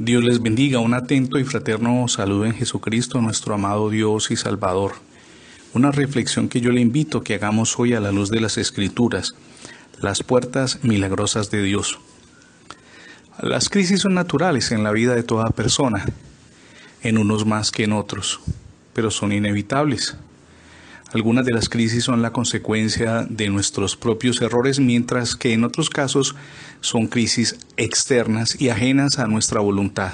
Dios 0.00 0.22
les 0.22 0.40
bendiga, 0.40 0.78
un 0.78 0.94
atento 0.94 1.40
y 1.40 1.44
fraterno 1.44 2.06
saludo 2.06 2.44
en 2.44 2.54
Jesucristo, 2.54 3.20
nuestro 3.20 3.54
amado 3.54 3.90
Dios 3.90 4.30
y 4.30 4.36
Salvador. 4.36 4.92
Una 5.74 5.90
reflexión 5.90 6.48
que 6.48 6.60
yo 6.60 6.70
le 6.70 6.80
invito 6.80 7.22
que 7.22 7.34
hagamos 7.34 7.76
hoy 7.80 7.94
a 7.94 8.00
la 8.00 8.12
luz 8.12 8.30
de 8.30 8.40
las 8.40 8.58
Escrituras, 8.58 9.34
las 10.00 10.22
puertas 10.22 10.78
milagrosas 10.84 11.50
de 11.50 11.64
Dios. 11.64 11.98
Las 13.42 13.68
crisis 13.68 14.02
son 14.02 14.14
naturales 14.14 14.70
en 14.70 14.84
la 14.84 14.92
vida 14.92 15.16
de 15.16 15.24
toda 15.24 15.50
persona, 15.50 16.06
en 17.02 17.18
unos 17.18 17.44
más 17.44 17.72
que 17.72 17.82
en 17.82 17.92
otros, 17.92 18.38
pero 18.92 19.10
son 19.10 19.32
inevitables. 19.32 20.16
Algunas 21.12 21.46
de 21.46 21.52
las 21.52 21.70
crisis 21.70 22.04
son 22.04 22.20
la 22.20 22.32
consecuencia 22.32 23.26
de 23.30 23.48
nuestros 23.48 23.96
propios 23.96 24.42
errores, 24.42 24.78
mientras 24.78 25.36
que 25.36 25.54
en 25.54 25.64
otros 25.64 25.88
casos 25.88 26.34
son 26.82 27.06
crisis 27.06 27.56
externas 27.78 28.60
y 28.60 28.68
ajenas 28.68 29.18
a 29.18 29.26
nuestra 29.26 29.60
voluntad. 29.60 30.12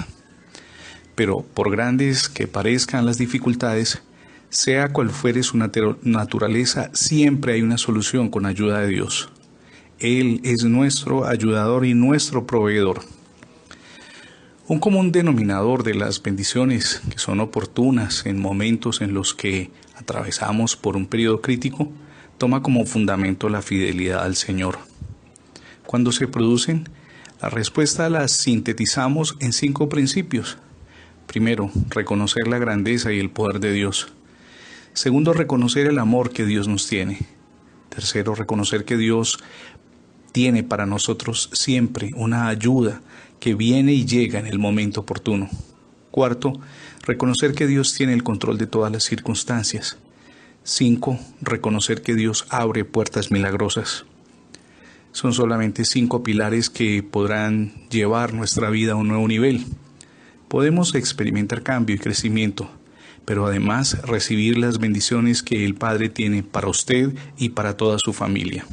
Pero 1.15 1.41
por 1.53 1.69
grandes 1.69 2.29
que 2.29 2.47
parezcan 2.47 3.05
las 3.05 3.17
dificultades, 3.17 4.03
sea 4.49 4.93
cual 4.93 5.09
fuere 5.09 5.43
su 5.43 5.57
naturaleza, 5.57 6.89
siempre 6.93 7.53
hay 7.53 7.61
una 7.61 7.77
solución 7.77 8.29
con 8.29 8.45
ayuda 8.45 8.79
de 8.79 8.87
Dios. 8.87 9.29
Él 9.99 10.39
es 10.43 10.63
nuestro 10.63 11.25
ayudador 11.25 11.85
y 11.85 11.93
nuestro 11.93 12.47
proveedor. 12.47 13.01
Un 14.67 14.79
común 14.79 15.11
denominador 15.11 15.83
de 15.83 15.93
las 15.93 16.23
bendiciones 16.23 17.01
que 17.09 17.19
son 17.19 17.41
oportunas 17.41 18.25
en 18.25 18.39
momentos 18.39 19.01
en 19.01 19.13
los 19.13 19.33
que 19.33 19.71
atravesamos 20.05 20.75
por 20.75 20.95
un 20.95 21.07
periodo 21.07 21.41
crítico 21.41 21.91
toma 22.37 22.61
como 22.61 22.85
fundamento 22.85 23.49
la 23.49 23.63
fidelidad 23.63 24.23
al 24.23 24.35
Señor. 24.35 24.77
Cuando 25.87 26.11
se 26.11 26.27
producen, 26.27 26.87
la 27.41 27.49
respuesta 27.49 28.07
la 28.09 28.27
sintetizamos 28.27 29.35
en 29.39 29.51
cinco 29.51 29.89
principios. 29.89 30.57
Primero, 31.25 31.71
reconocer 31.89 32.47
la 32.47 32.59
grandeza 32.59 33.11
y 33.11 33.19
el 33.19 33.31
poder 33.31 33.59
de 33.59 33.71
Dios. 33.71 34.13
Segundo, 34.93 35.33
reconocer 35.33 35.87
el 35.87 35.97
amor 35.97 36.31
que 36.31 36.45
Dios 36.45 36.67
nos 36.67 36.87
tiene. 36.87 37.19
Tercero, 37.89 38.35
reconocer 38.35 38.85
que 38.85 38.97
Dios 38.97 39.39
tiene 40.31 40.63
para 40.63 40.85
nosotros 40.85 41.49
siempre 41.53 42.11
una 42.15 42.47
ayuda 42.47 43.01
que 43.39 43.55
viene 43.55 43.93
y 43.93 44.05
llega 44.05 44.37
en 44.37 44.45
el 44.45 44.59
momento 44.59 45.01
oportuno. 45.01 45.49
Cuarto, 46.11 46.53
reconocer 47.05 47.53
que 47.53 47.67
Dios 47.67 47.93
tiene 47.93 48.13
el 48.13 48.23
control 48.23 48.57
de 48.57 48.67
todas 48.67 48.91
las 48.91 49.03
circunstancias. 49.03 49.97
Cinco, 50.63 51.19
reconocer 51.41 52.01
que 52.01 52.15
Dios 52.15 52.47
abre 52.49 52.85
puertas 52.85 53.31
milagrosas. 53.31 54.05
Son 55.11 55.31
solamente 55.31 55.85
cinco 55.85 56.23
pilares 56.23 56.69
que 56.69 57.03
podrán 57.03 57.73
llevar 57.89 58.33
nuestra 58.33 58.69
vida 58.69 58.93
a 58.93 58.95
un 58.95 59.07
nuevo 59.07 59.27
nivel. 59.27 59.65
Podemos 60.47 60.95
experimentar 60.95 61.61
cambio 61.61 61.95
y 61.95 61.99
crecimiento, 61.99 62.69
pero 63.23 63.45
además 63.45 64.01
recibir 64.01 64.57
las 64.57 64.79
bendiciones 64.79 65.43
que 65.43 65.63
el 65.63 65.75
Padre 65.75 66.09
tiene 66.09 66.43
para 66.43 66.67
usted 66.67 67.13
y 67.37 67.49
para 67.49 67.77
toda 67.77 67.97
su 67.99 68.13
familia. 68.13 68.65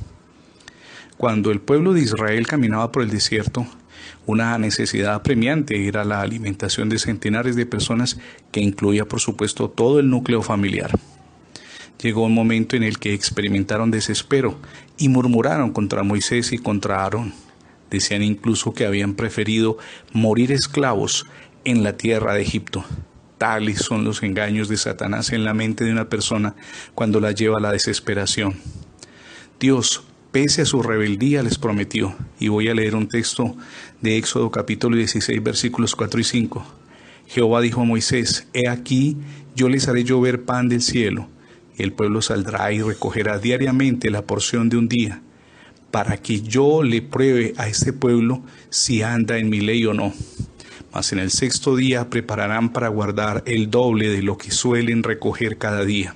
Cuando 1.19 1.51
el 1.51 1.61
pueblo 1.61 1.93
de 1.93 2.01
Israel 2.01 2.47
caminaba 2.47 2.91
por 2.91 3.03
el 3.03 3.11
desierto, 3.11 3.67
una 4.27 4.57
necesidad 4.59 5.15
apremiante 5.15 5.89
era 5.89 6.05
la 6.05 6.21
alimentación 6.21 6.89
de 6.89 6.99
centenares 6.99 7.57
de 7.57 7.67
personas 7.67 8.19
que 8.51 8.61
incluía 8.61 9.05
por 9.05 9.21
supuesto 9.21 9.69
todo 9.69 9.99
el 9.99 10.09
núcleo 10.09 10.43
familiar. 10.43 10.91
Llegó 12.01 12.25
un 12.25 12.35
momento 12.35 12.77
en 12.77 12.83
el 12.83 12.99
que 12.99 13.15
experimentaron 13.15 13.91
desespero 13.91 14.59
y 14.97 15.09
murmuraron 15.09 15.73
contra 15.73 16.03
Moisés 16.03 16.53
y 16.53 16.59
contra 16.59 17.03
Aarón. 17.03 17.33
Decían 17.91 18.23
incluso 18.23 18.73
que 18.73 18.87
habían 18.87 19.15
preferido 19.15 19.79
morir 20.13 20.51
esclavos 20.53 21.27
en 21.65 21.83
la 21.83 21.97
tierra 21.97 22.35
de 22.35 22.43
Egipto. 22.43 22.85
Tales 23.39 23.79
son 23.79 24.05
los 24.05 24.23
engaños 24.23 24.69
de 24.69 24.77
Satanás 24.77 25.33
en 25.33 25.45
la 25.45 25.55
mente 25.55 25.85
de 25.85 25.93
una 25.93 26.09
persona 26.09 26.55
cuando 26.95 27.21
la 27.21 27.33
lleva 27.33 27.59
a 27.59 27.61
la 27.61 27.73
desesperación. 27.73 28.55
Dios 29.61 30.05
pese 30.33 30.63
a 30.63 30.67
su 30.67 30.83
rebeldía, 30.83 31.43
les 31.43 31.59
prometió. 31.59 32.17
Y 32.41 32.49
voy 32.49 32.69
a 32.69 32.75
leer 32.75 32.97
un 32.97 33.07
texto 33.07 33.55
de 34.01 34.17
Éxodo 34.17 34.51
capítulo 34.51 34.97
16, 34.97 35.43
versículos 35.43 35.95
4 35.95 36.21
y 36.21 36.25
5. 36.25 36.65
Jehová 37.29 37.61
dijo 37.61 37.83
a 37.83 37.85
Moisés, 37.85 38.49
He 38.55 38.69
aquí, 38.69 39.19
yo 39.55 39.69
les 39.69 39.87
haré 39.87 40.05
llover 40.05 40.45
pan 40.45 40.69
del 40.69 40.81
cielo, 40.81 41.29
y 41.77 41.83
el 41.83 41.93
pueblo 41.93 42.23
saldrá 42.23 42.73
y 42.73 42.81
recogerá 42.81 43.39
diariamente 43.39 44.11
la 44.11 44.23
porción 44.23 44.71
de 44.71 44.79
un 44.79 44.89
día, 44.89 45.21
para 45.91 46.17
que 46.17 46.41
yo 46.41 46.83
le 46.83 47.03
pruebe 47.03 47.53
a 47.59 47.69
este 47.69 47.93
pueblo 47.93 48.43
si 48.71 49.03
anda 49.03 49.37
en 49.37 49.51
mi 49.51 49.61
ley 49.61 49.85
o 49.85 49.93
no. 49.93 50.15
Mas 50.95 51.13
en 51.13 51.19
el 51.19 51.31
sexto 51.31 51.77
día 51.77 52.09
prepararán 52.11 52.71
para 52.73 52.89
guardar 52.89 53.43
el 53.47 53.71
doble 53.71 54.09
de 54.09 54.23
lo 54.23 54.39
que 54.39 54.51
suelen 54.51 55.03
recoger 55.03 55.59
cada 55.59 55.85
día 55.85 56.15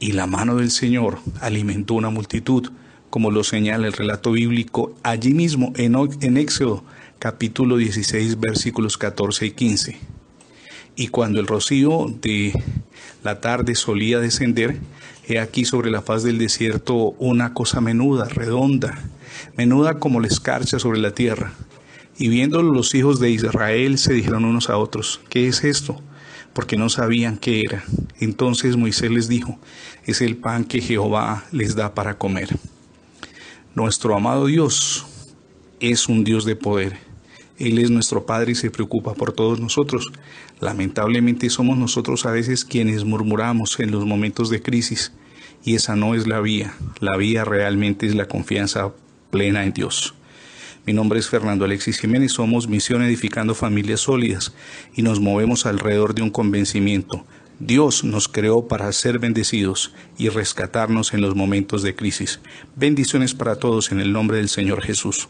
y 0.00 0.12
la 0.12 0.26
mano 0.26 0.56
del 0.56 0.70
Señor 0.70 1.18
alimentó 1.40 1.94
una 1.94 2.10
multitud, 2.10 2.70
como 3.10 3.30
lo 3.30 3.42
señala 3.42 3.86
el 3.86 3.92
relato 3.92 4.32
bíblico 4.32 4.94
allí 5.02 5.32
mismo 5.32 5.72
en, 5.76 6.36
Éxodo 6.36 6.84
capítulo 7.18 7.76
16 7.76 8.38
versículos 8.38 8.98
14 8.98 9.46
y 9.46 9.50
15. 9.52 9.98
Y 10.94 11.08
cuando 11.08 11.40
el 11.40 11.46
rocío 11.46 12.06
de 12.20 12.52
la 13.24 13.40
tarde 13.40 13.74
solía 13.74 14.18
descender, 14.20 14.78
he 15.26 15.38
aquí 15.38 15.64
sobre 15.64 15.90
la 15.90 16.02
faz 16.02 16.22
del 16.22 16.38
desierto 16.38 17.14
una 17.18 17.54
cosa 17.54 17.80
menuda, 17.80 18.28
redonda, 18.28 19.02
menuda 19.56 19.98
como 19.98 20.20
la 20.20 20.26
escarcha 20.26 20.78
sobre 20.78 21.00
la 21.00 21.12
tierra. 21.12 21.52
Y 22.18 22.28
viéndolo 22.28 22.72
los 22.72 22.94
hijos 22.94 23.20
de 23.20 23.30
Israel 23.30 23.98
se 23.98 24.12
dijeron 24.12 24.44
unos 24.44 24.70
a 24.70 24.76
otros, 24.76 25.20
¿qué 25.28 25.46
es 25.46 25.62
esto? 25.62 26.00
Porque 26.52 26.76
no 26.76 26.88
sabían 26.88 27.38
qué 27.38 27.62
era. 27.62 27.84
Entonces 28.20 28.76
Moisés 28.76 29.10
les 29.10 29.28
dijo, 29.28 29.58
es 30.04 30.20
el 30.20 30.36
pan 30.36 30.64
que 30.64 30.80
Jehová 30.80 31.44
les 31.52 31.74
da 31.76 31.94
para 31.94 32.18
comer. 32.18 32.48
Nuestro 33.74 34.16
amado 34.16 34.46
Dios 34.46 35.06
es 35.80 36.08
un 36.08 36.24
Dios 36.24 36.44
de 36.44 36.56
poder. 36.56 36.98
Él 37.58 37.78
es 37.78 37.90
nuestro 37.90 38.24
Padre 38.24 38.52
y 38.52 38.54
se 38.54 38.70
preocupa 38.70 39.14
por 39.14 39.32
todos 39.32 39.60
nosotros. 39.60 40.06
Lamentablemente 40.60 41.50
somos 41.50 41.76
nosotros 41.76 42.26
a 42.26 42.30
veces 42.30 42.64
quienes 42.64 43.04
murmuramos 43.04 43.78
en 43.80 43.90
los 43.90 44.04
momentos 44.04 44.50
de 44.50 44.62
crisis 44.62 45.12
y 45.64 45.74
esa 45.74 45.96
no 45.96 46.14
es 46.14 46.26
la 46.26 46.40
vía. 46.40 46.74
La 47.00 47.16
vía 47.16 47.44
realmente 47.44 48.06
es 48.06 48.14
la 48.14 48.26
confianza 48.26 48.92
plena 49.30 49.64
en 49.64 49.72
Dios. 49.72 50.14
Mi 50.88 50.94
nombre 50.94 51.18
es 51.18 51.28
Fernando 51.28 51.66
Alexis 51.66 51.98
Jiménez, 51.98 52.32
somos 52.32 52.66
Misión 52.66 53.02
Edificando 53.02 53.54
Familias 53.54 54.00
Sólidas 54.00 54.54
y 54.96 55.02
nos 55.02 55.20
movemos 55.20 55.66
alrededor 55.66 56.14
de 56.14 56.22
un 56.22 56.30
convencimiento. 56.30 57.26
Dios 57.58 58.04
nos 58.04 58.26
creó 58.26 58.68
para 58.68 58.90
ser 58.92 59.18
bendecidos 59.18 59.92
y 60.16 60.30
rescatarnos 60.30 61.12
en 61.12 61.20
los 61.20 61.34
momentos 61.34 61.82
de 61.82 61.94
crisis. 61.94 62.40
Bendiciones 62.74 63.34
para 63.34 63.56
todos 63.56 63.92
en 63.92 64.00
el 64.00 64.14
nombre 64.14 64.38
del 64.38 64.48
Señor 64.48 64.80
Jesús. 64.80 65.28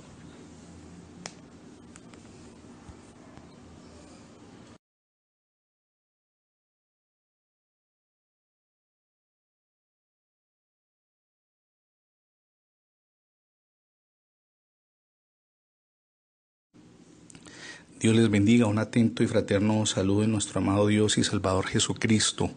Dios 18.01 18.15
les 18.15 18.31
bendiga, 18.31 18.67
un 18.67 18.79
atento 18.79 19.25
y 19.25 19.27
fraterno 19.27 19.85
saludo 19.85 20.23
en 20.23 20.31
nuestro 20.31 20.61
amado 20.61 20.87
Dios 20.87 21.19
y 21.19 21.25
Salvador 21.25 21.67
Jesucristo. 21.67 22.49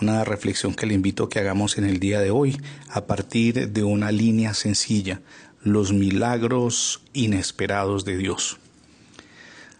Una 0.00 0.22
reflexión 0.22 0.76
que 0.76 0.86
le 0.86 0.94
invito 0.94 1.24
a 1.24 1.28
que 1.28 1.40
hagamos 1.40 1.76
en 1.76 1.84
el 1.86 1.98
día 1.98 2.20
de 2.20 2.30
hoy 2.30 2.56
a 2.88 3.04
partir 3.04 3.72
de 3.72 3.82
una 3.82 4.12
línea 4.12 4.54
sencilla, 4.54 5.22
los 5.60 5.92
milagros 5.92 7.02
inesperados 7.14 8.04
de 8.04 8.16
Dios. 8.16 8.58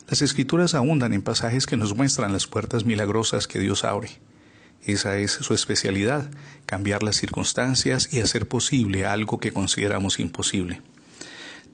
Las 0.09 0.23
escrituras 0.23 0.75
abundan 0.75 1.13
en 1.13 1.23
pasajes 1.23 1.67
que 1.67 1.77
nos 1.77 1.95
muestran 1.95 2.33
las 2.33 2.49
puertas 2.49 2.85
milagrosas 2.85 3.47
que 3.47 3.61
Dios 3.61 3.85
abre. 3.85 4.11
Esa 4.85 5.19
es 5.19 5.31
su 5.31 5.55
especialidad, 5.55 6.29
cambiar 6.65 7.05
las 7.05 7.15
circunstancias 7.15 8.13
y 8.13 8.23
hacer 8.23 8.49
posible 8.49 9.07
algo 9.07 9.39
que 9.39 9.53
consideramos 9.53 10.19
imposible 10.19 10.81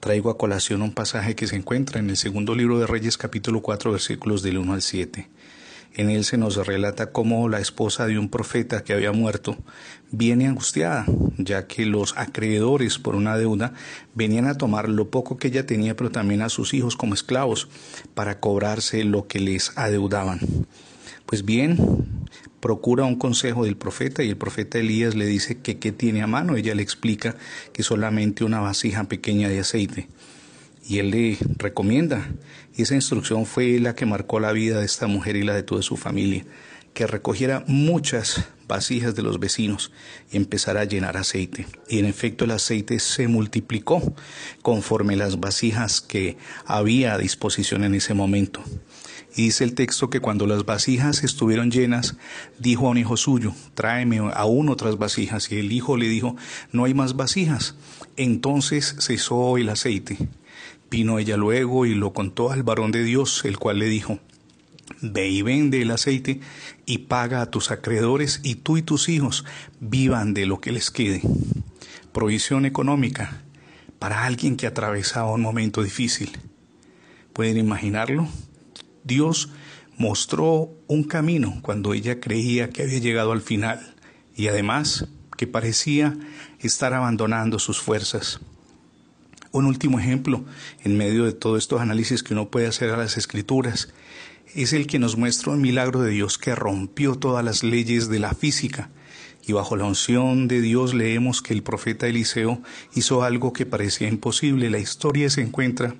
traigo 0.03 0.29
a 0.29 0.37
colación 0.37 0.81
un 0.81 0.91
pasaje 0.91 1.33
que 1.33 1.47
se 1.47 1.55
encuentra 1.55 1.97
en 2.01 2.09
el 2.09 2.17
segundo 2.17 2.55
libro 2.55 2.77
de 2.77 2.85
Reyes 2.85 3.17
capítulo 3.17 3.61
4 3.61 3.93
versículos 3.93 4.43
del 4.43 4.57
1 4.57 4.73
al 4.73 4.81
7. 4.81 5.29
En 5.93 6.09
él 6.09 6.25
se 6.25 6.37
nos 6.37 6.57
relata 6.67 7.13
cómo 7.13 7.47
la 7.47 7.61
esposa 7.61 8.05
de 8.05 8.19
un 8.19 8.27
profeta 8.27 8.83
que 8.83 8.91
había 8.91 9.13
muerto 9.13 9.55
viene 10.11 10.45
angustiada, 10.45 11.05
ya 11.37 11.67
que 11.67 11.85
los 11.85 12.17
acreedores 12.17 12.99
por 12.99 13.15
una 13.15 13.37
deuda 13.37 13.75
venían 14.13 14.47
a 14.47 14.57
tomar 14.57 14.89
lo 14.89 15.09
poco 15.09 15.37
que 15.37 15.47
ella 15.47 15.65
tenía, 15.65 15.95
pero 15.95 16.11
también 16.11 16.41
a 16.41 16.49
sus 16.49 16.73
hijos 16.73 16.97
como 16.97 17.13
esclavos, 17.13 17.69
para 18.13 18.41
cobrarse 18.41 19.05
lo 19.05 19.27
que 19.27 19.39
les 19.39 19.71
adeudaban. 19.77 20.41
Pues 21.25 21.45
bien, 21.45 21.77
procura 22.63 23.03
un 23.03 23.17
consejo 23.17 23.65
del 23.65 23.75
profeta 23.75 24.23
y 24.23 24.29
el 24.29 24.37
profeta 24.37 24.79
Elías 24.79 25.15
le 25.15 25.25
dice 25.25 25.57
que 25.57 25.79
qué 25.79 25.91
tiene 25.91 26.21
a 26.21 26.27
mano. 26.27 26.55
Ella 26.55 26.73
le 26.73 26.81
explica 26.81 27.35
que 27.73 27.83
solamente 27.83 28.45
una 28.45 28.61
vasija 28.61 29.03
pequeña 29.03 29.49
de 29.49 29.59
aceite. 29.59 30.07
y 30.87 30.99
él 30.99 31.11
le 31.11 31.37
recomienda. 31.57 32.25
Y 32.73 32.83
esa 32.83 32.95
instrucción 32.95 33.45
fue 33.45 33.79
la 33.79 33.95
que 33.95 34.05
marcó 34.05 34.39
la 34.39 34.53
vida 34.53 34.79
de 34.79 34.85
esta 34.85 35.07
mujer 35.07 35.35
y 35.35 35.43
la 35.43 35.53
de 35.53 35.63
toda 35.63 35.81
su 35.81 35.97
familia, 35.97 36.45
que 36.93 37.05
recogiera 37.05 37.65
muchas 37.67 38.45
vasijas 38.65 39.13
de 39.13 39.23
los 39.23 39.41
vecinos 39.41 39.91
y 40.31 40.37
empezara 40.37 40.81
a 40.81 40.85
llenar 40.85 41.17
aceite. 41.17 41.67
Y 41.89 41.99
en 41.99 42.05
efecto 42.05 42.45
el 42.45 42.51
aceite 42.51 42.99
se 42.99 43.27
multiplicó 43.27 44.01
conforme 44.61 45.17
las 45.17 45.37
vasijas 45.37 45.99
que 45.99 46.37
había 46.65 47.13
a 47.13 47.17
disposición 47.17 47.83
en 47.83 47.95
ese 47.95 48.13
momento. 48.13 48.63
Y 49.35 49.45
dice 49.45 49.63
el 49.63 49.73
texto 49.73 50.09
que 50.09 50.19
cuando 50.19 50.45
las 50.45 50.65
vasijas 50.65 51.23
estuvieron 51.23 51.71
llenas, 51.71 52.17
dijo 52.59 52.87
a 52.87 52.91
un 52.91 52.97
hijo 52.97 53.17
suyo, 53.17 53.53
tráeme 53.73 54.19
aún 54.33 54.69
otras 54.69 54.97
vasijas. 54.97 55.51
Y 55.51 55.57
el 55.57 55.71
hijo 55.71 55.97
le 55.97 56.07
dijo, 56.07 56.35
no 56.71 56.85
hay 56.85 56.93
más 56.93 57.15
vasijas. 57.15 57.75
Entonces 58.15 58.95
cesó 58.99 59.57
el 59.57 59.69
aceite. 59.69 60.17
Vino 60.91 61.17
ella 61.17 61.37
luego 61.37 61.87
y 61.87 61.95
lo 61.95 62.13
contó 62.13 62.51
al 62.51 62.61
varón 62.61 62.91
de 62.91 63.03
Dios, 63.03 63.41
el 63.45 63.57
cual 63.57 63.79
le 63.79 63.87
dijo, 63.87 64.19
Ve 65.01 65.29
y 65.29 65.41
vende 65.41 65.81
el 65.81 65.91
aceite 65.91 66.39
y 66.85 66.99
paga 66.99 67.41
a 67.41 67.49
tus 67.49 67.71
acreedores 67.71 68.39
y 68.43 68.55
tú 68.55 68.77
y 68.77 68.81
tus 68.81 69.09
hijos 69.09 69.45
vivan 69.79 70.33
de 70.33 70.45
lo 70.45 70.61
que 70.61 70.71
les 70.71 70.91
quede. 70.91 71.21
Provisión 72.11 72.65
económica 72.65 73.41
para 73.97 74.25
alguien 74.25 74.57
que 74.57 74.67
atravesaba 74.67 75.31
un 75.31 75.41
momento 75.41 75.81
difícil. 75.81 76.37
¿Pueden 77.33 77.57
imaginarlo? 77.57 78.27
Dios 79.03 79.49
mostró 79.97 80.71
un 80.87 81.03
camino 81.03 81.59
cuando 81.61 81.93
ella 81.93 82.19
creía 82.19 82.69
que 82.69 82.83
había 82.83 82.99
llegado 82.99 83.31
al 83.31 83.41
final 83.41 83.95
y 84.35 84.47
además 84.47 85.07
que 85.37 85.47
parecía 85.47 86.17
estar 86.59 86.93
abandonando 86.93 87.59
sus 87.59 87.79
fuerzas. 87.79 88.39
Un 89.51 89.65
último 89.65 89.99
ejemplo 89.99 90.45
en 90.83 90.97
medio 90.97 91.25
de 91.25 91.33
todos 91.33 91.59
estos 91.59 91.81
análisis 91.81 92.23
que 92.23 92.33
uno 92.33 92.49
puede 92.49 92.67
hacer 92.67 92.89
a 92.89 92.97
las 92.97 93.17
escrituras 93.17 93.89
es 94.55 94.73
el 94.73 94.87
que 94.87 94.99
nos 94.99 95.17
muestra 95.17 95.51
un 95.51 95.61
milagro 95.61 96.01
de 96.01 96.11
Dios 96.11 96.37
que 96.37 96.55
rompió 96.55 97.15
todas 97.15 97.43
las 97.43 97.63
leyes 97.63 98.09
de 98.09 98.19
la 98.19 98.33
física. 98.33 98.89
Y 99.45 99.51
bajo 99.51 99.75
la 99.75 99.83
unción 99.83 100.47
de 100.47 100.61
Dios 100.61 100.93
leemos 100.93 101.41
que 101.41 101.53
el 101.53 101.63
profeta 101.63 102.07
Eliseo 102.07 102.61
hizo 102.95 103.23
algo 103.23 103.51
que 103.51 103.65
parecía 103.65 104.07
imposible. 104.07 104.69
La 104.69 104.79
historia 104.79 105.29
se 105.29 105.41
encuentra 105.41 105.95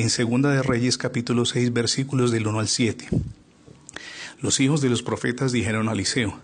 en 0.00 0.10
Segunda 0.10 0.52
de 0.52 0.62
Reyes 0.62 0.96
capítulo 0.96 1.44
6 1.44 1.72
versículos 1.72 2.30
del 2.30 2.46
1 2.46 2.60
al 2.60 2.68
7. 2.68 3.08
Los 4.40 4.60
hijos 4.60 4.80
de 4.80 4.88
los 4.90 5.02
profetas 5.02 5.50
dijeron 5.50 5.88
a 5.88 5.92
Eliseo, 5.92 6.38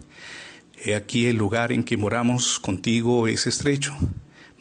He 0.84 0.96
aquí 0.96 1.26
el 1.26 1.36
lugar 1.36 1.70
en 1.70 1.84
que 1.84 1.96
moramos 1.96 2.58
contigo 2.58 3.28
es 3.28 3.46
estrecho 3.46 3.96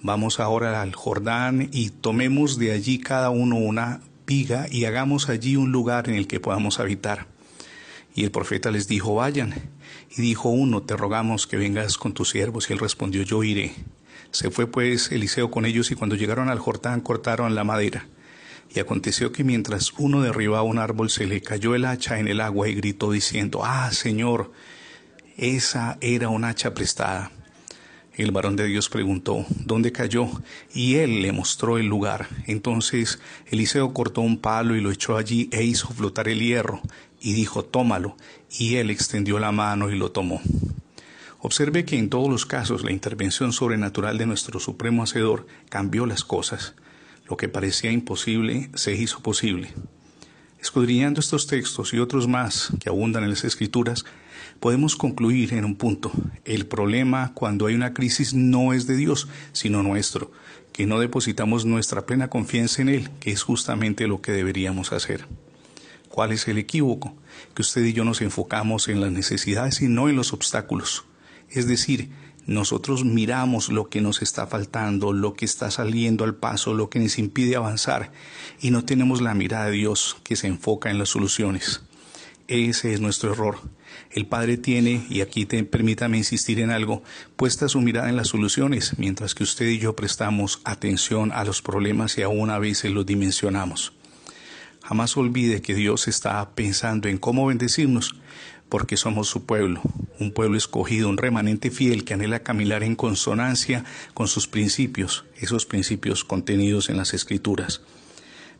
Vamos 0.03 0.39
ahora 0.39 0.83
al 0.83 0.93
Jordán 0.93 1.69
y 1.71 1.89
tomemos 1.89 2.59
de 2.59 2.71
allí 2.71 2.99
cada 2.99 3.31
uno 3.31 3.55
una 3.55 4.01
piga 4.25 4.67
y 4.69 4.85
hagamos 4.85 5.27
allí 5.27 5.55
un 5.55 5.71
lugar 5.71 6.07
en 6.07 6.13
el 6.15 6.27
que 6.27 6.39
podamos 6.39 6.79
habitar. 6.79 7.25
Y 8.13 8.25
el 8.25 8.29
profeta 8.29 8.69
les 8.69 8.87
dijo, 8.87 9.15
vayan. 9.15 9.55
Y 10.15 10.21
dijo 10.21 10.49
uno, 10.49 10.83
te 10.83 10.95
rogamos 10.95 11.47
que 11.47 11.57
vengas 11.57 11.97
con 11.97 12.13
tus 12.13 12.29
siervos. 12.29 12.69
Y 12.69 12.73
él 12.73 12.79
respondió, 12.79 13.23
yo 13.23 13.43
iré. 13.43 13.73
Se 14.29 14.51
fue 14.51 14.67
pues 14.67 15.11
Eliseo 15.11 15.49
con 15.49 15.65
ellos 15.65 15.89
y 15.89 15.95
cuando 15.95 16.15
llegaron 16.15 16.49
al 16.49 16.59
Jordán 16.59 17.01
cortaron 17.01 17.55
la 17.55 17.63
madera. 17.63 18.05
Y 18.73 18.79
aconteció 18.79 19.31
que 19.31 19.43
mientras 19.43 19.93
uno 19.97 20.21
derribaba 20.21 20.63
un 20.63 20.79
árbol 20.79 21.09
se 21.09 21.25
le 21.25 21.41
cayó 21.41 21.75
el 21.75 21.85
hacha 21.85 22.19
en 22.19 22.27
el 22.27 22.41
agua 22.41 22.67
y 22.67 22.75
gritó 22.75 23.11
diciendo, 23.11 23.61
ah, 23.63 23.91
Señor, 23.91 24.51
esa 25.37 25.97
era 26.01 26.29
un 26.29 26.43
hacha 26.43 26.73
prestada. 26.73 27.31
El 28.15 28.31
varón 28.31 28.55
de 28.55 28.67
Dios 28.67 28.89
preguntó, 28.89 29.43
¿dónde 29.65 29.91
cayó? 29.91 30.27
Y 30.71 30.95
él 30.95 31.23
le 31.23 31.31
mostró 31.31 31.79
el 31.79 31.87
lugar. 31.87 32.27
Entonces 32.45 33.19
Eliseo 33.47 33.91
cortó 33.91 34.21
un 34.21 34.37
palo 34.37 34.75
y 34.75 34.81
lo 34.81 34.91
echó 34.91 35.17
allí 35.17 35.49
e 35.51 35.63
hizo 35.63 35.87
flotar 35.87 36.27
el 36.27 36.39
hierro, 36.39 36.79
y 37.19 37.33
dijo, 37.33 37.65
tómalo. 37.65 38.15
Y 38.51 38.75
él 38.75 38.91
extendió 38.91 39.39
la 39.39 39.51
mano 39.51 39.89
y 39.89 39.97
lo 39.97 40.11
tomó. 40.11 40.41
Observe 41.39 41.85
que 41.85 41.97
en 41.97 42.09
todos 42.09 42.29
los 42.29 42.45
casos 42.45 42.83
la 42.83 42.91
intervención 42.91 43.51
sobrenatural 43.51 44.19
de 44.19 44.27
nuestro 44.27 44.59
Supremo 44.59 45.03
Hacedor 45.03 45.47
cambió 45.69 46.05
las 46.05 46.23
cosas. 46.23 46.75
Lo 47.33 47.37
que 47.37 47.49
parecía 47.49 47.91
imposible 47.91 48.69
se 48.75 48.93
hizo 48.93 49.21
posible. 49.21 49.73
Escudriñando 50.61 51.19
estos 51.19 51.47
textos 51.47 51.91
y 51.91 51.97
otros 51.97 52.27
más 52.27 52.71
que 52.79 52.89
abundan 52.89 53.23
en 53.23 53.31
las 53.31 53.43
Escrituras, 53.43 54.05
podemos 54.59 54.95
concluir 54.95 55.55
en 55.55 55.65
un 55.65 55.75
punto. 55.75 56.11
El 56.45 56.67
problema 56.67 57.31
cuando 57.33 57.65
hay 57.65 57.73
una 57.73 57.95
crisis 57.95 58.35
no 58.35 58.71
es 58.71 58.85
de 58.85 58.97
Dios, 58.97 59.27
sino 59.51 59.81
nuestro, 59.81 60.31
que 60.73 60.85
no 60.85 60.99
depositamos 60.99 61.65
nuestra 61.65 62.05
plena 62.05 62.29
confianza 62.29 62.83
en 62.83 62.89
Él, 62.89 63.09
que 63.19 63.31
es 63.31 63.41
justamente 63.41 64.05
lo 64.05 64.21
que 64.21 64.31
deberíamos 64.31 64.91
hacer. 64.91 65.25
¿Cuál 66.09 66.33
es 66.33 66.47
el 66.47 66.59
equívoco? 66.59 67.15
Que 67.55 67.63
usted 67.63 67.83
y 67.83 67.93
yo 67.93 68.05
nos 68.05 68.21
enfocamos 68.21 68.89
en 68.89 69.01
las 69.01 69.11
necesidades 69.11 69.81
y 69.81 69.87
no 69.87 70.07
en 70.07 70.17
los 70.17 70.33
obstáculos. 70.33 71.05
Es 71.49 71.67
decir, 71.67 72.11
nosotros 72.45 73.05
miramos 73.05 73.69
lo 73.69 73.89
que 73.89 74.01
nos 74.01 74.21
está 74.21 74.47
faltando, 74.47 75.13
lo 75.13 75.33
que 75.33 75.45
está 75.45 75.71
saliendo 75.71 76.23
al 76.23 76.35
paso, 76.35 76.73
lo 76.73 76.89
que 76.89 76.99
nos 76.99 77.17
impide 77.17 77.55
avanzar 77.55 78.11
y 78.61 78.71
no 78.71 78.83
tenemos 78.83 79.21
la 79.21 79.33
mirada 79.33 79.67
de 79.67 79.71
Dios 79.71 80.17
que 80.23 80.35
se 80.35 80.47
enfoca 80.47 80.89
en 80.91 80.97
las 80.97 81.09
soluciones. 81.09 81.81
Ese 82.47 82.93
es 82.93 82.99
nuestro 82.99 83.31
error. 83.31 83.59
El 84.11 84.27
Padre 84.27 84.57
tiene, 84.57 85.05
y 85.09 85.21
aquí 85.21 85.45
te, 85.45 85.63
permítame 85.63 86.17
insistir 86.17 86.59
en 86.59 86.71
algo, 86.71 87.01
puesta 87.37 87.69
su 87.69 87.79
mirada 87.81 88.09
en 88.09 88.17
las 88.17 88.27
soluciones, 88.27 88.97
mientras 88.97 89.33
que 89.33 89.43
usted 89.43 89.67
y 89.67 89.79
yo 89.79 89.95
prestamos 89.95 90.59
atención 90.65 91.31
a 91.31 91.45
los 91.45 91.61
problemas 91.61 92.17
y 92.17 92.21
aún 92.23 92.49
a 92.49 92.59
veces 92.59 92.91
los 92.91 93.05
dimensionamos. 93.05 93.93
Jamás 94.83 95.15
olvide 95.15 95.61
que 95.61 95.73
Dios 95.73 96.09
está 96.09 96.47
pensando 96.55 97.07
en 97.07 97.17
cómo 97.17 97.47
bendecirnos, 97.47 98.15
porque 98.69 98.97
somos 98.97 99.27
su 99.27 99.45
pueblo, 99.45 99.81
un 100.19 100.31
pueblo 100.31 100.57
escogido, 100.57 101.09
un 101.09 101.17
remanente 101.17 101.71
fiel 101.71 102.03
que 102.03 102.13
anhela 102.13 102.43
caminar 102.43 102.83
en 102.83 102.95
consonancia 102.95 103.85
con 104.13 104.27
sus 104.27 104.47
principios, 104.47 105.25
esos 105.37 105.65
principios 105.65 106.23
contenidos 106.23 106.89
en 106.89 106.97
las 106.97 107.13
Escrituras. 107.13 107.81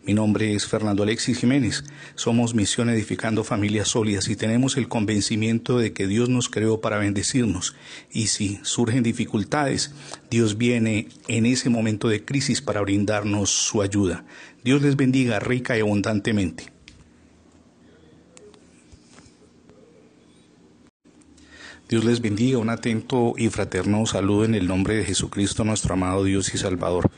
Mi 0.06 0.14
nombre 0.14 0.54
es 0.54 0.68
Fernando 0.68 1.04
Alexis 1.04 1.38
Jiménez. 1.38 1.86
Somos 2.16 2.54
Misión 2.54 2.90
Edificando 2.90 3.46
Familias 3.46 3.88
Sólidas 3.88 4.28
y 4.28 4.36
tenemos 4.36 4.76
el 4.76 4.90
convencimiento 4.90 5.78
de 5.78 5.94
que 5.94 6.08
Dios 6.08 6.28
nos 6.28 6.50
creó 6.50 6.82
para 6.82 6.98
bendecirnos. 6.98 7.74
Y 8.12 8.28
si 8.28 8.60
surgen 8.64 9.02
dificultades, 9.02 9.94
Dios 10.30 10.58
viene 10.58 11.08
en 11.30 11.46
ese 11.46 11.70
momento 11.70 12.10
de 12.10 12.26
crisis 12.26 12.62
para 12.62 12.82
brindarnos 12.82 13.50
su 13.50 13.82
ayuda. 13.82 14.26
Dios 14.66 14.82
les 14.82 14.98
bendiga 14.98 15.40
rica 15.40 15.78
y 15.78 15.80
abundantemente. 15.80 16.73
Dios 21.90 22.06
les 22.06 22.22
bendiga, 22.22 22.60
un 22.60 22.70
atento 22.70 23.34
y 23.38 23.50
fraterno 23.50 24.06
saludo 24.06 24.46
en 24.46 24.56
el 24.56 24.68
nombre 24.68 24.96
de 24.96 25.04
Jesucristo, 25.04 25.66
nuestro 25.66 25.96
amado 25.96 26.24
Dios 26.24 26.54
y 26.54 26.58
Salvador. 26.58 27.12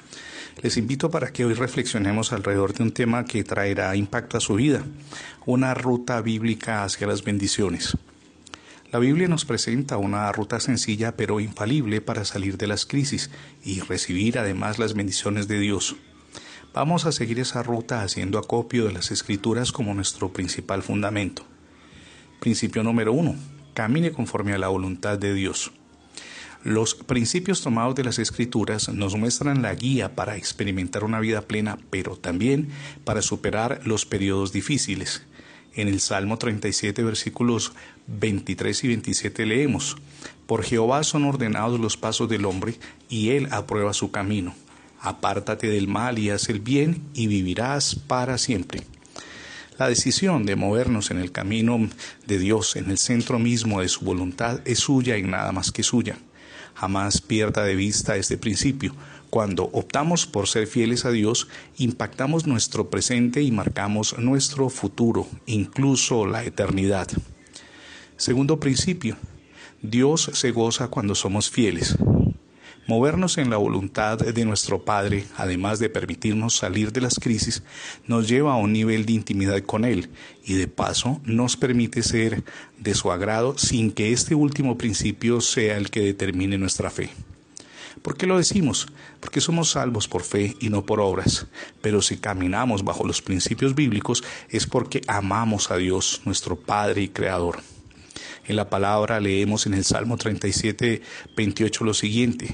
Les 0.63 0.77
invito 0.77 1.11
para 1.11 1.31
que 1.31 1.45
hoy 1.45 1.53
reflexionemos 1.53 2.33
alrededor 2.33 2.73
de 2.73 2.81
un 2.81 2.91
tema 2.91 3.25
que 3.25 3.43
traerá 3.43 3.95
impacto 3.95 4.37
a 4.37 4.41
su 4.41 4.55
vida, 4.55 4.83
una 5.45 5.75
ruta 5.75 6.19
bíblica 6.21 6.83
hacia 6.83 7.05
las 7.05 7.23
bendiciones. 7.23 7.95
La 8.91 8.97
Biblia 8.97 9.27
nos 9.27 9.45
presenta 9.45 9.97
una 9.97 10.31
ruta 10.31 10.59
sencilla 10.59 11.15
pero 11.15 11.39
infalible 11.39 12.01
para 12.01 12.25
salir 12.25 12.57
de 12.57 12.65
las 12.65 12.87
crisis 12.87 13.29
y 13.63 13.81
recibir 13.81 14.39
además 14.39 14.79
las 14.79 14.95
bendiciones 14.95 15.47
de 15.47 15.59
Dios. 15.59 15.95
Vamos 16.73 17.05
a 17.05 17.11
seguir 17.11 17.39
esa 17.39 17.61
ruta 17.61 18.01
haciendo 18.01 18.39
acopio 18.39 18.85
de 18.85 18.93
las 18.93 19.11
escrituras 19.11 19.71
como 19.71 19.93
nuestro 19.93 20.33
principal 20.33 20.81
fundamento. 20.81 21.43
Principio 22.39 22.81
número 22.81 23.13
uno 23.13 23.35
camine 23.75 24.11
conforme 24.11 24.53
a 24.53 24.57
la 24.57 24.69
voluntad 24.69 25.19
de 25.19 25.35
Dios. 25.35 25.71
Los 26.63 26.95
principios 26.95 27.61
tomados 27.61 27.93
de 27.93 28.03
las 28.03 28.17
escrituras 28.17 28.89
nos 28.89 29.15
muestran 29.15 29.61
la 29.61 29.75
guía 29.75 30.15
para 30.15 30.35
experimentar 30.35 31.03
una 31.03 31.19
vida 31.19 31.41
plena, 31.43 31.77
pero 31.91 32.15
también 32.15 32.69
para 33.03 33.21
superar 33.21 33.81
los 33.85 34.07
periodos 34.07 34.51
difíciles. 34.51 35.21
En 35.75 35.87
el 35.87 35.99
Salmo 35.99 36.39
37, 36.39 37.03
versículos 37.03 37.73
23 38.07 38.83
y 38.83 38.87
27 38.87 39.45
leemos, 39.45 39.97
Por 40.47 40.63
Jehová 40.63 41.03
son 41.03 41.25
ordenados 41.25 41.79
los 41.79 41.97
pasos 41.97 42.27
del 42.29 42.45
hombre, 42.45 42.79
y 43.09 43.29
él 43.31 43.47
aprueba 43.51 43.93
su 43.93 44.09
camino. 44.09 44.55
Apártate 45.01 45.67
del 45.67 45.87
mal 45.87 46.17
y 46.17 46.31
haz 46.31 46.49
el 46.49 46.61
bien, 46.61 47.03
y 47.13 47.27
vivirás 47.27 47.93
para 47.93 48.39
siempre. 48.39 48.81
La 49.77 49.89
decisión 49.89 50.45
de 50.45 50.55
movernos 50.55 51.11
en 51.11 51.17
el 51.17 51.33
camino 51.33 51.89
de 52.25 52.39
Dios, 52.39 52.77
en 52.77 52.89
el 52.89 52.97
centro 52.97 53.39
mismo 53.39 53.81
de 53.81 53.89
su 53.89 54.05
voluntad, 54.05 54.61
es 54.63 54.79
suya 54.79 55.17
y 55.17 55.23
nada 55.23 55.51
más 55.51 55.73
que 55.73 55.83
suya. 55.83 56.17
Jamás 56.75 57.19
pierda 57.19 57.63
de 57.63 57.75
vista 57.75 58.15
este 58.15 58.37
principio. 58.37 58.95
Cuando 59.29 59.65
optamos 59.73 60.27
por 60.27 60.47
ser 60.47 60.67
fieles 60.67 61.03
a 61.03 61.11
Dios, 61.11 61.49
impactamos 61.77 62.47
nuestro 62.47 62.89
presente 62.89 63.41
y 63.41 63.51
marcamos 63.51 64.17
nuestro 64.17 64.69
futuro, 64.69 65.27
incluso 65.45 66.25
la 66.25 66.45
eternidad. 66.45 67.09
Segundo 68.15 68.61
principio, 68.61 69.17
Dios 69.81 70.29
se 70.33 70.51
goza 70.51 70.87
cuando 70.87 71.15
somos 71.15 71.49
fieles. 71.49 71.97
Movernos 72.87 73.39
en 73.39 73.49
la 73.49 73.57
voluntad 73.57 74.19
de 74.19 74.45
nuestro 74.45 74.85
Padre, 74.85 75.25
además 75.37 75.79
de 75.79 75.89
permitirnos 75.89 76.55
salir 76.55 76.91
de 76.91 77.01
las 77.01 77.15
crisis, 77.15 77.63
nos 78.05 78.27
lleva 78.27 78.53
a 78.53 78.57
un 78.57 78.73
nivel 78.73 79.07
de 79.07 79.13
intimidad 79.13 79.59
con 79.61 79.85
Él 79.85 80.11
y 80.43 80.53
de 80.53 80.67
paso 80.67 81.19
nos 81.23 81.57
permite 81.57 82.03
ser 82.03 82.43
de 82.77 82.93
su 82.93 83.11
agrado 83.11 83.57
sin 83.57 83.91
que 83.91 84.13
este 84.13 84.35
último 84.35 84.77
principio 84.77 85.41
sea 85.41 85.77
el 85.77 85.89
que 85.89 86.01
determine 86.01 86.59
nuestra 86.59 86.91
fe. 86.91 87.09
¿Por 88.03 88.17
qué 88.17 88.27
lo 88.27 88.37
decimos? 88.37 88.85
Porque 89.19 89.41
somos 89.41 89.71
salvos 89.71 90.07
por 90.07 90.21
fe 90.21 90.55
y 90.59 90.69
no 90.69 90.85
por 90.85 90.99
obras. 90.99 91.47
Pero 91.81 92.03
si 92.03 92.17
caminamos 92.17 92.83
bajo 92.83 93.03
los 93.07 93.23
principios 93.23 93.73
bíblicos 93.73 94.23
es 94.49 94.67
porque 94.67 95.01
amamos 95.07 95.71
a 95.71 95.77
Dios, 95.77 96.21
nuestro 96.23 96.55
Padre 96.55 97.01
y 97.01 97.07
Creador. 97.07 97.61
En 98.47 98.57
la 98.57 98.69
palabra 98.69 99.19
leemos 99.19 99.65
en 99.65 99.73
el 99.73 99.83
Salmo 99.83 100.17
37, 100.17 101.01
28 101.35 101.83
lo 101.83 101.95
siguiente 101.95 102.53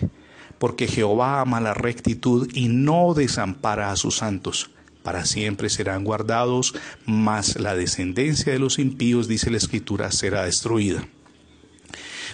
porque 0.61 0.87
Jehová 0.87 1.41
ama 1.41 1.59
la 1.59 1.73
rectitud 1.73 2.47
y 2.53 2.67
no 2.67 3.15
desampara 3.15 3.91
a 3.91 3.95
sus 3.95 4.17
santos. 4.17 4.69
Para 5.01 5.25
siempre 5.25 5.71
serán 5.71 6.03
guardados, 6.03 6.75
mas 7.07 7.59
la 7.59 7.73
descendencia 7.75 8.53
de 8.53 8.59
los 8.59 8.77
impíos, 8.77 9.27
dice 9.27 9.49
la 9.49 9.57
Escritura, 9.57 10.11
será 10.11 10.45
destruida. 10.45 11.07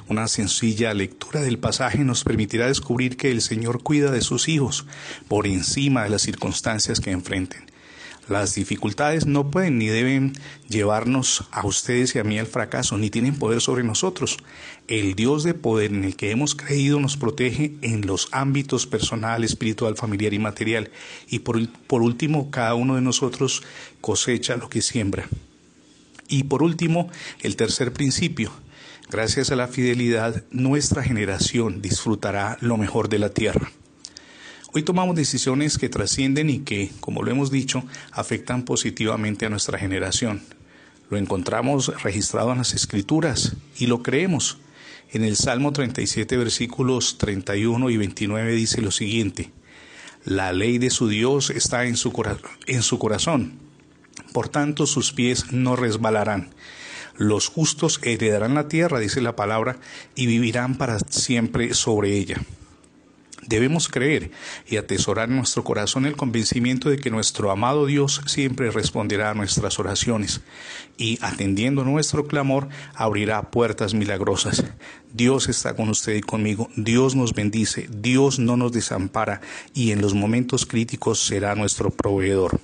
Una 0.10 0.28
sencilla 0.28 0.94
lectura 0.94 1.40
del 1.40 1.58
pasaje 1.58 2.00
nos 2.00 2.26
permitirá 2.26 2.68
descubrir 2.68 3.16
que 3.16 3.32
el 3.32 3.42
Señor 3.42 3.82
cuida 3.82 4.12
de 4.12 4.20
sus 4.20 4.50
hijos 4.50 4.86
por 5.30 5.48
encima 5.48 6.04
de 6.04 6.10
las 6.10 6.24
circunstancias 6.24 7.00
que 7.00 7.12
enfrenten. 7.12 7.77
Las 8.30 8.56
dificultades 8.56 9.26
no 9.26 9.50
pueden 9.50 9.78
ni 9.78 9.88
deben 9.88 10.34
llevarnos 10.68 11.46
a 11.52 11.66
ustedes 11.66 12.14
y 12.16 12.20
a 12.20 12.26
mí 12.26 12.38
al 12.38 12.48
fracaso, 12.48 12.98
ni 12.98 13.10
tienen 13.10 13.40
poder 13.40 13.62
sobre 13.62 13.84
nosotros. 13.84 14.38
El 14.90 15.16
Dios 15.16 15.44
de 15.44 15.54
poder 15.54 15.92
en 15.94 16.04
el 16.04 16.18
que 16.18 16.32
hemos 16.32 16.54
creído 16.54 17.00
nos 17.00 17.16
protege 17.16 17.76
en 17.82 18.06
los 18.06 18.28
ámbitos 18.32 18.86
personal, 18.86 19.46
espiritual, 19.46 19.96
familiar 19.96 20.34
y 20.34 20.40
material. 20.40 20.92
Y 21.30 21.40
por, 21.40 21.66
por 21.88 22.02
último, 22.02 22.52
cada 22.52 22.76
uno 22.76 22.96
de 22.96 23.02
nosotros 23.02 23.64
cosecha 24.02 24.58
lo 24.58 24.68
que 24.68 24.82
siembra. 24.82 25.28
Y 26.28 26.44
por 26.44 26.64
último, 26.64 27.10
el 27.42 27.56
tercer 27.56 27.94
principio. 27.94 28.52
Gracias 29.10 29.52
a 29.52 29.56
la 29.56 29.70
fidelidad, 29.70 30.44
nuestra 30.52 31.02
generación 31.02 31.82
disfrutará 31.82 32.58
lo 32.60 32.76
mejor 32.76 33.08
de 33.08 33.20
la 33.20 33.30
tierra. 33.30 33.72
Hoy 34.74 34.84
tomamos 34.84 35.16
decisiones 35.16 35.78
que 35.78 35.88
trascienden 35.88 36.50
y 36.50 36.60
que, 36.60 36.92
como 37.00 37.24
lo 37.24 37.32
hemos 37.32 37.52
dicho, 37.52 37.84
afectan 38.12 38.64
positivamente 38.64 39.46
a 39.46 39.50
nuestra 39.50 39.80
generación. 39.80 40.42
Lo 41.10 41.18
encontramos 41.18 42.04
registrado 42.04 42.52
en 42.52 42.58
las 42.58 42.74
Escrituras 42.74 43.56
y 43.78 43.88
lo 43.88 44.04
creemos. 44.04 44.58
En 45.12 45.24
el 45.24 45.38
Salmo 45.38 45.72
37, 45.72 46.36
versículos 46.36 47.18
31 47.18 47.90
y 47.90 47.98
29 47.98 48.52
dice 48.52 48.82
lo 48.82 48.92
siguiente, 48.92 49.52
La 50.26 50.52
ley 50.52 50.80
de 50.80 50.90
su 50.90 51.08
Dios 51.08 51.50
está 51.50 51.86
en 51.86 51.96
su, 51.96 52.12
en 52.66 52.84
su 52.84 53.00
corazón, 53.00 53.54
por 54.34 54.50
tanto 54.50 54.86
sus 54.86 55.14
pies 55.14 55.54
no 55.54 55.78
resbalarán. 55.78 56.50
Los 57.16 57.48
justos 57.48 58.02
heredarán 58.04 58.54
la 58.54 58.68
tierra, 58.68 59.00
dice 59.00 59.22
la 59.22 59.38
palabra, 59.38 59.78
y 60.14 60.26
vivirán 60.26 60.78
para 60.78 61.00
siempre 61.00 61.74
sobre 61.74 62.18
ella. 62.18 62.42
Debemos 63.48 63.88
creer 63.88 64.32
y 64.68 64.76
atesorar 64.76 65.30
en 65.30 65.38
nuestro 65.38 65.64
corazón 65.64 66.06
el 66.06 66.18
convencimiento 66.18 66.90
de 66.90 66.98
que 66.98 67.10
nuestro 67.10 67.50
amado 67.50 67.86
Dios 67.86 68.22
siempre 68.26 68.72
responderá 68.72 69.32
a 69.32 69.34
nuestras 69.34 69.80
oraciones 69.80 70.42
y, 70.98 71.18
atendiendo 71.22 71.86
nuestro 71.86 72.28
clamor, 72.28 72.68
abrirá 72.94 73.50
puertas 73.50 73.94
milagrosas. 73.94 74.66
Dios 75.14 75.48
está 75.48 75.76
con 75.76 75.88
usted 75.88 76.16
y 76.16 76.22
conmigo, 76.22 76.70
Dios 76.76 77.16
nos 77.16 77.34
bendice, 77.34 77.88
Dios 77.90 78.38
no 78.38 78.58
nos 78.58 78.74
desampara 78.74 79.40
y 79.74 79.92
en 79.92 80.02
los 80.02 80.14
momentos 80.14 80.66
críticos 80.66 81.20
será 81.20 81.56
nuestro 81.56 81.90
proveedor. 81.90 82.60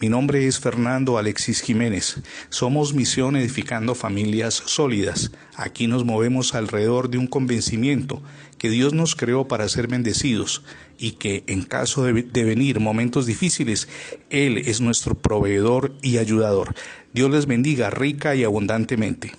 Mi 0.00 0.08
nombre 0.08 0.46
es 0.46 0.58
Fernando 0.58 1.18
Alexis 1.18 1.60
Jiménez. 1.60 2.20
Somos 2.48 2.94
Misión 2.94 3.36
Edificando 3.36 3.94
Familias 3.94 4.54
Sólidas. 4.66 5.30
Aquí 5.56 5.86
nos 5.86 6.04
movemos 6.04 6.54
alrededor 6.54 7.10
de 7.10 7.18
un 7.18 7.26
convencimiento 7.26 8.22
que 8.64 8.70
Dios 8.70 8.94
nos 8.94 9.14
creó 9.14 9.46
para 9.46 9.68
ser 9.68 9.88
bendecidos 9.88 10.62
y 10.96 11.10
que 11.16 11.44
en 11.48 11.64
caso 11.64 12.04
de, 12.04 12.22
venir 12.44 12.80
momentos 12.80 13.26
difíciles, 13.26 13.88
Él 14.30 14.56
es 14.56 14.80
nuestro 14.80 15.14
proveedor 15.14 15.94
y 16.00 16.16
ayudador. 16.16 16.74
Dios 17.12 17.30
les 17.30 17.44
bendiga 17.44 17.90
rica 17.90 18.34
y 18.34 18.42
abundantemente. 18.42 19.32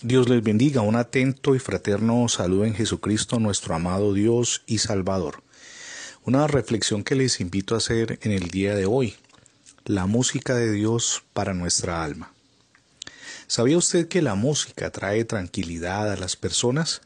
Dios 0.00 0.30
les 0.30 0.42
bendiga, 0.42 0.80
un 0.80 0.96
atento 0.96 1.54
y 1.54 1.58
fraterno 1.58 2.26
saludo 2.30 2.64
en 2.64 2.72
Jesucristo, 2.72 3.38
nuestro 3.40 3.74
amado 3.74 4.14
Dios 4.14 4.62
y 4.66 4.78
Salvador. 4.78 5.42
Una 6.24 6.46
reflexión 6.46 7.04
que 7.04 7.14
les 7.14 7.42
invito 7.42 7.74
a 7.74 7.78
hacer 7.78 8.18
en 8.22 8.32
el 8.32 8.48
día 8.48 8.74
de 8.74 8.86
hoy, 8.86 9.16
la 9.86 10.06
música 10.06 10.54
de 10.54 10.72
Dios 10.72 11.24
para 11.34 11.52
nuestra 11.52 12.02
alma. 12.02 12.32
¿Sabía 13.46 13.76
usted 13.76 14.08
que 14.08 14.22
la 14.22 14.34
música 14.34 14.90
trae 14.90 15.26
tranquilidad 15.26 16.10
a 16.10 16.16
las 16.16 16.36
personas? 16.36 17.02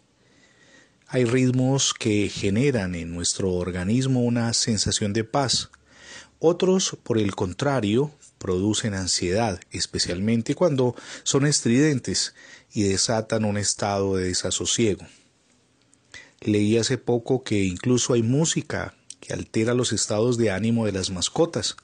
Hay 1.08 1.24
ritmos 1.24 1.92
que 1.92 2.28
generan 2.28 2.94
en 2.94 3.12
nuestro 3.12 3.52
organismo 3.52 4.22
una 4.22 4.52
sensación 4.54 5.12
de 5.12 5.24
paz. 5.24 5.70
Otros, 6.38 6.96
por 7.02 7.18
el 7.18 7.34
contrario, 7.34 8.12
producen 8.38 8.94
ansiedad, 8.94 9.60
especialmente 9.72 10.54
cuando 10.54 10.94
son 11.24 11.46
estridentes 11.46 12.34
y 12.72 12.84
desatan 12.84 13.44
un 13.44 13.56
estado 13.56 14.14
de 14.14 14.26
desasosiego. 14.28 15.04
Leí 16.40 16.78
hace 16.78 16.96
poco 16.96 17.42
que 17.42 17.64
incluso 17.64 18.12
hay 18.12 18.22
música 18.22 18.94
que 19.18 19.32
altera 19.32 19.74
los 19.74 19.92
estados 19.92 20.38
de 20.38 20.52
ánimo 20.52 20.86
de 20.86 20.92
las 20.92 21.10
mascotas. 21.10 21.74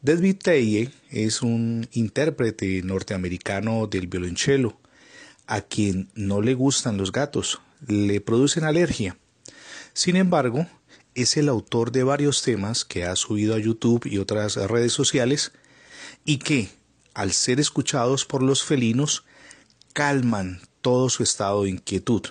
David 0.00 0.36
Teye 0.36 0.92
es 1.10 1.42
un 1.42 1.88
intérprete 1.90 2.82
norteamericano 2.84 3.88
del 3.88 4.06
violonchelo, 4.06 4.78
a 5.48 5.60
quien 5.62 6.08
no 6.14 6.40
le 6.40 6.54
gustan 6.54 6.96
los 6.96 7.10
gatos, 7.10 7.60
le 7.88 8.20
producen 8.20 8.62
alergia. 8.62 9.18
Sin 9.94 10.14
embargo, 10.14 10.68
es 11.16 11.36
el 11.36 11.48
autor 11.48 11.90
de 11.90 12.04
varios 12.04 12.42
temas 12.42 12.84
que 12.84 13.06
ha 13.06 13.16
subido 13.16 13.56
a 13.56 13.58
YouTube 13.58 14.06
y 14.06 14.18
otras 14.18 14.54
redes 14.54 14.92
sociales 14.92 15.50
y 16.24 16.38
que, 16.38 16.68
al 17.12 17.32
ser 17.32 17.58
escuchados 17.58 18.24
por 18.24 18.40
los 18.40 18.62
felinos, 18.62 19.24
calman 19.94 20.60
todo 20.80 21.10
su 21.10 21.24
estado 21.24 21.64
de 21.64 21.70
inquietud. 21.70 22.22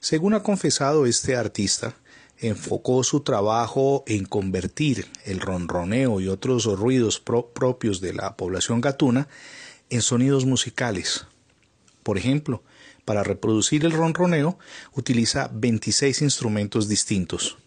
Según 0.00 0.32
ha 0.32 0.42
confesado 0.42 1.04
este 1.04 1.36
artista, 1.36 1.94
enfocó 2.42 3.04
su 3.04 3.20
trabajo 3.20 4.02
en 4.06 4.24
convertir 4.24 5.06
el 5.24 5.40
ronroneo 5.40 6.20
y 6.20 6.28
otros 6.28 6.64
ruidos 6.64 7.20
propios 7.20 8.00
de 8.00 8.12
la 8.12 8.36
población 8.36 8.80
gatuna 8.80 9.28
en 9.90 10.02
sonidos 10.02 10.44
musicales. 10.44 11.26
Por 12.02 12.18
ejemplo, 12.18 12.62
para 13.04 13.22
reproducir 13.22 13.84
el 13.84 13.92
ronroneo 13.92 14.58
utiliza 14.92 15.50
26 15.52 16.22
instrumentos 16.22 16.88
distintos. 16.88 17.58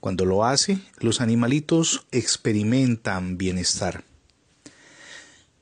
Cuando 0.00 0.24
lo 0.24 0.44
hace, 0.44 0.78
los 0.98 1.20
animalitos 1.20 2.06
experimentan 2.12 3.38
bienestar. 3.38 4.04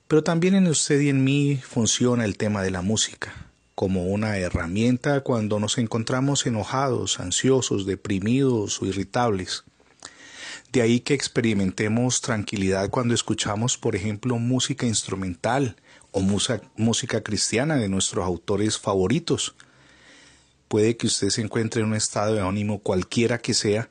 Pero 0.09 0.25
también 0.25 0.55
en 0.55 0.67
usted 0.67 1.01
y 1.01 1.09
en 1.09 1.23
mí 1.25 1.61
funciona 1.63 2.25
el 2.25 2.37
tema 2.37 2.63
de 2.63 2.71
la 2.71 2.83
música 2.83 3.50
como 3.81 4.05
una 4.05 4.37
herramienta 4.37 5.23
cuando 5.23 5.59
nos 5.59 5.79
encontramos 5.79 6.45
enojados, 6.45 7.19
ansiosos, 7.19 7.87
deprimidos 7.87 8.83
o 8.83 8.85
irritables. 8.85 9.65
De 10.71 10.83
ahí 10.83 11.01
que 11.01 11.15
experimentemos 11.15 12.21
tranquilidad 12.21 12.91
cuando 12.91 13.15
escuchamos, 13.15 13.79
por 13.79 13.97
ejemplo, 13.97 14.37
música 14.37 14.85
instrumental 14.85 15.77
o 16.11 16.21
música, 16.21 17.23
cristiana 17.23 17.77
de 17.77 17.89
nuestros 17.89 18.23
autores 18.23 18.79
favoritos. 18.79 19.55
Puede 20.69 20.99
que 20.99 21.07
usted 21.07 21.31
se 21.31 21.41
encuentre 21.41 21.81
en 21.81 21.89
un 21.89 21.95
estado 21.95 22.35
de 22.35 22.43
ánimo 22.43 22.81
cualquiera 22.81 23.39
que 23.39 23.55
sea, 23.55 23.89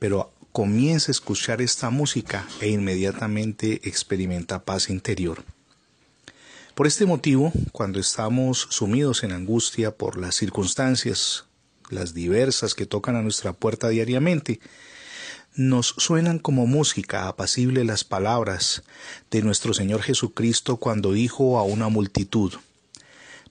pero 0.00 0.32
comience 0.50 1.12
a 1.12 1.14
escuchar 1.14 1.62
esta 1.62 1.90
música 1.90 2.44
e 2.60 2.70
inmediatamente 2.70 3.82
experimenta 3.84 4.64
paz 4.64 4.90
interior. 4.90 5.44
Por 6.78 6.86
este 6.86 7.06
motivo, 7.06 7.52
cuando 7.72 7.98
estamos 7.98 8.68
sumidos 8.70 9.24
en 9.24 9.32
angustia 9.32 9.96
por 9.96 10.16
las 10.16 10.36
circunstancias, 10.36 11.46
las 11.90 12.14
diversas 12.14 12.76
que 12.76 12.86
tocan 12.86 13.16
a 13.16 13.22
nuestra 13.22 13.52
puerta 13.52 13.88
diariamente, 13.88 14.60
nos 15.56 15.88
suenan 15.98 16.38
como 16.38 16.68
música 16.68 17.26
apacible 17.26 17.82
las 17.82 18.04
palabras 18.04 18.84
de 19.28 19.42
nuestro 19.42 19.74
Señor 19.74 20.02
Jesucristo 20.02 20.76
cuando 20.76 21.10
dijo 21.10 21.58
a 21.58 21.64
una 21.64 21.88
multitud, 21.88 22.54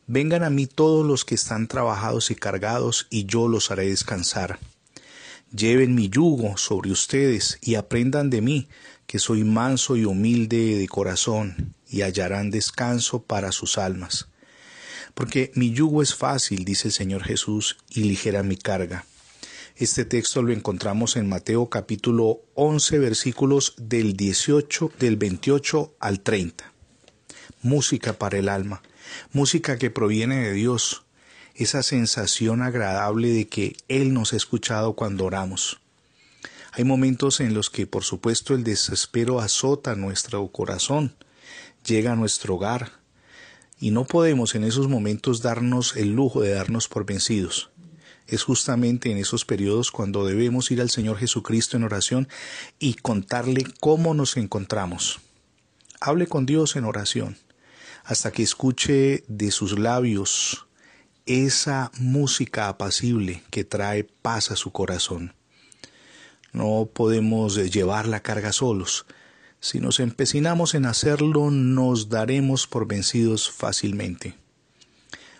Vengan 0.07 0.46
a 0.46 0.50
mí 0.50 0.65
todos 0.65 1.05
los 1.05 1.25
que 1.25 1.36
están 1.36 1.67
trabajados 1.67 2.31
y 2.31 2.36
cargados, 2.36 3.07
y 3.10 3.25
yo 3.25 3.50
los 3.50 3.72
haré 3.72 3.89
descansar. 3.89 4.57
Lleven 5.53 5.96
mi 5.96 6.07
yugo 6.07 6.55
sobre 6.55 6.91
ustedes 6.91 7.57
y 7.62 7.75
aprendan 7.75 8.29
de 8.29 8.41
mí, 8.41 8.69
que 9.08 9.20
soy 9.20 9.46
manso 9.46 9.96
y 9.96 10.06
humilde 10.06 10.78
de 10.78 10.88
corazón, 10.88 11.74
y 11.90 12.02
hallarán 12.02 12.52
descanso 12.52 13.24
para 13.24 13.54
sus 13.54 13.78
almas. 13.78 14.28
Porque 15.14 15.52
mi 15.56 15.72
yugo 15.72 16.04
es 16.04 16.14
fácil, 16.14 16.66
dice 16.66 16.90
el 16.90 16.94
Señor 16.94 17.24
Jesús, 17.24 17.78
y 17.90 18.02
ligera 18.02 18.44
mi 18.44 18.58
carga. 18.58 19.06
Este 19.78 20.06
texto 20.06 20.42
lo 20.42 20.52
encontramos 20.52 21.16
en 21.16 21.30
Mateo 21.30 21.70
capítulo 21.70 22.42
11 22.56 23.00
versículos 23.00 23.76
del 23.78 24.18
18 24.18 24.92
del 25.00 25.16
28 25.16 25.96
al 26.00 26.20
30. 26.20 26.74
Música 27.62 28.14
para 28.14 28.38
el 28.38 28.50
alma, 28.50 28.82
música 29.32 29.78
que 29.78 29.90
proviene 29.90 30.48
de 30.48 30.54
Dios, 30.54 31.06
esa 31.56 31.82
sensación 31.82 32.62
agradable 32.62 33.30
de 33.30 33.48
que 33.48 33.78
Él 33.88 34.14
nos 34.14 34.34
ha 34.34 34.38
escuchado 34.38 34.94
cuando 34.94 35.26
oramos. 35.26 35.80
Hay 36.77 36.84
momentos 36.84 37.39
en 37.39 37.55
los 37.55 37.72
que, 37.72 37.88
por 37.88 38.03
supuesto, 38.03 38.53
el 38.53 38.63
desespero 38.63 39.39
azota 39.39 39.96
nuestro 39.96 40.48
corazón, 40.50 41.15
llega 41.84 42.12
a 42.12 42.15
nuestro 42.15 42.53
hogar, 42.53 42.91
y 43.79 43.89
no 43.89 44.05
podemos 44.05 44.53
en 44.53 44.63
esos 44.63 44.88
momentos 44.88 45.41
darnos 45.41 45.96
el 45.96 46.13
lujo 46.13 46.41
de 46.41 46.51
darnos 46.51 46.88
por 46.88 47.03
vencidos. 47.03 47.72
Es 48.27 48.43
justamente 48.43 49.10
en 49.10 49.17
esos 49.17 49.43
periodos 49.43 49.89
cuando 49.89 50.24
debemos 50.24 50.69
ir 50.69 50.79
al 50.79 50.91
Señor 50.91 51.17
Jesucristo 51.17 51.77
en 51.77 51.84
oración 51.84 52.27
y 52.77 52.93
contarle 52.93 53.63
cómo 53.79 54.13
nos 54.13 54.38
encontramos. 54.38 55.19
Hable 56.00 56.27
con 56.27 56.46
Dios 56.46 56.75
en 56.75 56.86
oración, 56.86 57.39
hasta 58.03 58.31
que 58.31 58.43
escuche 58.43 59.24
de 59.27 59.50
sus 59.50 59.79
labios 59.79 60.67
esa 61.25 61.91
música 61.98 62.67
apacible 62.67 63.41
que 63.50 63.63
trae 63.63 64.03
paz 64.03 64.51
a 64.51 64.55
su 64.55 64.72
corazón. 64.72 65.34
No 66.54 66.89
podemos 66.92 67.56
llevar 67.72 68.08
la 68.08 68.22
carga 68.22 68.51
solos. 68.51 69.06
Si 69.60 69.80
nos 69.80 70.00
empecinamos 70.00 70.75
en 70.75 70.86
hacerlo, 70.86 71.51
nos 71.51 72.10
daremos 72.10 72.68
por 72.68 72.88
vencidos 72.88 73.50
fácilmente. 73.50 74.36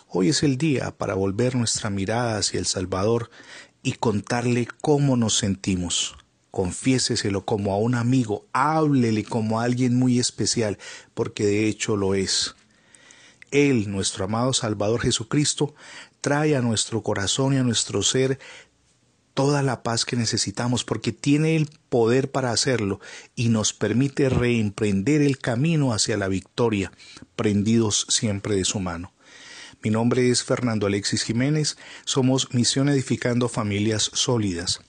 Hoy 0.10 0.30
es 0.30 0.44
el 0.44 0.58
día 0.58 0.92
para 0.92 1.14
volver 1.14 1.56
nuestra 1.56 1.90
mirada 1.90 2.38
hacia 2.38 2.60
el 2.60 2.66
Salvador 2.66 3.30
y 3.84 3.94
contarle 3.94 4.68
cómo 4.82 5.18
nos 5.18 5.38
sentimos. 5.38 6.16
Confiéseselo 6.52 7.46
como 7.46 7.74
a 7.74 7.78
un 7.78 7.94
amigo, 7.94 8.46
háblele 8.54 9.24
como 9.24 9.60
a 9.60 9.64
alguien 9.64 9.96
muy 9.96 10.20
especial, 10.20 10.78
porque 11.14 11.46
de 11.46 11.68
hecho 11.68 11.96
lo 11.96 12.16
es. 12.16 12.56
Él, 13.52 13.92
nuestro 13.92 14.26
amado 14.26 14.54
Salvador 14.54 15.02
Jesucristo, 15.02 15.76
trae 16.22 16.56
a 16.56 16.62
nuestro 16.62 17.04
corazón 17.04 17.54
y 17.54 17.58
a 17.58 17.64
nuestro 17.64 18.02
ser 18.02 18.40
toda 19.38 19.62
la 19.62 19.84
paz 19.84 20.04
que 20.04 20.16
necesitamos 20.16 20.84
porque 20.84 21.12
tiene 21.12 21.56
el 21.56 21.70
poder 21.90 22.32
para 22.32 22.50
hacerlo 22.50 23.00
y 23.36 23.50
nos 23.50 23.72
permite 23.72 24.30
reemprender 24.30 25.22
el 25.22 25.38
camino 25.38 25.94
hacia 25.94 26.18
la 26.18 26.28
victoria, 26.28 26.92
prendidos 27.36 28.08
siempre 28.10 28.56
de 28.56 28.66
su 28.66 28.80
mano. 28.80 29.14
Mi 29.84 29.92
nombre 29.92 30.32
es 30.32 30.44
Fernando 30.44 30.88
Alexis 30.88 31.22
Jiménez, 31.22 31.78
somos 32.04 32.52
Misión 32.56 32.90
Edificando 32.90 33.48
Familias 33.48 34.10
Sólidas. 34.12 34.82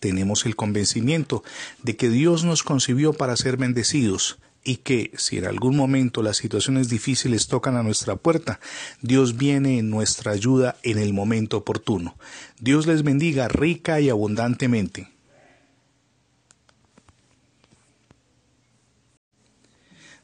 Tenemos 0.00 0.46
el 0.46 0.56
convencimiento 0.56 1.44
de 1.82 1.96
que 1.96 2.08
Dios 2.08 2.44
nos 2.44 2.62
concibió 2.62 3.12
para 3.12 3.36
ser 3.36 3.58
bendecidos 3.58 4.38
y 4.66 4.78
que 4.78 5.12
si 5.16 5.38
en 5.38 5.46
algún 5.46 5.76
momento 5.76 6.22
las 6.22 6.38
situaciones 6.38 6.88
difíciles 6.88 7.46
tocan 7.46 7.76
a 7.76 7.84
nuestra 7.84 8.16
puerta, 8.16 8.58
Dios 9.00 9.36
viene 9.36 9.78
en 9.78 9.90
nuestra 9.90 10.32
ayuda 10.32 10.76
en 10.82 10.98
el 10.98 11.12
momento 11.12 11.58
oportuno. 11.58 12.16
Dios 12.58 12.88
les 12.88 13.04
bendiga 13.04 13.46
rica 13.46 14.00
y 14.00 14.10
abundantemente. 14.10 15.08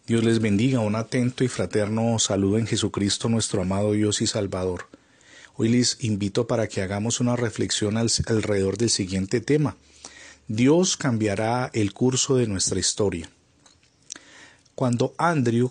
Dios 0.08 0.25
les 0.25 0.40
bendiga, 0.40 0.80
un 0.80 0.96
atento 0.96 1.44
y 1.44 1.49
fraterno 1.49 2.18
saludo 2.18 2.58
en 2.58 2.66
Jesucristo 2.66 3.28
nuestro 3.28 3.62
amado 3.62 3.92
Dios 3.92 4.20
y 4.22 4.26
Salvador. 4.26 4.88
Hoy 5.54 5.68
les 5.68 6.02
invito 6.02 6.49
para 6.49 6.66
que 6.66 6.82
hagamos 6.82 7.20
una 7.20 7.37
reflexión 7.37 7.96
alrededor 7.96 8.76
del 8.76 8.90
siguiente 8.90 9.40
tema. 9.40 9.76
Dios 10.49 10.96
cambiará 10.96 11.70
el 11.72 11.92
curso 11.92 12.35
de 12.35 12.48
nuestra 12.48 12.81
historia. 12.81 13.31
Cuando 14.74 15.14
Andrew, 15.18 15.70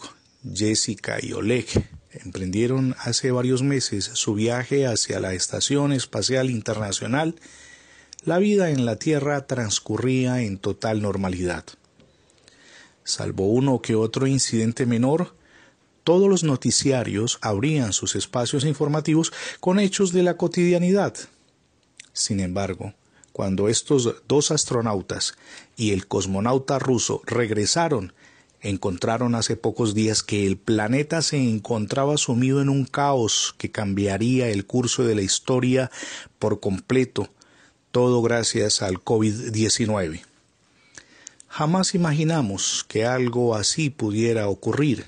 Jessica 0.54 1.18
y 1.22 1.34
Oleg 1.34 1.68
emprendieron 2.12 2.96
hace 3.00 3.32
varios 3.32 3.64
meses 3.64 4.06
su 4.14 4.36
viaje 4.36 4.86
hacia 4.86 5.20
la 5.20 5.34
Estación 5.34 5.92
Espacial 5.92 6.50
Internacional, 6.50 7.36
la 8.24 8.38
vida 8.38 8.70
en 8.70 8.86
la 8.86 8.98
Tierra 8.98 9.48
transcurría 9.48 10.42
en 10.42 10.60
total 10.60 11.02
normalidad. 11.02 11.66
Salvo 13.04 13.48
uno 13.48 13.82
que 13.82 13.96
otro 13.96 14.28
incidente 14.28 14.86
menor, 14.86 15.34
todos 16.04 16.30
los 16.30 16.44
noticiarios 16.44 17.40
abrían 17.42 17.94
sus 17.94 18.16
espacios 18.16 18.66
informativos 18.66 19.34
con 19.60 19.80
hechos 19.80 20.14
de 20.14 20.22
la 20.22 20.38
cotidianidad. 20.38 21.16
Sin 22.14 22.40
embargo, 22.40 22.94
cuando 23.34 23.68
estos 23.70 24.16
dos 24.28 24.52
astronautas 24.52 25.36
y 25.76 25.92
el 25.92 26.08
cosmonauta 26.08 26.78
ruso 26.78 27.22
regresaron 27.26 28.14
encontraron 28.62 29.36
hace 29.36 29.56
pocos 29.56 29.94
días 29.94 30.24
que 30.24 30.46
el 30.46 30.58
planeta 30.58 31.22
se 31.22 31.38
encontraba 31.38 32.18
sumido 32.18 32.62
en 32.62 32.70
un 32.70 32.86
caos 32.86 33.56
que 33.58 33.72
cambiaría 33.72 34.50
el 34.50 34.66
curso 34.66 35.04
de 35.04 35.16
la 35.16 35.22
historia 35.22 35.92
por 36.40 36.60
completo, 36.60 37.30
todo 37.92 38.22
gracias 38.22 38.82
al 38.82 39.04
COVID-19. 39.04 40.22
Jamás 41.48 41.96
imaginamos 41.96 42.86
que 42.88 43.06
algo 43.06 43.56
así 43.56 43.90
pudiera 43.90 44.48
ocurrir. 44.48 45.08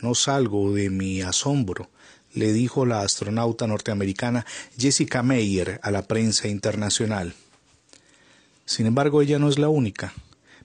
No 0.00 0.14
salgo 0.14 0.72
de 0.72 0.90
mi 0.90 1.22
asombro, 1.22 1.88
le 2.34 2.52
dijo 2.52 2.86
la 2.86 3.00
astronauta 3.00 3.66
norteamericana 3.66 4.46
Jessica 4.78 5.22
Meyer 5.22 5.80
a 5.82 5.90
la 5.90 6.02
prensa 6.02 6.48
internacional. 6.48 7.34
Sin 8.66 8.86
embargo, 8.86 9.22
ella 9.22 9.38
no 9.38 9.48
es 9.48 9.58
la 9.58 9.68
única. 9.68 10.12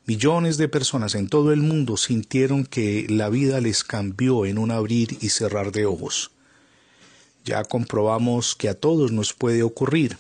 Millones 0.08 0.58
de 0.58 0.68
personas 0.68 1.14
en 1.14 1.30
todo 1.30 1.54
el 1.54 1.62
mundo 1.62 1.96
sintieron 1.96 2.66
que 2.66 3.06
la 3.08 3.30
vida 3.30 3.62
les 3.62 3.84
cambió 3.84 4.48
en 4.48 4.58
un 4.58 4.72
abrir 4.72 5.20
y 5.22 5.30
cerrar 5.30 5.72
de 5.72 5.86
ojos. 5.86 6.32
Ya 7.46 7.64
comprobamos 7.64 8.56
que 8.56 8.68
a 8.68 8.74
todos 8.74 9.12
nos 9.12 9.34
puede 9.34 9.62
ocurrir. 9.62 10.18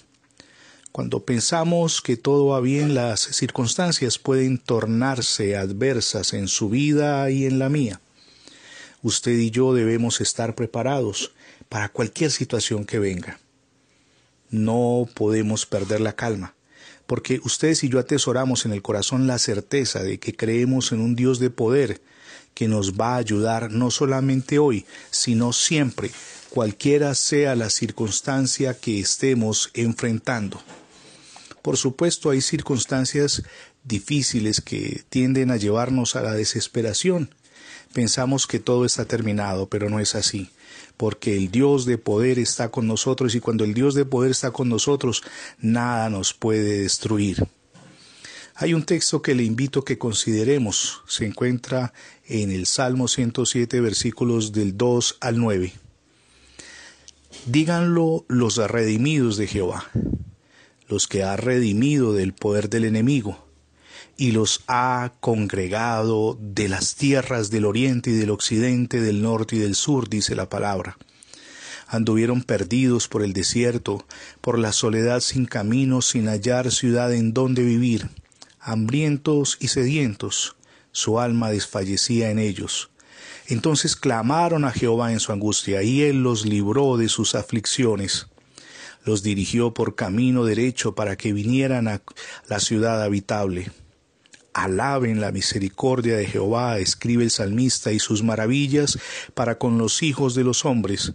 Cuando 0.91 1.25
pensamos 1.25 2.01
que 2.01 2.15
todo 2.15 2.47
va 2.47 2.61
bien, 2.61 2.93
las 2.93 3.21
circunstancias 3.21 4.19
pueden 4.19 4.59
tornarse 4.59 5.57
adversas 5.57 6.33
en 6.33 6.47
su 6.47 6.69
vida 6.69 7.31
y 7.31 7.45
en 7.45 7.57
la 7.57 7.69
mía. 7.69 8.01
Usted 9.01 9.31
y 9.31 9.49
yo 9.49 9.73
debemos 9.73 10.21
estar 10.21 10.53
preparados 10.53 11.31
para 11.69 11.89
cualquier 11.89 12.29
situación 12.29 12.85
que 12.85 12.99
venga. 12.99 13.39
No 14.51 15.09
podemos 15.15 15.65
perder 15.65 16.01
la 16.01 16.13
calma 16.13 16.53
porque 17.11 17.41
ustedes 17.43 17.83
y 17.83 17.89
yo 17.89 17.99
atesoramos 17.99 18.65
en 18.65 18.71
el 18.71 18.81
corazón 18.81 19.27
la 19.27 19.37
certeza 19.37 20.01
de 20.01 20.17
que 20.17 20.33
creemos 20.33 20.93
en 20.93 21.01
un 21.01 21.13
Dios 21.13 21.39
de 21.39 21.49
poder 21.49 22.01
que 22.53 22.69
nos 22.69 22.93
va 22.93 23.15
a 23.15 23.17
ayudar 23.17 23.69
no 23.69 23.91
solamente 23.91 24.59
hoy, 24.59 24.85
sino 25.09 25.51
siempre, 25.51 26.09
cualquiera 26.51 27.13
sea 27.13 27.57
la 27.57 27.69
circunstancia 27.69 28.79
que 28.79 29.01
estemos 29.01 29.71
enfrentando. 29.73 30.61
Por 31.61 31.75
supuesto, 31.75 32.29
hay 32.29 32.39
circunstancias 32.39 33.43
difíciles 33.83 34.61
que 34.61 35.03
tienden 35.09 35.51
a 35.51 35.57
llevarnos 35.57 36.15
a 36.15 36.21
la 36.21 36.31
desesperación. 36.31 37.35
Pensamos 37.91 38.47
que 38.47 38.59
todo 38.59 38.85
está 38.85 39.03
terminado, 39.03 39.67
pero 39.67 39.89
no 39.89 39.99
es 39.99 40.15
así 40.15 40.49
porque 41.01 41.35
el 41.35 41.49
Dios 41.49 41.85
de 41.87 41.97
poder 41.97 42.37
está 42.37 42.69
con 42.69 42.85
nosotros 42.85 43.33
y 43.33 43.39
cuando 43.39 43.63
el 43.63 43.73
Dios 43.73 43.95
de 43.95 44.05
poder 44.05 44.29
está 44.29 44.51
con 44.51 44.69
nosotros, 44.69 45.23
nada 45.57 46.11
nos 46.11 46.35
puede 46.35 46.81
destruir. 46.81 47.43
Hay 48.53 48.75
un 48.75 48.83
texto 48.83 49.23
que 49.23 49.33
le 49.33 49.41
invito 49.41 49.83
que 49.83 49.97
consideremos, 49.97 51.01
se 51.07 51.25
encuentra 51.25 51.91
en 52.27 52.51
el 52.51 52.67
Salmo 52.67 53.07
107 53.07 53.81
versículos 53.81 54.51
del 54.51 54.77
2 54.77 55.17
al 55.21 55.39
9. 55.39 55.73
Díganlo 57.47 58.23
los 58.27 58.57
redimidos 58.57 59.37
de 59.37 59.47
Jehová, 59.47 59.89
los 60.87 61.07
que 61.07 61.23
ha 61.23 61.35
redimido 61.35 62.13
del 62.13 62.33
poder 62.33 62.69
del 62.69 62.85
enemigo 62.85 63.50
y 64.17 64.31
los 64.31 64.61
ha 64.67 65.13
congregado 65.19 66.37
de 66.39 66.69
las 66.69 66.95
tierras 66.95 67.49
del 67.49 67.65
oriente 67.65 68.11
y 68.11 68.13
del 68.13 68.29
occidente, 68.29 69.01
del 69.01 69.21
norte 69.21 69.55
y 69.55 69.59
del 69.59 69.75
sur, 69.75 70.09
dice 70.09 70.35
la 70.35 70.49
palabra. 70.49 70.97
Anduvieron 71.87 72.43
perdidos 72.43 73.07
por 73.07 73.23
el 73.23 73.33
desierto, 73.33 74.05
por 74.39 74.59
la 74.59 74.71
soledad 74.71 75.19
sin 75.19 75.45
camino, 75.45 76.01
sin 76.01 76.27
hallar 76.27 76.71
ciudad 76.71 77.13
en 77.13 77.33
donde 77.33 77.63
vivir, 77.63 78.09
hambrientos 78.59 79.57
y 79.59 79.69
sedientos, 79.69 80.55
su 80.91 81.19
alma 81.19 81.49
desfallecía 81.49 82.31
en 82.31 82.39
ellos. 82.39 82.91
Entonces 83.47 83.95
clamaron 83.95 84.65
a 84.65 84.71
Jehová 84.71 85.11
en 85.11 85.19
su 85.19 85.31
angustia, 85.31 85.83
y 85.83 86.03
él 86.03 86.23
los 86.23 86.45
libró 86.45 86.95
de 86.97 87.09
sus 87.09 87.35
aflicciones 87.35 88.27
los 89.03 89.23
dirigió 89.23 89.73
por 89.73 89.95
camino 89.95 90.45
derecho 90.45 90.93
para 90.93 91.15
que 91.15 91.33
vinieran 91.33 91.87
a 91.87 92.01
la 92.47 92.59
ciudad 92.59 93.01
habitable 93.01 93.71
Alaben 94.53 95.21
la 95.21 95.31
misericordia 95.31 96.17
de 96.17 96.25
Jehová, 96.25 96.79
escribe 96.79 97.23
el 97.23 97.31
salmista, 97.31 97.91
y 97.91 97.99
sus 97.99 98.23
maravillas 98.23 98.99
para 99.33 99.57
con 99.57 99.77
los 99.77 100.03
hijos 100.03 100.35
de 100.35 100.43
los 100.43 100.65
hombres. 100.65 101.13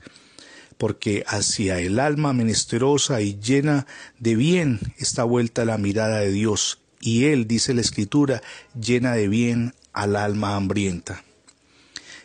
Porque 0.78 1.24
hacia 1.26 1.80
el 1.80 1.98
alma 1.98 2.32
menesterosa 2.32 3.20
y 3.20 3.38
llena 3.38 3.86
de 4.18 4.36
bien 4.36 4.80
está 4.98 5.24
vuelta 5.24 5.64
la 5.64 5.78
mirada 5.78 6.20
de 6.20 6.30
Dios, 6.30 6.80
y 7.00 7.24
él, 7.24 7.46
dice 7.46 7.74
la 7.74 7.80
Escritura, 7.80 8.42
llena 8.78 9.12
de 9.12 9.28
bien 9.28 9.74
al 9.92 10.16
alma 10.16 10.56
hambrienta. 10.56 11.24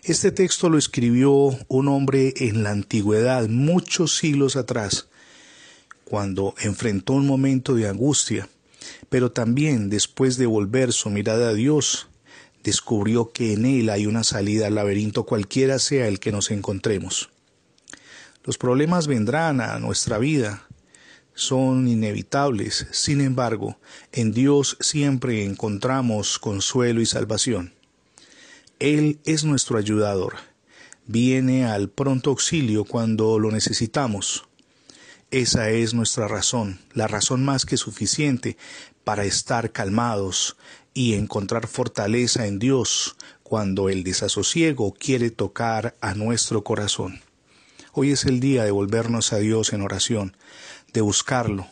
Este 0.04 0.32
texto 0.32 0.70
lo 0.70 0.78
escribió 0.78 1.58
un 1.68 1.88
hombre 1.88 2.34
en 2.38 2.64
la 2.64 2.72
antigüedad, 2.72 3.48
muchos 3.48 4.18
siglos 4.18 4.56
atrás, 4.56 5.08
cuando 6.06 6.56
enfrentó 6.60 7.14
un 7.14 7.28
momento 7.28 7.76
de 7.76 7.88
angustia 7.88 8.50
pero 9.10 9.32
también 9.32 9.90
después 9.90 10.38
de 10.38 10.46
volver 10.46 10.94
su 10.94 11.10
mirada 11.10 11.50
a 11.50 11.54
Dios, 11.54 12.08
descubrió 12.64 13.32
que 13.32 13.54
en 13.54 13.66
Él 13.66 13.90
hay 13.90 14.06
una 14.06 14.24
salida 14.24 14.68
al 14.68 14.76
laberinto 14.76 15.26
cualquiera 15.26 15.80
sea 15.80 16.08
el 16.08 16.20
que 16.20 16.32
nos 16.32 16.52
encontremos. 16.52 17.30
Los 18.44 18.58
problemas 18.58 19.08
vendrán 19.08 19.62
a 19.62 19.78
nuestra 19.80 20.18
vida, 20.18 20.68
son 21.34 21.88
inevitables, 21.88 22.88
sin 22.92 23.22
embargo, 23.22 23.78
en 24.12 24.32
Dios 24.32 24.78
siempre 24.80 25.46
encontramos 25.46 26.40
consuelo 26.40 27.02
y 27.02 27.06
salvación. 27.06 27.74
Él 28.80 29.20
es 29.26 29.44
nuestro 29.44 29.78
ayudador, 29.78 30.36
viene 31.06 31.66
al 31.66 31.90
pronto 31.90 32.32
auxilio 32.32 32.84
cuando 32.84 33.38
lo 33.38 33.52
necesitamos. 33.52 34.46
Esa 35.32 35.70
es 35.70 35.94
nuestra 35.94 36.28
razón, 36.28 36.82
la 36.94 37.08
razón 37.08 37.46
más 37.46 37.66
que 37.66 37.78
suficiente 37.78 38.58
para 39.06 39.24
estar 39.24 39.72
calmados 39.72 40.58
y 40.94 41.14
encontrar 41.14 41.68
fortaleza 41.68 42.48
en 42.48 42.60
Dios 42.60 43.16
cuando 43.42 43.88
el 43.88 44.04
desasosiego 44.04 44.94
quiere 44.94 45.30
tocar 45.30 45.96
a 46.02 46.16
nuestro 46.16 46.66
corazón. 46.66 47.22
Hoy 47.94 48.12
es 48.12 48.26
el 48.26 48.42
día 48.42 48.66
de 48.66 48.72
volvernos 48.72 49.32
a 49.32 49.38
Dios 49.38 49.72
en 49.72 49.84
oración, 49.84 50.36
de 50.92 51.00
buscarlo, 51.00 51.66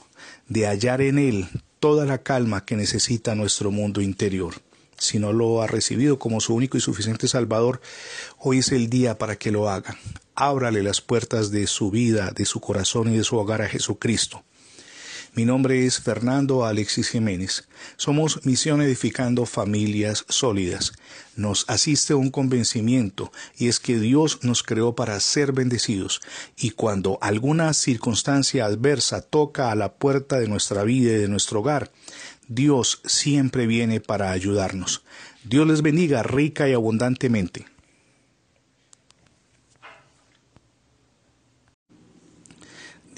de 0.48 0.66
hallar 0.66 1.02
en 1.02 1.20
Él 1.20 1.50
toda 1.82 2.06
la 2.06 2.20
calma 2.20 2.64
que 2.64 2.78
necesita 2.78 3.36
nuestro 3.36 3.72
mundo 3.72 4.00
interior. 4.00 4.54
Si 4.98 5.20
no 5.20 5.34
lo 5.34 5.62
ha 5.62 5.68
recibido 5.68 6.18
como 6.18 6.40
su 6.40 6.56
único 6.56 6.78
y 6.78 6.82
suficiente 6.82 7.28
Salvador, 7.28 7.82
hoy 8.38 8.60
es 8.60 8.72
el 8.72 8.90
día 8.90 9.18
para 9.18 9.36
que 9.36 9.52
lo 9.52 9.70
haga 9.70 9.98
ábrale 10.40 10.82
las 10.84 11.02
puertas 11.02 11.52
de 11.52 11.68
su 11.68 11.92
vida, 11.92 12.32
de 12.32 12.46
su 12.46 12.62
corazón 12.62 13.14
y 13.14 13.18
de 13.18 13.24
su 13.24 13.36
hogar 13.36 13.62
a 13.62 13.68
Jesucristo. 13.68 14.44
Mi 15.36 15.46
nombre 15.46 15.86
es 15.86 16.00
Fernando 16.00 16.66
Alexis 16.66 17.10
Jiménez. 17.10 17.68
Somos 17.98 18.46
Misión 18.46 18.82
Edificando 18.82 19.46
Familias 19.46 20.26
Sólidas. 20.28 20.94
Nos 21.36 21.66
asiste 21.68 22.14
un 22.14 22.32
convencimiento 22.32 23.32
y 23.58 23.68
es 23.68 23.80
que 23.80 24.00
Dios 24.00 24.40
nos 24.44 24.64
creó 24.64 24.96
para 24.96 25.20
ser 25.20 25.52
bendecidos 25.52 26.22
y 26.58 26.72
cuando 26.72 27.20
alguna 27.22 27.74
circunstancia 27.74 28.66
adversa 28.66 29.22
toca 29.22 29.72
a 29.72 29.76
la 29.76 29.94
puerta 29.94 30.40
de 30.40 30.48
nuestra 30.48 30.84
vida 30.84 31.12
y 31.12 31.18
de 31.18 31.28
nuestro 31.28 31.60
hogar, 31.60 31.92
Dios 32.48 33.02
siempre 33.06 33.68
viene 33.68 34.00
para 34.00 34.32
ayudarnos. 34.32 35.04
Dios 35.44 35.68
les 35.68 35.82
bendiga 35.82 36.24
rica 36.24 36.68
y 36.68 36.74
abundantemente. 36.74 37.68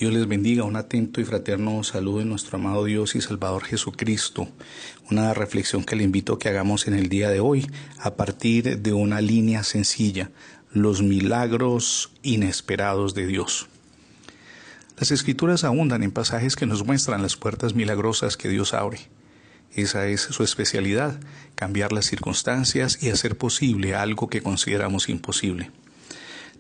Dios 0.02 0.14
les 0.14 0.28
bendiga, 0.28 0.64
un 0.64 0.78
atento 0.78 1.22
y 1.22 1.26
fraterno 1.26 1.84
saludo 1.84 2.22
en 2.22 2.30
nuestro 2.30 2.58
amado 2.58 2.86
Dios 2.86 3.14
y 3.14 3.22
Salvador 3.22 3.66
Jesucristo. 3.66 4.48
Una 5.12 5.32
reflexión 5.36 5.84
que 5.84 5.96
le 5.96 6.02
invito 6.02 6.34
a 6.34 6.40
que 6.40 6.50
hagamos 6.50 6.88
en 6.88 6.96
el 6.96 7.08
día 7.08 7.30
de 7.30 7.40
hoy 7.40 7.70
a 8.00 8.16
partir 8.16 8.80
de 8.80 8.94
una 8.94 9.22
línea 9.22 9.62
sencilla, 9.64 10.32
los 10.72 11.04
milagros 11.04 12.12
inesperados 12.24 13.14
de 13.14 13.28
Dios. 13.28 13.68
Las 14.98 15.12
escrituras 15.12 15.64
abundan 15.66 16.02
en 16.02 16.10
pasajes 16.10 16.56
que 16.56 16.66
nos 16.66 16.84
muestran 16.84 17.22
las 17.22 17.38
puertas 17.38 17.76
milagrosas 17.76 18.38
que 18.38 18.50
Dios 18.50 18.74
abre. 18.74 19.02
Esa 19.76 20.08
es 20.08 20.22
su 20.22 20.42
especialidad, 20.42 21.20
cambiar 21.54 21.94
las 21.94 22.08
circunstancias 22.08 23.04
y 23.04 23.12
hacer 23.12 23.38
posible 23.38 23.94
algo 23.94 24.30
que 24.30 24.42
consideramos 24.42 25.10
imposible 25.10 25.70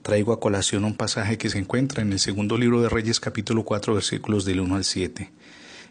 traigo 0.02 0.34
a 0.34 0.40
colación 0.40 0.84
un 0.84 0.96
pasaje 0.96 1.38
que 1.38 1.50
se 1.50 1.60
encuentra 1.60 2.02
en 2.02 2.12
el 2.12 2.20
segundo 2.20 2.58
libro 2.58 2.82
de 2.82 2.90
Reyes 2.90 3.20
capítulo 3.20 3.64
4 3.64 3.94
versículos 3.94 4.46
del 4.46 4.60
1 4.60 4.76
al 4.76 4.84
7. 4.84 5.32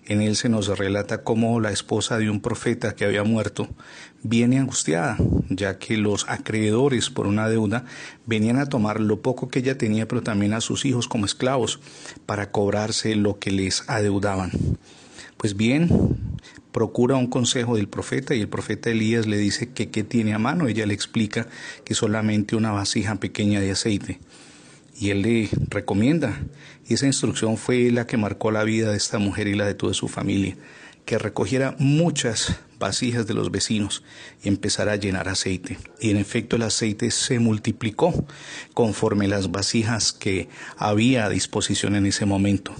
En 0.06 0.22
él 0.22 0.34
se 0.34 0.48
nos 0.48 0.66
relata 0.66 1.22
cómo 1.22 1.60
la 1.60 1.70
esposa 1.70 2.18
de 2.18 2.30
un 2.30 2.40
profeta 2.40 2.94
que 2.96 3.04
había 3.04 3.22
muerto 3.22 3.68
viene 4.22 4.58
angustiada, 4.58 5.16
ya 5.48 5.78
que 5.78 5.96
los 5.96 6.28
acreedores 6.28 7.10
por 7.10 7.26
una 7.26 7.48
deuda 7.48 7.84
venían 8.26 8.58
a 8.58 8.66
tomar 8.66 8.98
lo 8.98 9.20
poco 9.20 9.48
que 9.48 9.60
ella 9.60 9.78
tenía, 9.78 10.08
pero 10.08 10.22
también 10.22 10.54
a 10.54 10.60
sus 10.60 10.84
hijos 10.84 11.06
como 11.06 11.26
esclavos, 11.26 11.78
para 12.26 12.50
cobrarse 12.50 13.14
lo 13.14 13.38
que 13.38 13.52
les 13.52 13.88
adeudaban. 13.88 14.50
Pues 15.36 15.56
bien, 15.56 15.88
procura 16.72 17.16
un 17.16 17.26
consejo 17.26 17.76
del 17.76 17.88
profeta 17.88 18.34
y 18.34 18.40
el 18.40 18.48
profeta 18.48 18.90
Elías 18.90 19.26
le 19.26 19.38
dice 19.38 19.70
que 19.70 19.90
qué 19.90 20.04
tiene 20.04 20.34
a 20.34 20.38
mano. 20.38 20.68
Ella 20.68 20.86
le 20.86 20.94
explica 20.94 21.48
que 21.84 21.94
solamente 21.94 22.56
una 22.56 22.72
vasija 22.72 23.16
pequeña 23.16 23.60
de 23.60 23.72
aceite. 23.72 24.20
Y 24.98 25.10
él 25.10 25.22
le 25.22 25.48
recomienda, 25.68 26.42
y 26.86 26.94
esa 26.94 27.06
instrucción 27.06 27.56
fue 27.56 27.90
la 27.90 28.06
que 28.06 28.18
marcó 28.18 28.50
la 28.50 28.64
vida 28.64 28.90
de 28.90 28.98
esta 28.98 29.18
mujer 29.18 29.48
y 29.48 29.54
la 29.54 29.64
de 29.64 29.74
toda 29.74 29.94
su 29.94 30.08
familia, 30.08 30.56
que 31.06 31.16
recogiera 31.16 31.74
muchas 31.78 32.60
vasijas 32.78 33.26
de 33.26 33.34
los 33.34 33.50
vecinos 33.50 34.02
y 34.42 34.48
empezara 34.48 34.92
a 34.92 34.96
llenar 34.96 35.28
aceite. 35.28 35.78
Y 36.00 36.10
en 36.10 36.16
efecto 36.16 36.56
el 36.56 36.62
aceite 36.62 37.10
se 37.10 37.38
multiplicó 37.38 38.26
conforme 38.74 39.28
las 39.28 39.50
vasijas 39.50 40.12
que 40.12 40.48
había 40.76 41.24
a 41.24 41.30
disposición 41.30 41.94
en 41.94 42.06
ese 42.06 42.26
momento. 42.26 42.74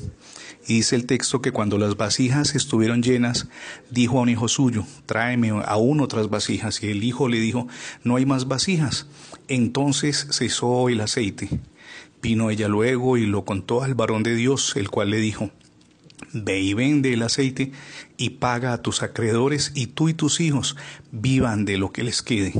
Dice 0.70 0.94
el 0.94 1.04
texto 1.04 1.42
que 1.42 1.50
cuando 1.50 1.78
las 1.78 1.96
vasijas 1.96 2.54
estuvieron 2.54 3.02
llenas, 3.02 3.48
dijo 3.90 4.18
a 4.18 4.22
un 4.22 4.28
hijo 4.28 4.46
suyo, 4.46 4.87
tráeme 5.04 5.50
aún 5.66 6.00
otras 6.00 6.30
vasijas. 6.30 6.80
Y 6.85 6.92
el 6.92 7.02
hijo 7.02 7.28
le 7.28 7.40
dijo, 7.40 7.66
no 8.04 8.14
hay 8.14 8.24
más 8.24 8.46
vasijas. 8.46 9.09
Entonces 9.48 10.28
cesó 10.30 10.88
el 10.88 11.00
aceite. 11.00 11.48
Vino 12.22 12.50
ella 12.50 12.68
luego 12.68 13.16
y 13.16 13.26
lo 13.26 13.44
contó 13.44 13.83
al 13.83 13.96
varón 13.96 14.22
de 14.22 14.37
Dios, 14.37 14.76
el 14.76 14.90
cual 14.90 15.11
le 15.11 15.16
dijo, 15.16 15.50
Ve 16.33 16.61
y 16.61 16.72
vende 16.74 17.14
el 17.14 17.24
aceite 17.24 17.72
y 18.16 18.30
paga 18.30 18.72
a 18.72 18.80
tus 18.80 19.02
acreedores 19.02 19.72
y 19.74 19.88
tú 19.88 20.09
y 20.09 20.14
tus 20.14 20.38
hijos 20.38 20.76
vivan 21.11 21.64
de 21.64 21.78
lo 21.78 21.90
que 21.90 22.04
les 22.04 22.22
quede. 22.22 22.52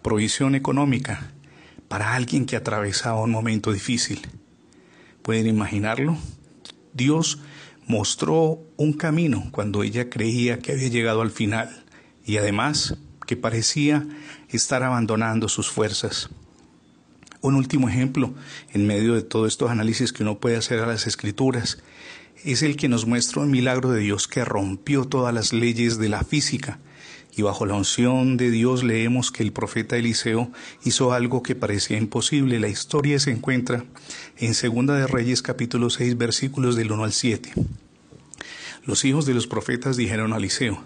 Provisión 0.00 0.54
económica 0.54 1.30
para 1.88 2.14
alguien 2.14 2.46
que 2.46 2.56
atravesaba 2.56 3.20
un 3.20 3.32
momento 3.32 3.70
difícil. 3.70 4.26
¿Pueden 5.20 5.46
imaginarlo? 5.46 6.16
Dios 6.98 7.38
mostró 7.86 8.60
un 8.76 8.92
camino 8.92 9.48
cuando 9.50 9.82
ella 9.82 10.10
creía 10.10 10.58
que 10.58 10.72
había 10.72 10.88
llegado 10.88 11.22
al 11.22 11.30
final 11.30 11.84
y 12.26 12.36
además 12.36 12.98
que 13.26 13.36
parecía 13.36 14.06
estar 14.50 14.82
abandonando 14.82 15.48
sus 15.48 15.70
fuerzas. 15.70 16.28
Un 17.40 17.54
último 17.54 17.88
ejemplo 17.88 18.34
en 18.74 18.86
medio 18.86 19.14
de 19.14 19.22
todos 19.22 19.48
estos 19.48 19.70
análisis 19.70 20.12
que 20.12 20.24
uno 20.24 20.38
puede 20.38 20.56
hacer 20.56 20.80
a 20.80 20.86
las 20.86 21.06
escrituras 21.06 21.78
es 22.44 22.62
el 22.62 22.76
que 22.76 22.88
nos 22.88 23.06
muestra 23.06 23.42
un 23.42 23.50
milagro 23.50 23.90
de 23.90 24.00
Dios 24.00 24.28
que 24.28 24.44
rompió 24.44 25.04
todas 25.04 25.32
las 25.32 25.52
leyes 25.52 25.98
de 25.98 26.08
la 26.08 26.24
física 26.24 26.80
y 27.38 27.42
bajo 27.42 27.66
la 27.66 27.74
unción 27.74 28.36
de 28.36 28.50
Dios 28.50 28.82
leemos 28.82 29.30
que 29.30 29.44
el 29.44 29.52
profeta 29.52 29.96
Eliseo 29.96 30.50
hizo 30.84 31.12
algo 31.12 31.40
que 31.40 31.54
parecía 31.54 31.96
imposible. 31.96 32.58
La 32.58 32.68
historia 32.68 33.20
se 33.20 33.30
encuentra 33.30 33.84
en 34.38 34.54
Segunda 34.54 34.96
de 34.96 35.06
Reyes 35.06 35.40
capítulo 35.40 35.88
6 35.88 36.18
versículos 36.18 36.74
del 36.74 36.90
1 36.90 37.04
al 37.04 37.12
7. 37.12 37.52
Los 38.84 39.04
hijos 39.04 39.24
de 39.24 39.34
los 39.34 39.46
profetas 39.46 39.96
dijeron 39.96 40.32
a 40.32 40.38
Eliseo, 40.38 40.82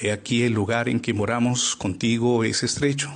He 0.00 0.12
aquí 0.12 0.44
el 0.44 0.52
lugar 0.52 0.88
en 0.88 1.00
que 1.00 1.14
moramos 1.14 1.74
contigo 1.74 2.44
es 2.44 2.62
estrecho. 2.62 3.10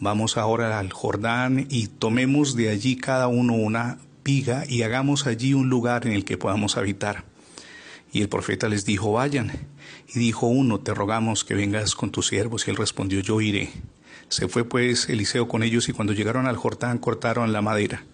Vamos 0.00 0.36
ahora 0.36 0.80
al 0.80 0.92
Jordán 0.92 1.68
y 1.70 1.86
tomemos 1.86 2.56
de 2.56 2.70
allí 2.70 2.96
cada 2.96 3.28
uno 3.28 3.54
una 3.54 3.98
piga 4.24 4.64
y 4.68 4.82
hagamos 4.82 5.26
allí 5.28 5.54
un 5.54 5.68
lugar 5.68 6.04
en 6.04 6.14
el 6.14 6.24
que 6.24 6.36
podamos 6.36 6.76
habitar. 6.76 7.24
Y 8.12 8.22
el 8.22 8.28
profeta 8.28 8.68
les 8.68 8.84
dijo, 8.84 9.12
vayan. 9.12 9.52
Y 10.08 10.18
dijo 10.18 10.46
uno, 10.46 10.80
te 10.80 10.94
rogamos 10.94 11.44
que 11.44 11.54
vengas 11.54 11.94
con 11.94 12.10
tus 12.10 12.28
siervos. 12.28 12.66
Y 12.66 12.70
él 12.70 12.76
respondió, 12.76 13.20
yo 13.20 13.40
iré. 13.40 13.70
Se 14.28 14.48
fue 14.48 14.64
pues 14.64 15.08
Eliseo 15.08 15.46
con 15.48 15.62
ellos 15.62 15.88
y 15.88 15.92
cuando 15.92 16.12
llegaron 16.12 16.46
al 16.46 16.56
Jordán 16.56 16.98
cortaron 16.98 17.52
la 17.52 17.62
madera. 17.62 18.04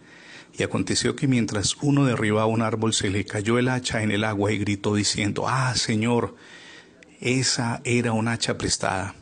Y 0.58 0.62
aconteció 0.62 1.16
que 1.16 1.26
mientras 1.26 1.76
uno 1.80 2.04
derribaba 2.04 2.46
un 2.46 2.60
árbol 2.60 2.92
se 2.92 3.08
le 3.08 3.24
cayó 3.24 3.58
el 3.58 3.68
hacha 3.68 4.02
en 4.02 4.10
el 4.10 4.24
agua 4.24 4.52
y 4.52 4.58
gritó 4.58 4.94
diciendo, 4.94 5.44
Ah, 5.48 5.74
Señor, 5.74 6.34
esa 7.20 7.80
era 7.84 8.12
un 8.12 8.28
hacha 8.28 8.58
prestada. 8.58 9.14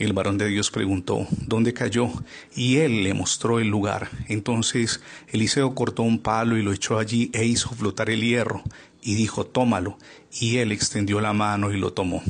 El 0.00 0.14
varón 0.14 0.38
de 0.38 0.48
Dios 0.48 0.70
preguntó, 0.70 1.26
¿dónde 1.46 1.74
cayó? 1.74 2.10
Y 2.56 2.78
él 2.78 3.04
le 3.04 3.12
mostró 3.12 3.60
el 3.60 3.68
lugar. 3.68 4.08
Entonces 4.28 5.02
Eliseo 5.28 5.74
cortó 5.74 6.02
un 6.02 6.20
palo 6.20 6.56
y 6.56 6.62
lo 6.62 6.72
echó 6.72 6.98
allí 6.98 7.30
e 7.34 7.44
hizo 7.44 7.68
flotar 7.68 8.08
el 8.08 8.22
hierro 8.22 8.62
y 9.02 9.14
dijo, 9.14 9.44
tómalo. 9.44 9.98
Y 10.32 10.58
él 10.58 10.72
extendió 10.72 11.20
la 11.20 11.32
mano 11.32 11.72
y 11.72 11.78
lo 11.78 11.92
tomó. 11.92 12.22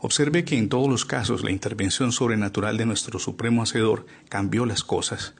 Observe 0.00 0.44
que 0.44 0.56
en 0.56 0.68
todos 0.68 0.88
los 0.88 1.04
casos 1.04 1.42
la 1.42 1.50
intervención 1.50 2.12
sobrenatural 2.12 2.76
de 2.76 2.86
nuestro 2.86 3.18
Supremo 3.18 3.62
Hacedor 3.62 4.06
cambió 4.28 4.64
las 4.66 4.84
cosas. 4.84 5.34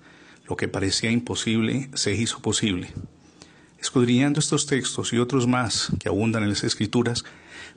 Lo 0.49 0.57
que 0.57 0.67
parecía 0.67 1.11
imposible 1.11 1.91
se 1.95 2.15
hizo 2.15 2.41
posible. 2.41 2.93
Escudriñando 3.81 4.41
estos 4.41 4.67
textos 4.67 5.13
y 5.13 5.19
otros 5.19 5.47
más 5.47 5.91
que 6.01 6.09
abundan 6.09 6.43
en 6.43 6.49
las 6.49 6.65
Escrituras, 6.65 7.25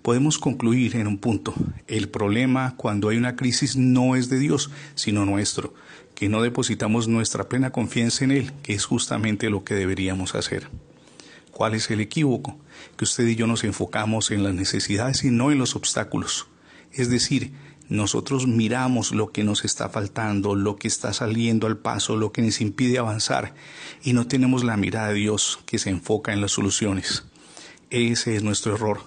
podemos 0.02 0.40
concluir 0.40 0.96
en 0.96 1.06
un 1.06 1.20
punto. 1.20 1.54
El 1.86 2.10
problema 2.10 2.76
cuando 2.78 3.10
hay 3.10 3.18
una 3.18 3.36
crisis 3.36 3.76
no 3.76 4.16
es 4.16 4.30
de 4.30 4.40
Dios, 4.40 4.72
sino 4.96 5.26
nuestro, 5.26 5.76
que 6.16 6.30
no 6.30 6.42
depositamos 6.42 7.08
nuestra 7.08 7.48
plena 7.48 7.72
confianza 7.72 8.24
en 8.24 8.32
Él, 8.32 8.52
que 8.64 8.74
es 8.74 8.86
justamente 8.86 9.52
lo 9.52 9.64
que 9.64 9.76
deberíamos 9.76 10.34
hacer. 10.34 10.68
¿Cuál 11.52 11.76
es 11.76 11.92
el 11.92 12.00
equívoco? 12.00 12.58
Que 12.98 13.06
usted 13.06 13.28
y 13.28 13.36
yo 13.36 13.48
nos 13.48 13.64
enfocamos 13.64 14.32
en 14.32 14.44
las 14.44 14.54
necesidades 14.54 15.24
y 15.24 15.32
no 15.32 15.52
en 15.52 15.58
los 15.58 15.76
obstáculos. 15.76 16.48
Es 16.92 17.10
decir, 17.10 17.54
nosotros 17.92 18.48
miramos 18.48 19.12
lo 19.12 19.34
que 19.34 19.44
nos 19.44 19.66
está 19.66 19.90
faltando, 19.90 20.56
lo 20.56 20.78
que 20.78 20.88
está 20.88 21.12
saliendo 21.12 21.68
al 21.68 21.78
paso, 21.78 22.16
lo 22.16 22.32
que 22.32 22.42
nos 22.42 22.62
impide 22.62 22.98
avanzar 23.00 23.54
y 24.02 24.14
no 24.14 24.28
tenemos 24.28 24.64
la 24.64 24.78
mirada 24.78 25.10
de 25.10 25.16
Dios 25.16 25.60
que 25.66 25.78
se 25.78 25.90
enfoca 25.90 26.32
en 26.32 26.40
las 26.40 26.52
soluciones. 26.52 27.26
Ese 27.90 28.38
es 28.38 28.44
nuestro 28.44 28.76
error. 28.76 29.02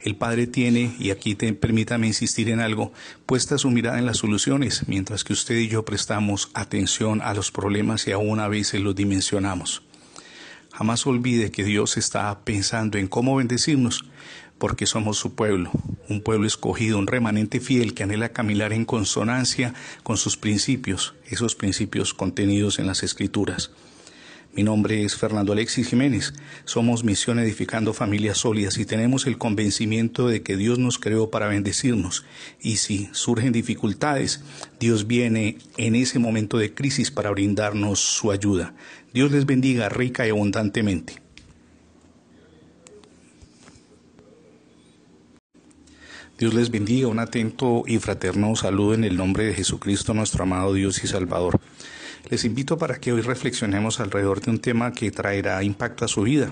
El 0.00 0.14
Padre 0.14 0.46
tiene, 0.46 0.94
y 1.00 1.10
aquí 1.10 1.34
te, 1.34 1.52
permítame 1.52 2.06
insistir 2.06 2.48
en 2.50 2.60
algo, 2.60 2.92
puesta 3.26 3.58
su 3.58 3.70
mirada 3.70 3.98
en 3.98 4.06
las 4.06 4.18
soluciones, 4.18 4.86
mientras 4.86 5.24
que 5.24 5.32
usted 5.32 5.56
y 5.56 5.66
yo 5.66 5.84
prestamos 5.84 6.50
atención 6.54 7.20
a 7.20 7.34
los 7.34 7.50
problemas 7.50 8.06
y 8.06 8.12
aún 8.12 8.38
a 8.38 8.46
veces 8.46 8.80
los 8.80 8.94
dimensionamos. 8.94 9.82
Jamás 10.72 11.06
olvide 11.06 11.50
que 11.50 11.64
Dios 11.64 11.96
está 11.96 12.38
pensando 12.44 12.98
en 12.98 13.08
cómo 13.08 13.36
bendecirnos, 13.36 14.04
porque 14.58 14.86
somos 14.86 15.16
su 15.16 15.34
pueblo, 15.34 15.70
un 16.08 16.20
pueblo 16.20 16.46
escogido, 16.46 16.98
un 16.98 17.06
remanente 17.06 17.60
fiel 17.60 17.94
que 17.94 18.02
anhela 18.02 18.30
caminar 18.30 18.72
en 18.72 18.84
consonancia 18.84 19.74
con 20.02 20.16
sus 20.16 20.36
principios, 20.36 21.14
esos 21.26 21.54
principios 21.54 22.12
contenidos 22.12 22.78
en 22.78 22.86
las 22.86 23.02
Escrituras. 23.02 23.70
Mi 24.58 24.64
nombre 24.64 25.04
es 25.04 25.14
Fernando 25.14 25.52
Alexis 25.52 25.86
Jiménez. 25.86 26.34
Somos 26.64 27.04
Misión 27.04 27.38
Edificando 27.38 27.94
Familias 27.94 28.38
Sólidas 28.38 28.76
y 28.78 28.84
tenemos 28.84 29.28
el 29.28 29.38
convencimiento 29.38 30.26
de 30.26 30.42
que 30.42 30.56
Dios 30.56 30.80
nos 30.80 30.98
creó 30.98 31.30
para 31.30 31.46
bendecirnos. 31.46 32.24
Y 32.60 32.78
si 32.78 33.08
surgen 33.12 33.52
dificultades, 33.52 34.42
Dios 34.80 35.06
viene 35.06 35.58
en 35.76 35.94
ese 35.94 36.18
momento 36.18 36.58
de 36.58 36.74
crisis 36.74 37.12
para 37.12 37.30
brindarnos 37.30 38.00
su 38.00 38.32
ayuda. 38.32 38.74
Dios 39.14 39.30
les 39.30 39.46
bendiga 39.46 39.88
rica 39.88 40.26
y 40.26 40.30
abundantemente. 40.30 41.22
Dios 46.36 46.52
les 46.52 46.72
bendiga, 46.72 47.06
un 47.06 47.20
atento 47.20 47.84
y 47.86 47.98
fraterno 47.98 48.56
saludo 48.56 48.94
en 48.94 49.04
el 49.04 49.16
nombre 49.16 49.44
de 49.44 49.54
Jesucristo, 49.54 50.14
nuestro 50.14 50.42
amado 50.42 50.74
Dios 50.74 51.04
y 51.04 51.06
Salvador. 51.06 51.60
Les 52.30 52.44
invito 52.44 52.76
para 52.76 53.00
que 53.00 53.12
hoy 53.12 53.22
reflexionemos 53.22 54.00
alrededor 54.00 54.40
de 54.40 54.50
un 54.50 54.58
tema 54.58 54.92
que 54.92 55.10
traerá 55.10 55.62
impacto 55.62 56.04
a 56.04 56.08
su 56.08 56.22
vida, 56.22 56.50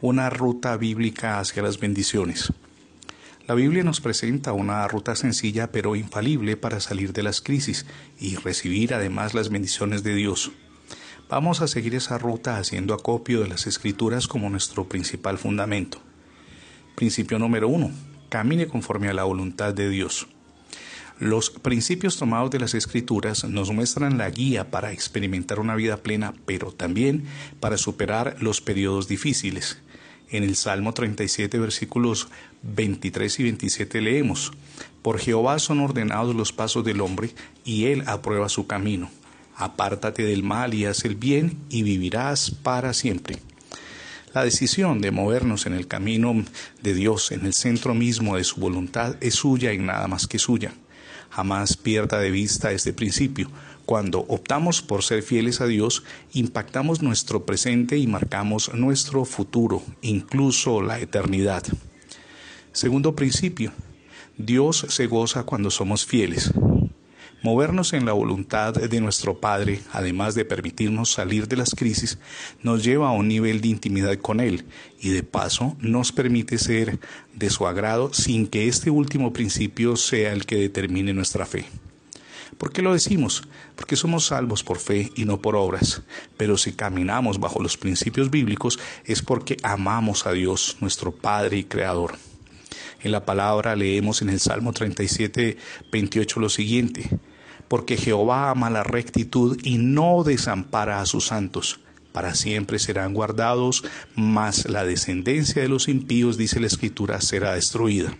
una 0.00 0.28
ruta 0.30 0.76
bíblica 0.76 1.38
hacia 1.38 1.62
las 1.62 1.80
bendiciones. 1.80 2.52
La 3.46 3.54
Biblia 3.54 3.84
nos 3.84 4.00
presenta 4.00 4.52
una 4.52 4.86
ruta 4.88 5.14
sencilla 5.14 5.70
pero 5.70 5.94
infalible 5.94 6.56
para 6.56 6.80
salir 6.80 7.12
de 7.12 7.22
las 7.22 7.40
crisis 7.40 7.86
y 8.18 8.34
recibir 8.36 8.92
además 8.92 9.34
las 9.34 9.50
bendiciones 9.50 10.02
de 10.02 10.14
Dios. 10.14 10.50
Vamos 11.28 11.60
a 11.60 11.68
seguir 11.68 11.94
esa 11.94 12.18
ruta 12.18 12.58
haciendo 12.58 12.92
acopio 12.92 13.40
de 13.40 13.48
las 13.48 13.66
escrituras 13.66 14.26
como 14.26 14.50
nuestro 14.50 14.88
principal 14.88 15.38
fundamento. 15.38 16.00
Principio 16.96 17.38
número 17.38 17.68
uno 17.68 17.90
camine 18.28 18.66
conforme 18.66 19.08
a 19.08 19.12
la 19.12 19.24
voluntad 19.24 19.72
de 19.72 19.88
Dios. 19.88 20.28
Los 21.18 21.48
principios 21.48 22.18
tomados 22.18 22.50
de 22.50 22.60
las 22.60 22.74
escrituras 22.74 23.44
nos 23.44 23.70
muestran 23.70 24.18
la 24.18 24.28
guía 24.28 24.70
para 24.70 24.92
experimentar 24.92 25.60
una 25.60 25.74
vida 25.74 25.96
plena, 25.96 26.34
pero 26.44 26.72
también 26.72 27.24
para 27.58 27.78
superar 27.78 28.36
los 28.42 28.60
periodos 28.60 29.08
difíciles. 29.08 29.78
En 30.28 30.42
el 30.42 30.56
Salmo 30.56 30.92
37, 30.92 31.58
versículos 31.58 32.28
23 32.64 33.40
y 33.40 33.42
27 33.44 34.00
leemos, 34.02 34.52
Por 35.00 35.18
Jehová 35.18 35.58
son 35.58 35.80
ordenados 35.80 36.36
los 36.36 36.52
pasos 36.52 36.84
del 36.84 37.00
hombre, 37.00 37.30
y 37.64 37.86
él 37.86 38.02
aprueba 38.06 38.50
su 38.50 38.66
camino. 38.66 39.10
Apártate 39.56 40.22
del 40.22 40.42
mal 40.42 40.74
y 40.74 40.84
haz 40.84 41.06
el 41.06 41.14
bien, 41.14 41.56
y 41.70 41.82
vivirás 41.82 42.50
para 42.50 42.92
siempre. 42.92 43.38
La 44.34 44.44
decisión 44.44 45.00
de 45.00 45.12
movernos 45.12 45.64
en 45.64 45.72
el 45.72 45.88
camino 45.88 46.44
de 46.82 46.92
Dios, 46.92 47.32
en 47.32 47.46
el 47.46 47.54
centro 47.54 47.94
mismo 47.94 48.36
de 48.36 48.44
su 48.44 48.60
voluntad, 48.60 49.16
es 49.22 49.36
suya 49.36 49.72
y 49.72 49.78
nada 49.78 50.08
más 50.08 50.26
que 50.26 50.38
suya. 50.38 50.74
Jamás 51.36 51.76
pierda 51.76 52.18
de 52.18 52.30
vista 52.30 52.72
este 52.72 52.94
principio. 52.94 53.50
Cuando 53.84 54.20
optamos 54.20 54.80
por 54.80 55.02
ser 55.02 55.22
fieles 55.22 55.60
a 55.60 55.66
Dios, 55.66 56.02
impactamos 56.32 57.02
nuestro 57.02 57.44
presente 57.44 57.98
y 57.98 58.06
marcamos 58.06 58.72
nuestro 58.72 59.26
futuro, 59.26 59.82
incluso 60.00 60.80
la 60.80 60.98
eternidad. 60.98 61.62
Segundo 62.72 63.14
principio, 63.14 63.72
Dios 64.38 64.86
se 64.88 65.06
goza 65.08 65.42
cuando 65.42 65.70
somos 65.70 66.06
fieles. 66.06 66.54
Movernos 67.46 67.92
en 67.92 68.04
la 68.04 68.12
voluntad 68.12 68.74
de 68.74 69.00
nuestro 69.00 69.38
Padre, 69.38 69.80
además 69.92 70.34
de 70.34 70.44
permitirnos 70.44 71.12
salir 71.12 71.46
de 71.46 71.56
las 71.56 71.76
crisis, 71.76 72.18
nos 72.60 72.82
lleva 72.82 73.06
a 73.06 73.12
un 73.12 73.28
nivel 73.28 73.60
de 73.60 73.68
intimidad 73.68 74.16
con 74.16 74.40
Él 74.40 74.64
y 74.98 75.10
de 75.10 75.22
paso 75.22 75.76
nos 75.78 76.10
permite 76.10 76.58
ser 76.58 76.98
de 77.34 77.48
su 77.50 77.68
agrado 77.68 78.12
sin 78.12 78.48
que 78.48 78.66
este 78.66 78.90
último 78.90 79.32
principio 79.32 79.94
sea 79.94 80.32
el 80.32 80.44
que 80.44 80.56
determine 80.56 81.14
nuestra 81.14 81.46
fe. 81.46 81.66
¿Por 82.58 82.72
qué 82.72 82.82
lo 82.82 82.92
decimos? 82.92 83.44
Porque 83.76 83.94
somos 83.94 84.26
salvos 84.26 84.64
por 84.64 84.78
fe 84.78 85.12
y 85.14 85.24
no 85.24 85.40
por 85.40 85.54
obras. 85.54 86.02
Pero 86.36 86.56
si 86.56 86.72
caminamos 86.72 87.38
bajo 87.38 87.62
los 87.62 87.76
principios 87.76 88.28
bíblicos 88.28 88.80
es 89.04 89.22
porque 89.22 89.56
amamos 89.62 90.26
a 90.26 90.32
Dios, 90.32 90.78
nuestro 90.80 91.12
Padre 91.12 91.58
y 91.58 91.64
Creador. 91.64 92.16
En 93.04 93.12
la 93.12 93.24
palabra 93.24 93.76
leemos 93.76 94.20
en 94.20 94.30
el 94.30 94.40
Salmo 94.40 94.72
37, 94.72 95.56
28 95.92 96.40
lo 96.40 96.48
siguiente, 96.48 97.08
porque 97.68 97.96
Jehová 97.96 98.50
ama 98.50 98.70
la 98.70 98.82
rectitud 98.82 99.58
y 99.62 99.78
no 99.78 100.22
desampara 100.24 101.00
a 101.00 101.06
sus 101.06 101.26
santos. 101.26 101.80
Para 102.12 102.34
siempre 102.34 102.78
serán 102.78 103.12
guardados, 103.12 103.84
mas 104.14 104.68
la 104.68 104.84
descendencia 104.84 105.60
de 105.60 105.68
los 105.68 105.88
impíos, 105.88 106.38
dice 106.38 106.60
la 106.60 106.66
Escritura, 106.66 107.20
será 107.20 107.54
destruida. 107.54 108.16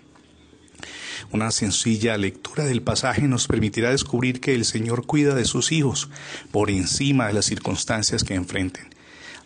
Una 1.33 1.51
sencilla 1.51 2.17
lectura 2.17 2.65
del 2.65 2.83
pasaje 2.83 3.23
nos 3.23 3.47
permitirá 3.47 3.91
descubrir 3.91 4.41
que 4.41 4.55
el 4.55 4.65
Señor 4.65 5.07
cuida 5.07 5.35
de 5.35 5.45
sus 5.45 5.73
hijos 5.73 6.11
por 6.53 6.71
encima 6.71 7.27
de 7.27 7.33
las 7.33 7.47
circunstancias 7.47 8.23
que 8.23 8.35
enfrenten. 8.35 8.96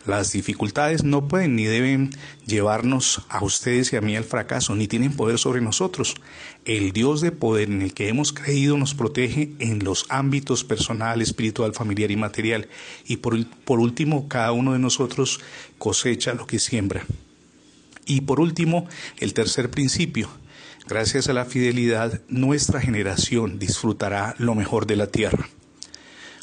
Las 0.07 0.33
dificultades 0.33 1.05
no 1.05 1.29
pueden 1.29 1.57
ni 1.57 1.65
deben 1.65 2.11
llevarnos 2.47 3.23
a 3.29 3.45
ustedes 3.45 3.93
y 3.93 3.97
a 3.97 4.01
mí 4.01 4.17
al 4.17 4.25
fracaso, 4.25 4.75
ni 4.75 4.89
tienen 4.89 5.13
poder 5.13 5.39
sobre 5.39 5.61
nosotros. 5.61 6.15
El 6.65 6.93
Dios 6.93 7.21
de 7.21 7.33
poder 7.33 7.69
en 7.71 7.83
el 7.83 7.93
que 7.93 8.09
hemos 8.09 8.33
creído 8.33 8.79
nos 8.79 8.95
protege 8.95 9.53
en 9.59 9.85
los 9.85 10.07
ámbitos 10.09 10.65
personal, 10.65 11.21
espiritual, 11.21 11.75
familiar 11.75 12.11
y 12.11 12.17
material. 12.17 12.69
Y 13.07 13.19
por, 13.19 13.35
último, 13.79 14.27
cada 14.27 14.53
uno 14.53 14.73
de 14.73 14.79
nosotros 14.79 15.41
cosecha 15.77 16.33
lo 16.33 16.47
que 16.47 16.59
siembra. 16.59 17.05
Y 18.07 18.23
por 18.23 18.41
último, 18.41 18.89
el 19.19 19.35
tercer 19.35 19.71
principio. 19.71 20.31
Gracias 20.89 21.29
a 21.29 21.35
la 21.35 21.45
fidelidad, 21.45 22.23
nuestra 22.29 22.81
generación 22.81 23.59
disfrutará 23.59 24.35
lo 24.39 24.55
mejor 24.55 24.87
de 24.87 24.97
la 24.97 25.09
tierra. 25.09 25.47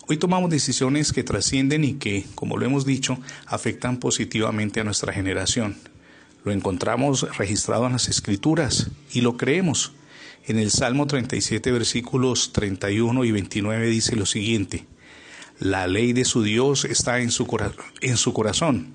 Hoy 0.10 0.16
tomamos 0.16 0.50
decisiones 0.50 1.12
que 1.12 1.26
trascienden 1.26 1.84
y 1.84 1.96
que, 1.96 2.26
como 2.34 2.56
lo 2.56 2.66
hemos 2.66 2.86
dicho, 2.86 3.20
afectan 3.46 3.98
positivamente 3.98 4.80
a 4.80 4.86
nuestra 4.86 5.12
generación. 5.12 5.76
Lo 6.46 6.54
encontramos 6.54 7.28
registrado 7.38 7.88
en 7.88 7.92
las 7.92 8.08
Escrituras 8.08 8.90
y 9.12 9.20
lo 9.20 9.36
creemos. 9.36 9.92
En 10.46 10.60
el 10.60 10.72
Salmo 10.72 11.08
37, 11.08 11.74
versículos 11.74 12.54
31 12.54 13.26
y 13.26 13.32
29 13.34 13.88
dice 13.88 14.16
lo 14.16 14.26
siguiente, 14.26 14.86
La 15.60 15.88
ley 15.88 16.14
de 16.14 16.24
su 16.24 16.42
Dios 16.42 16.86
está 16.86 17.20
en 17.20 17.30
su, 17.30 17.46
corazón, 17.46 18.94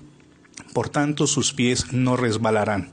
por 0.73 0.89
tanto 0.89 1.27
sus 1.27 1.53
pies 1.53 1.93
no 1.93 2.17
resbalarán. 2.17 2.89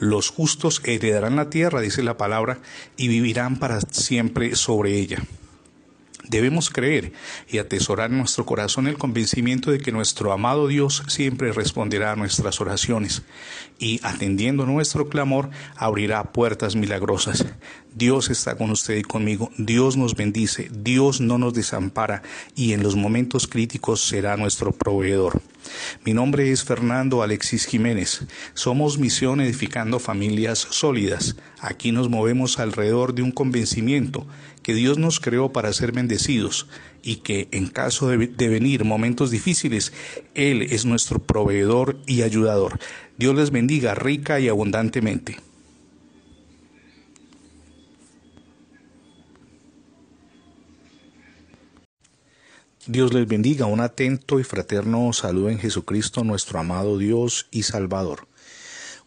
Los 0.00 0.28
justos 0.28 0.82
heredarán 0.84 1.36
la 1.36 1.50
tierra, 1.50 1.80
dice 1.80 2.02
la 2.02 2.16
palabra, 2.16 2.58
y 2.96 3.06
vivirán 3.06 3.60
para 3.60 3.80
siempre 3.80 4.56
sobre 4.56 4.98
ella. 4.98 5.22
Debemos 6.28 6.70
creer 6.70 7.12
y 7.48 7.58
atesorar 7.58 8.10
en 8.10 8.18
nuestro 8.18 8.46
corazón 8.46 8.86
el 8.86 8.96
convencimiento 8.96 9.70
de 9.70 9.78
que 9.78 9.92
nuestro 9.92 10.32
amado 10.32 10.68
Dios 10.68 11.02
siempre 11.06 11.52
responderá 11.52 12.12
a 12.12 12.16
nuestras 12.16 12.62
oraciones 12.62 13.22
y 13.78 14.00
atendiendo 14.02 14.64
nuestro 14.64 15.08
clamor 15.08 15.50
abrirá 15.76 16.32
puertas 16.32 16.76
milagrosas. 16.76 17.44
Dios 17.94 18.30
está 18.30 18.56
con 18.56 18.70
usted 18.70 18.96
y 18.96 19.02
conmigo, 19.02 19.50
Dios 19.58 19.96
nos 19.96 20.16
bendice, 20.16 20.68
Dios 20.72 21.20
no 21.20 21.38
nos 21.38 21.54
desampara 21.54 22.22
y 22.56 22.72
en 22.72 22.82
los 22.82 22.96
momentos 22.96 23.46
críticos 23.46 24.00
será 24.00 24.36
nuestro 24.36 24.72
proveedor. 24.72 25.42
Mi 26.04 26.12
nombre 26.12 26.50
es 26.50 26.64
Fernando 26.64 27.22
Alexis 27.22 27.66
Jiménez. 27.66 28.26
Somos 28.54 28.98
Misión 28.98 29.40
Edificando 29.40 29.98
Familias 29.98 30.66
Sólidas. 30.70 31.36
Aquí 31.60 31.92
nos 31.92 32.08
movemos 32.08 32.58
alrededor 32.58 33.14
de 33.14 33.22
un 33.22 33.30
convencimiento 33.30 34.26
que 34.64 34.74
Dios 34.74 34.98
nos 34.98 35.20
creó 35.20 35.52
para 35.52 35.72
ser 35.74 35.92
bendecidos 35.92 36.66
y 37.02 37.16
que 37.16 37.48
en 37.52 37.68
caso 37.68 38.08
de, 38.08 38.16
venir 38.48 38.84
momentos 38.84 39.30
difíciles, 39.30 39.92
Él 40.34 40.62
es 40.62 40.86
nuestro 40.86 41.20
proveedor 41.20 41.98
y 42.06 42.22
ayudador. 42.22 42.80
Dios 43.18 43.36
les 43.36 43.50
bendiga 43.50 43.94
rica 43.94 44.40
y 44.40 44.48
abundantemente. 44.48 45.36
Dios 52.86 53.12
les 53.12 53.28
bendiga. 53.28 53.66
Un 53.66 53.80
atento 53.80 54.40
y 54.40 54.44
fraterno 54.44 55.12
saludo 55.12 55.50
en 55.50 55.58
Jesucristo, 55.58 56.24
nuestro 56.24 56.58
amado 56.58 56.96
Dios 56.96 57.48
y 57.50 57.64
Salvador. 57.64 58.28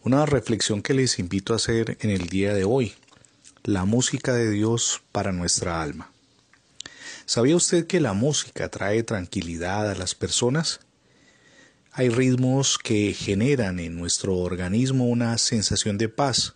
Una 0.04 0.24
reflexión 0.24 0.82
que 0.82 0.94
les 0.94 1.18
invito 1.18 1.52
a 1.52 1.56
hacer 1.56 1.98
en 2.00 2.10
el 2.10 2.28
día 2.28 2.54
de 2.54 2.62
hoy. 2.62 2.94
La 3.64 3.84
música 3.84 4.32
de 4.32 4.50
Dios 4.50 5.02
para 5.12 5.32
nuestra 5.32 5.82
alma. 5.82 6.10
¿Sabía 7.26 7.56
usted 7.56 7.86
que 7.86 8.00
la 8.00 8.12
música 8.12 8.68
trae 8.70 9.02
tranquilidad 9.02 9.90
a 9.90 9.94
las 9.94 10.14
personas? 10.14 10.80
Hay 11.92 12.08
ritmos 12.08 12.78
que 12.78 13.12
generan 13.12 13.80
en 13.80 13.96
nuestro 13.96 14.36
organismo 14.36 15.08
una 15.08 15.36
sensación 15.38 15.98
de 15.98 16.08
paz. 16.08 16.54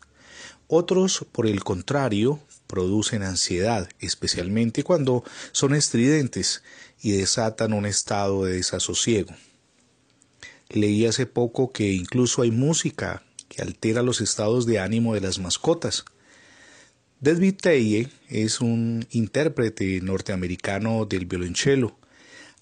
Otros, 0.68 1.26
por 1.32 1.46
el 1.46 1.64
contrario, 1.64 2.40
producen 2.66 3.22
ansiedad, 3.22 3.88
especialmente 3.98 4.84
cuando 4.84 5.24
son 5.50 5.74
estridentes 5.74 6.62
y 7.02 7.12
desatan 7.12 7.72
un 7.74 7.84
estado 7.84 8.44
de 8.44 8.54
desasosiego. 8.54 9.34
Leí 10.70 11.04
hace 11.04 11.26
poco 11.26 11.72
que 11.72 11.92
incluso 11.92 12.42
hay 12.42 12.50
música 12.50 13.22
que 13.48 13.60
altera 13.60 14.02
los 14.02 14.22
estados 14.22 14.64
de 14.64 14.78
ánimo 14.78 15.12
de 15.12 15.20
las 15.20 15.38
mascotas. 15.38 16.06
David 17.22 18.08
es 18.30 18.60
un 18.60 19.06
intérprete 19.12 20.00
norteamericano 20.00 21.04
del 21.04 21.24
violonchelo, 21.26 21.96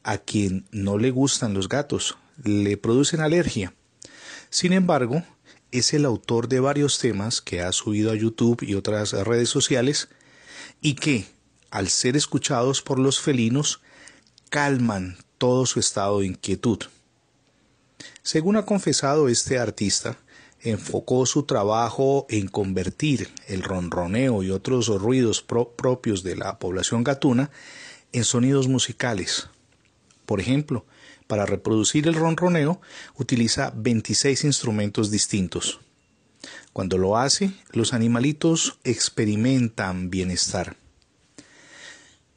a 0.03 0.19
quien 0.19 0.67
no 0.71 0.99
le 0.99 1.11
gustan 1.11 1.55
los 1.55 1.67
gatos, 1.67 2.19
le 2.45 2.77
producen 2.77 3.21
alergia. 3.21 3.73
Sin 4.51 4.75
embargo, 4.75 5.25
es 5.71 5.95
el 5.95 6.05
autor 6.05 6.47
de 6.47 6.61
varios 6.61 6.99
temas 6.99 7.41
que 7.41 7.63
ha 7.63 7.73
subido 7.73 8.13
a 8.13 8.15
YouTube 8.15 8.63
y 8.63 8.75
otras 8.75 9.13
redes 9.13 9.49
sociales 9.49 10.11
y 10.83 10.93
que, 10.93 11.25
al 11.71 11.89
ser 11.89 12.15
escuchados 12.15 12.83
por 12.83 12.99
los 12.99 13.19
felinos, 13.19 13.81
calman 14.51 15.17
todo 15.39 15.65
su 15.65 15.81
estado 15.81 16.21
de 16.21 16.27
inquietud. 16.27 16.81
Según 18.23 18.59
ha 18.59 18.67
confesado 18.67 19.31
este 19.31 19.59
artista, 19.59 20.19
enfocó 20.63 21.27
su 21.27 21.45
trabajo 21.45 22.27
en 22.29 22.49
convertir 22.49 23.31
el 23.47 23.63
ronroneo 23.63 24.43
y 24.43 24.51
otros 24.51 24.89
ruidos 24.89 25.43
propios 25.43 26.23
de 26.23 26.37
la 26.37 26.59
población 26.59 27.05
gatuna 27.05 27.51
en 28.13 28.25
sonidos 28.25 28.69
musicales. 28.69 29.49
Por 30.27 30.41
ejemplo, 30.41 30.85
para 31.27 31.47
reproducir 31.47 32.07
el 32.09 32.15
ronroneo 32.15 32.81
utiliza 33.17 33.73
26 33.75 34.45
instrumentos 34.45 35.11
distintos. 35.11 35.81
Cuando 36.73 36.99
lo 36.99 37.17
hace, 37.17 37.53
los 37.73 37.95
animalitos 37.95 38.79
experimentan 38.85 40.11
bienestar. 40.11 40.77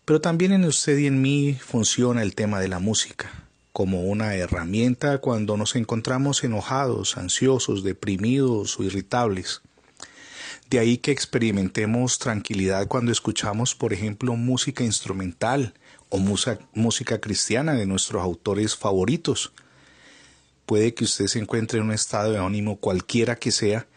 Pero 0.05 0.21
también 0.21 0.51
en 0.51 0.65
usted 0.65 0.97
y 0.97 1.07
en 1.07 1.21
mí 1.21 1.57
funciona 1.59 2.21
el 2.21 2.35
tema 2.35 2.59
de 2.59 2.67
la 2.67 2.79
música 2.79 3.42
como 3.73 4.03
una 4.03 4.35
herramienta 4.35 5.17
cuando 5.17 5.57
nos 5.57 5.75
encontramos 5.75 6.43
enojados, 6.43 7.17
ansiosos, 7.17 7.83
deprimidos 7.83 8.79
o 8.79 8.83
irritables. 8.83 9.61
De 10.69 10.77
ahí 10.79 10.97
que 10.97 11.11
experimentemos 11.11 12.19
tranquilidad 12.19 12.87
cuando 12.87 13.11
escuchamos, 13.11 13.75
por 13.75 13.91
ejemplo, 13.91 14.35
música 14.35 14.83
instrumental 14.83 15.73
o 16.09 16.19
música, 16.19 17.19
cristiana 17.19 17.73
de 17.73 17.87
nuestros 17.87 18.21
autores 18.21 18.75
favoritos. 18.75 19.51
Puede 20.67 20.93
que 20.93 21.05
usted 21.05 21.25
se 21.25 21.39
encuentre 21.39 21.79
en 21.79 21.85
un 21.85 21.91
estado 21.91 22.31
de 22.31 22.37
ánimo 22.37 22.77
cualquiera 22.77 23.35
que 23.35 23.51
sea, 23.51 23.87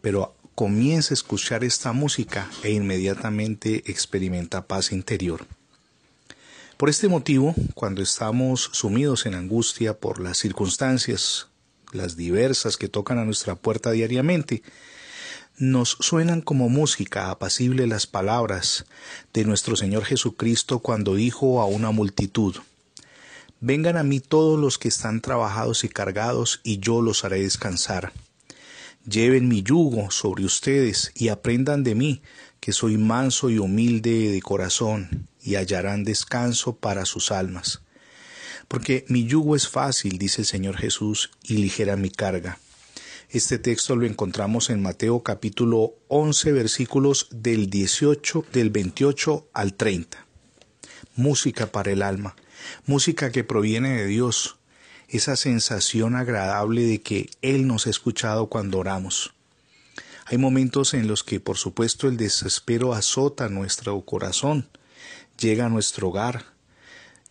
pero 0.00 0.34
comience 0.54 1.12
a 1.12 1.16
escuchar 1.16 1.62
esta 1.62 1.92
música 1.92 2.50
e 2.62 2.70
inmediatamente 2.70 3.82
experimenta 3.90 4.66
paz 4.66 4.92
interior. 4.92 5.46
Por 6.76 6.90
este 6.90 7.08
motivo, 7.08 7.54
cuando 7.74 8.02
estamos 8.02 8.68
sumidos 8.72 9.24
en 9.24 9.34
angustia 9.34 9.98
por 9.98 10.20
las 10.20 10.36
circunstancias, 10.36 11.48
las 11.90 12.18
diversas 12.18 12.76
que 12.76 12.90
tocan 12.90 13.16
a 13.18 13.24
nuestra 13.24 13.54
puerta 13.54 13.92
diariamente, 13.92 14.62
nos 15.56 15.96
suenan 16.00 16.42
como 16.42 16.68
música 16.68 17.30
apacible 17.30 17.86
las 17.86 18.06
palabras 18.06 18.84
de 19.32 19.46
nuestro 19.46 19.74
Señor 19.74 20.04
Jesucristo 20.04 20.80
cuando 20.80 21.14
dijo 21.14 21.62
a 21.62 21.64
una 21.64 21.92
multitud, 21.92 22.56
Vengan 23.60 23.96
a 23.96 24.02
mí 24.02 24.20
todos 24.20 24.60
los 24.60 24.76
que 24.76 24.88
están 24.88 25.22
trabajados 25.22 25.82
y 25.82 25.88
cargados, 25.88 26.60
y 26.62 26.78
yo 26.78 27.00
los 27.00 27.24
haré 27.24 27.40
descansar. 27.40 28.12
Lleven 29.08 29.48
mi 29.48 29.62
yugo 29.62 30.10
sobre 30.10 30.44
ustedes 30.44 31.10
y 31.14 31.28
aprendan 31.28 31.84
de 31.84 31.94
mí, 31.94 32.22
que 32.60 32.72
soy 32.72 32.98
manso 32.98 33.48
y 33.48 33.56
humilde 33.56 34.30
de 34.30 34.42
corazón, 34.42 35.26
y 35.46 35.54
hallarán 35.54 36.04
descanso 36.04 36.76
para 36.76 37.06
sus 37.06 37.30
almas. 37.30 37.80
Porque 38.68 39.04
mi 39.08 39.24
yugo 39.24 39.54
es 39.54 39.68
fácil, 39.68 40.18
dice 40.18 40.42
el 40.42 40.46
Señor 40.46 40.76
Jesús, 40.76 41.30
y 41.44 41.58
ligera 41.58 41.96
mi 41.96 42.10
carga. 42.10 42.58
Este 43.30 43.58
texto 43.58 43.94
lo 43.94 44.06
encontramos 44.06 44.70
en 44.70 44.82
Mateo 44.82 45.22
capítulo 45.22 45.94
11 46.08 46.52
versículos 46.52 47.28
del 47.30 47.70
18 47.70 48.44
del 48.52 48.70
28 48.70 49.48
al 49.52 49.74
30. 49.74 50.26
Música 51.14 51.66
para 51.66 51.92
el 51.92 52.02
alma, 52.02 52.34
música 52.86 53.30
que 53.30 53.44
proviene 53.44 53.96
de 53.96 54.06
Dios, 54.06 54.56
esa 55.08 55.36
sensación 55.36 56.16
agradable 56.16 56.82
de 56.82 57.00
que 57.02 57.30
Él 57.40 57.68
nos 57.68 57.86
ha 57.86 57.90
escuchado 57.90 58.48
cuando 58.48 58.78
oramos. 58.78 59.32
Hay 60.26 60.38
momentos 60.38 60.92
en 60.92 61.06
los 61.06 61.22
que, 61.22 61.38
por 61.38 61.56
supuesto, 61.56 62.08
el 62.08 62.16
desespero 62.16 62.94
azota 62.94 63.48
nuestro 63.48 64.00
corazón, 64.00 64.68
llega 65.38 65.66
a 65.66 65.68
nuestro 65.68 66.08
hogar, 66.08 66.44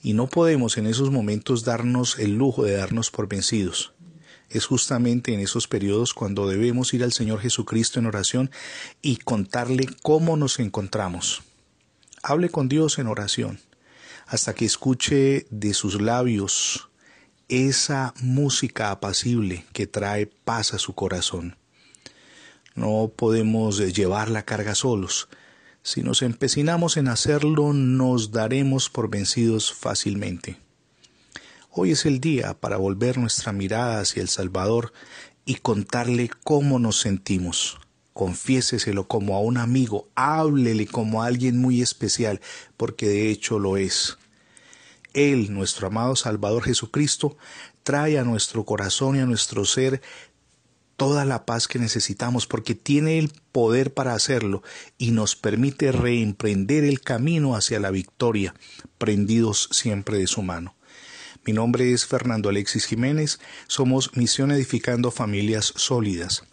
y 0.01 0.13
no 0.13 0.27
podemos 0.27 0.77
en 0.77 0.87
esos 0.87 1.09
momentos 1.09 1.63
darnos 1.63 2.19
el 2.19 2.35
lujo 2.35 2.63
de 2.63 2.75
darnos 2.75 3.09
por 3.09 3.27
vencidos. 3.27 3.93
Es 4.49 4.65
justamente 4.65 5.33
en 5.33 5.39
esos 5.39 5.67
periodos 5.67 6.13
cuando 6.13 6.47
debemos 6.47 6.93
ir 6.93 7.03
al 7.03 7.11
Señor 7.11 7.39
Jesucristo 7.39 7.99
en 7.99 8.05
oración 8.05 8.51
y 9.01 9.17
contarle 9.17 9.87
cómo 10.03 10.37
nos 10.37 10.59
encontramos. 10.59 11.41
Hable 12.21 12.49
con 12.49 12.69
Dios 12.69 12.99
en 12.99 13.07
oración, 13.07 13.59
hasta 14.27 14.53
que 14.53 14.65
escuche 14.65 15.47
de 15.49 15.73
sus 15.73 15.99
labios 15.99 16.89
esa 17.47 18.13
música 18.21 18.91
apacible 18.91 19.65
que 19.73 19.87
trae 19.87 20.25
paz 20.25 20.73
a 20.73 20.79
su 20.79 20.93
corazón. 20.93 21.57
No 22.73 23.11
podemos 23.15 23.77
llevar 23.93 24.29
la 24.29 24.43
carga 24.43 24.75
solos. 24.75 25.29
Si 25.85 26.01
nos 26.01 26.23
empecinamos 26.23 26.97
en 26.97 27.07
hacerlo, 27.07 27.71
nos 27.71 28.31
daremos 28.31 28.89
por 28.89 29.07
vencidos 29.07 29.71
fácilmente. 29.71 30.57
Hoy 31.69 31.91
es 31.91 32.07
el 32.07 32.19
día 32.19 32.55
para 32.55 32.77
volver 32.77 33.19
nuestra 33.19 33.51
mirada 33.51 33.99
hacia 33.99 34.23
el 34.23 34.29
Salvador 34.29 34.93
y 35.45 35.57
contarle 35.57 36.31
cómo 36.43 36.79
nos 36.79 36.99
sentimos. 36.99 37.77
Confiéseselo 38.13 39.07
como 39.07 39.35
a 39.35 39.41
un 39.41 39.57
amigo, 39.57 40.09
háblele 40.15 40.87
como 40.87 41.21
a 41.21 41.27
alguien 41.27 41.59
muy 41.59 41.83
especial, 41.83 42.41
porque 42.77 43.07
de 43.07 43.29
hecho 43.29 43.59
lo 43.59 43.77
es. 43.77 44.17
Él, 45.13 45.53
nuestro 45.53 45.85
amado 45.85 46.15
Salvador 46.15 46.63
Jesucristo, 46.63 47.37
trae 47.83 48.17
a 48.17 48.23
nuestro 48.23 48.65
corazón 48.65 49.17
y 49.17 49.19
a 49.19 49.27
nuestro 49.27 49.65
ser 49.65 50.01
toda 50.97 51.25
la 51.25 51.45
paz 51.45 51.67
que 51.67 51.79
necesitamos 51.79 52.47
porque 52.47 52.75
tiene 52.75 53.19
el 53.19 53.31
poder 53.51 53.93
para 53.93 54.13
hacerlo 54.13 54.63
y 54.97 55.11
nos 55.11 55.35
permite 55.35 55.91
reemprender 55.91 56.83
el 56.83 57.01
camino 57.01 57.55
hacia 57.55 57.79
la 57.79 57.91
victoria, 57.91 58.53
prendidos 58.97 59.69
siempre 59.71 60.17
de 60.17 60.27
su 60.27 60.41
mano. 60.41 60.75
Mi 61.45 61.53
nombre 61.53 61.91
es 61.91 62.07
Fernando 62.07 62.49
Alexis 62.49 62.85
Jiménez, 62.85 63.39
somos 63.67 64.15
Misión 64.17 64.51
Edificando 64.51 65.11
Familias 65.11 65.73
Sólidas. 65.75 66.43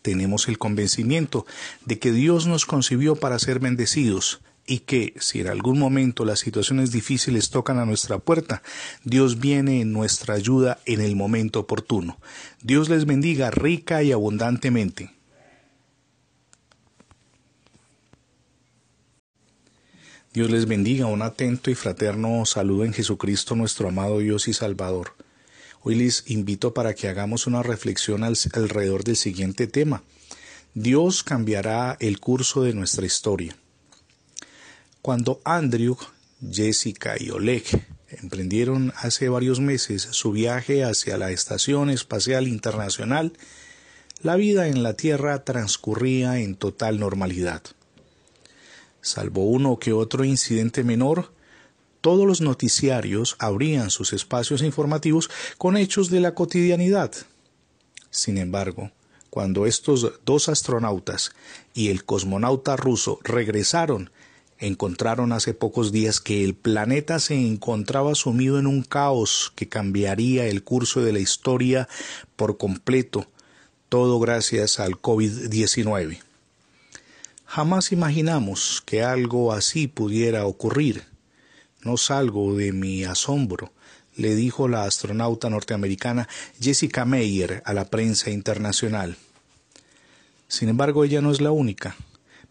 Tenemos 0.00 0.48
el 0.48 0.58
convencimiento 0.58 1.46
de 1.84 1.98
que 1.98 2.12
Dios 2.12 2.46
nos 2.46 2.66
concibió 2.66 3.16
para 3.16 3.38
ser 3.38 3.58
bendecidos, 3.58 4.40
y 4.66 4.80
que 4.80 5.14
si 5.18 5.40
en 5.40 5.48
algún 5.48 5.78
momento 5.78 6.24
las 6.24 6.40
situaciones 6.40 6.90
difíciles 6.90 7.50
tocan 7.50 7.78
a 7.78 7.84
nuestra 7.84 8.18
puerta, 8.18 8.62
Dios 9.04 9.38
viene 9.38 9.80
en 9.80 9.92
nuestra 9.92 10.34
ayuda 10.34 10.78
en 10.86 11.00
el 11.00 11.16
momento 11.16 11.60
oportuno. 11.60 12.18
Dios 12.62 12.88
les 12.88 13.04
bendiga 13.04 13.50
rica 13.50 14.02
y 14.02 14.12
abundantemente. 14.12 15.10
Dios 20.32 20.50
les 20.50 20.66
bendiga 20.66 21.06
un 21.06 21.22
atento 21.22 21.70
y 21.70 21.76
fraterno 21.76 22.44
saludo 22.44 22.84
en 22.84 22.92
Jesucristo 22.92 23.54
nuestro 23.54 23.88
amado 23.88 24.18
Dios 24.18 24.48
y 24.48 24.52
Salvador. 24.52 25.14
Hoy 25.82 25.94
les 25.94 26.28
invito 26.28 26.74
para 26.74 26.94
que 26.94 27.08
hagamos 27.08 27.46
una 27.46 27.62
reflexión 27.62 28.24
alrededor 28.24 29.04
del 29.04 29.16
siguiente 29.16 29.66
tema. 29.66 30.02
Dios 30.72 31.22
cambiará 31.22 31.96
el 32.00 32.18
curso 32.18 32.62
de 32.62 32.74
nuestra 32.74 33.06
historia. 33.06 33.54
Cuando 35.04 35.42
Andrew, 35.44 35.98
Jessica 36.50 37.16
y 37.20 37.28
Oleg 37.28 37.64
emprendieron 38.08 38.94
hace 38.96 39.28
varios 39.28 39.60
meses 39.60 40.00
su 40.00 40.32
viaje 40.32 40.82
hacia 40.82 41.18
la 41.18 41.30
Estación 41.30 41.90
Espacial 41.90 42.48
Internacional, 42.48 43.34
la 44.22 44.36
vida 44.36 44.66
en 44.66 44.82
la 44.82 44.94
Tierra 44.94 45.44
transcurría 45.44 46.38
en 46.40 46.54
total 46.54 47.00
normalidad. 47.00 47.60
Salvo 49.02 49.44
uno 49.44 49.78
que 49.78 49.92
otro 49.92 50.24
incidente 50.24 50.84
menor, 50.84 51.34
todos 52.00 52.26
los 52.26 52.40
noticiarios 52.40 53.36
abrían 53.38 53.90
sus 53.90 54.14
espacios 54.14 54.62
informativos 54.62 55.28
con 55.58 55.76
hechos 55.76 56.08
de 56.08 56.20
la 56.20 56.34
cotidianidad. 56.34 57.12
Sin 58.08 58.38
embargo, 58.38 58.90
cuando 59.28 59.66
estos 59.66 60.14
dos 60.24 60.48
astronautas 60.48 61.32
y 61.74 61.90
el 61.90 62.06
cosmonauta 62.06 62.76
ruso 62.76 63.18
regresaron, 63.22 64.10
encontraron 64.66 65.32
hace 65.32 65.54
pocos 65.54 65.92
días 65.92 66.20
que 66.20 66.44
el 66.44 66.54
planeta 66.54 67.18
se 67.18 67.34
encontraba 67.34 68.14
sumido 68.14 68.58
en 68.58 68.66
un 68.66 68.82
caos 68.82 69.52
que 69.54 69.68
cambiaría 69.68 70.46
el 70.46 70.62
curso 70.62 71.02
de 71.02 71.12
la 71.12 71.20
historia 71.20 71.88
por 72.36 72.56
completo, 72.58 73.26
todo 73.88 74.18
gracias 74.20 74.80
al 74.80 75.00
COVID-19. 75.00 76.20
Jamás 77.46 77.92
imaginamos 77.92 78.82
que 78.84 79.02
algo 79.02 79.52
así 79.52 79.86
pudiera 79.86 80.46
ocurrir 80.46 81.04
no 81.84 81.98
salgo 81.98 82.56
de 82.56 82.72
mi 82.72 83.04
asombro, 83.04 83.70
le 84.16 84.34
dijo 84.34 84.68
la 84.68 84.84
astronauta 84.84 85.50
norteamericana 85.50 86.28
Jessica 86.58 87.04
Meyer 87.04 87.62
a 87.66 87.74
la 87.74 87.84
prensa 87.84 88.30
internacional. 88.30 89.16
Sin 90.48 90.68
embargo, 90.68 91.04
ella 91.04 91.20
no 91.20 91.30
es 91.30 91.40
la 91.40 91.50
única. 91.50 91.96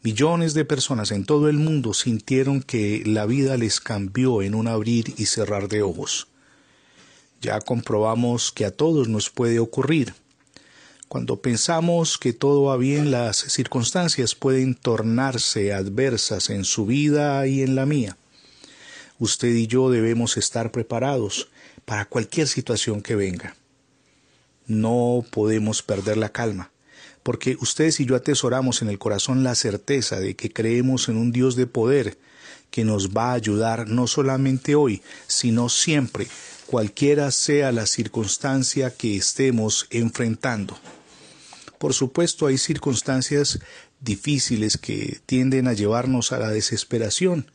Millones 0.03 0.53
de 0.53 0.65
personas 0.65 1.11
en 1.11 1.25
todo 1.25 1.49
el 1.49 1.57
mundo 1.57 1.93
sintieron 1.93 2.61
que 2.61 3.03
la 3.05 3.25
vida 3.25 3.57
les 3.57 3.79
cambió 3.79 4.41
en 4.41 4.53
un 4.53 4.67
abrir 4.67 5.13
y 5.17 5.25
cerrar 5.25 5.69
de 5.69 5.81
ojos. 5.81 6.27
Ya 7.41 7.59
comprobamos 7.61 8.51
que 8.51 8.65
a 8.65 8.71
todos 8.71 9.07
nos 9.07 9.29
puede 9.29 9.59
ocurrir. 9.59 10.13
Cuando 11.07 11.41
pensamos 11.41 12.17
que 12.17 12.33
todo 12.33 12.63
va 12.63 12.77
bien, 12.77 13.11
las 13.11 13.37
circunstancias 13.37 14.35
pueden 14.35 14.75
tornarse 14.75 15.73
adversas 15.73 16.49
en 16.49 16.65
su 16.65 16.85
vida 16.85 17.47
y 17.47 17.61
en 17.61 17.75
la 17.75 17.85
mía 17.85 18.17
usted 19.23 19.53
y 19.53 19.67
yo 19.67 19.89
debemos 19.89 20.37
estar 20.37 20.71
preparados 20.71 21.49
para 21.85 22.05
cualquier 22.05 22.47
situación 22.47 23.01
que 23.01 23.15
venga. 23.15 23.55
No 24.67 25.25
podemos 25.31 25.81
perder 25.81 26.17
la 26.17 26.29
calma, 26.29 26.71
porque 27.24 27.57
ustedes 27.61 27.99
y 27.99 28.05
yo 28.05 28.15
atesoramos 28.15 28.82
en 28.82 28.89
el 28.89 28.99
corazón 28.99 29.43
la 29.43 29.55
certeza 29.55 30.19
de 30.19 30.36
que 30.36 30.51
creemos 30.51 31.09
en 31.09 31.17
un 31.17 31.32
Dios 31.32 31.55
de 31.55 31.67
poder 31.67 32.17
que 32.69 32.84
nos 32.84 33.09
va 33.11 33.32
a 33.32 33.34
ayudar 33.34 33.88
no 33.88 34.07
solamente 34.07 34.76
hoy, 34.76 35.01
sino 35.28 35.69
siempre, 35.69 36.28
cualquiera 36.65 37.32
sea 37.32 37.71
la 37.71 37.86
circunstancia 37.86 38.93
que 38.95 39.15
estemos 39.15 39.88
enfrentando. 39.89 40.78
Por 41.78 41.93
supuesto, 41.93 42.47
hay 42.47 42.57
circunstancias 42.57 43.59
difíciles 44.01 44.78
que 44.78 45.19
tienden 45.26 45.67
a 45.67 45.74
llevarnos 45.74 46.32
a 46.32 46.39
la 46.39 46.49
desesperación, 46.49 47.45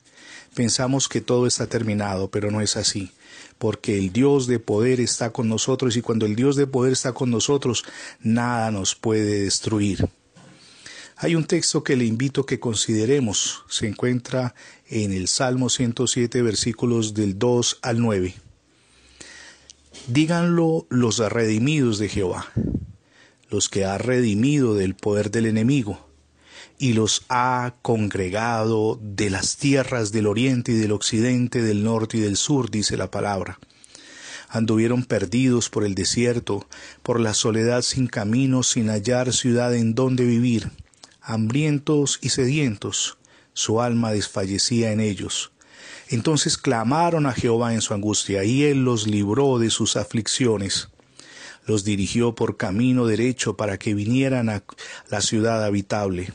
Pensamos 0.54 1.08
que 1.08 1.20
todo 1.20 1.46
está 1.46 1.66
terminado, 1.66 2.30
pero 2.30 2.50
no 2.50 2.60
es 2.60 2.76
así, 2.76 3.12
porque 3.58 3.98
el 3.98 4.12
Dios 4.12 4.46
de 4.46 4.58
poder 4.58 5.00
está 5.00 5.30
con 5.30 5.48
nosotros 5.48 5.96
y 5.96 6.02
cuando 6.02 6.26
el 6.26 6.34
Dios 6.34 6.56
de 6.56 6.66
poder 6.66 6.92
está 6.92 7.12
con 7.12 7.30
nosotros, 7.30 7.84
nada 8.20 8.70
nos 8.70 8.94
puede 8.94 9.44
destruir. 9.44 10.08
Hay 11.16 11.34
un 11.34 11.44
texto 11.44 11.82
que 11.82 11.96
le 11.96 12.04
invito 12.04 12.42
a 12.42 12.46
que 12.46 12.60
consideremos. 12.60 13.64
Se 13.68 13.88
encuentra 13.88 14.54
en 14.88 15.12
el 15.12 15.26
Salmo 15.26 15.68
107, 15.68 16.42
versículos 16.42 17.12
del 17.12 17.38
2 17.38 17.80
al 17.82 18.00
9. 18.00 18.34
Díganlo 20.06 20.86
los 20.90 21.18
redimidos 21.18 21.98
de 21.98 22.08
Jehová, 22.08 22.46
los 23.50 23.68
que 23.68 23.84
ha 23.84 23.98
redimido 23.98 24.74
del 24.74 24.94
poder 24.94 25.30
del 25.30 25.46
enemigo 25.46 26.07
y 26.78 26.92
los 26.92 27.24
ha 27.28 27.74
congregado 27.82 28.98
de 29.02 29.30
las 29.30 29.56
tierras 29.56 30.12
del 30.12 30.26
oriente 30.26 30.72
y 30.72 30.76
del 30.76 30.92
occidente, 30.92 31.62
del 31.62 31.82
norte 31.82 32.18
y 32.18 32.20
del 32.20 32.36
sur, 32.36 32.70
dice 32.70 32.96
la 32.96 33.10
palabra. 33.10 33.58
Anduvieron 34.48 35.04
perdidos 35.04 35.68
por 35.68 35.84
el 35.84 35.94
desierto, 35.94 36.66
por 37.02 37.20
la 37.20 37.34
soledad 37.34 37.82
sin 37.82 38.06
camino, 38.06 38.62
sin 38.62 38.88
hallar 38.88 39.32
ciudad 39.32 39.74
en 39.74 39.94
donde 39.94 40.24
vivir, 40.24 40.70
hambrientos 41.20 42.18
y 42.22 42.30
sedientos, 42.30 43.18
su 43.52 43.80
alma 43.82 44.12
desfallecía 44.12 44.92
en 44.92 45.00
ellos. 45.00 45.52
Entonces 46.08 46.56
clamaron 46.56 47.26
a 47.26 47.32
Jehová 47.32 47.74
en 47.74 47.82
su 47.82 47.92
angustia, 47.92 48.44
y 48.44 48.62
él 48.62 48.84
los 48.84 49.06
libró 49.06 49.58
de 49.58 49.70
sus 49.70 49.96
aflicciones 49.96 50.88
los 51.68 51.84
dirigió 51.84 52.34
por 52.34 52.56
camino 52.56 53.06
derecho 53.06 53.56
para 53.56 53.78
que 53.78 53.94
vinieran 53.94 54.48
a 54.48 54.64
la 55.10 55.20
ciudad 55.20 55.62
habitable. 55.62 56.32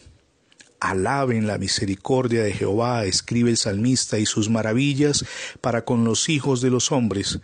Alaben 0.84 1.48
la 1.48 1.58
misericordia 1.58 2.44
de 2.44 2.52
Jehová, 2.52 3.06
escribe 3.06 3.50
el 3.50 3.56
salmista, 3.56 4.20
y 4.20 4.26
sus 4.26 4.50
maravillas 4.50 5.24
para 5.62 5.86
con 5.86 6.04
los 6.04 6.28
hijos 6.28 6.60
de 6.60 6.70
los 6.70 6.92
hombres, 6.92 7.40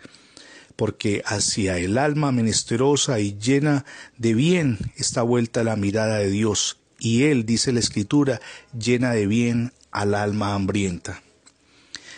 porque 0.76 1.22
hacia 1.24 1.78
el 1.78 1.96
alma 1.96 2.32
menesterosa 2.32 3.18
y 3.18 3.38
llena 3.38 3.86
de 4.18 4.34
bien 4.34 4.76
está 4.96 5.22
vuelta 5.22 5.64
la 5.64 5.76
mirada 5.76 6.18
de 6.18 6.28
Dios, 6.28 6.76
y 6.98 7.22
él, 7.22 7.46
dice 7.46 7.72
la 7.72 7.80
Escritura, 7.80 8.42
llena 8.78 9.12
de 9.12 9.26
bien 9.26 9.72
al 9.90 10.14
alma 10.14 10.54
hambrienta. 10.54 11.22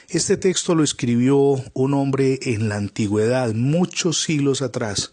Este 0.08 0.36
texto 0.36 0.74
lo 0.74 0.82
escribió 0.82 1.62
un 1.72 1.94
hombre 1.94 2.40
en 2.42 2.68
la 2.68 2.74
antigüedad, 2.74 3.54
muchos 3.54 4.24
siglos 4.24 4.60
atrás, 4.60 5.12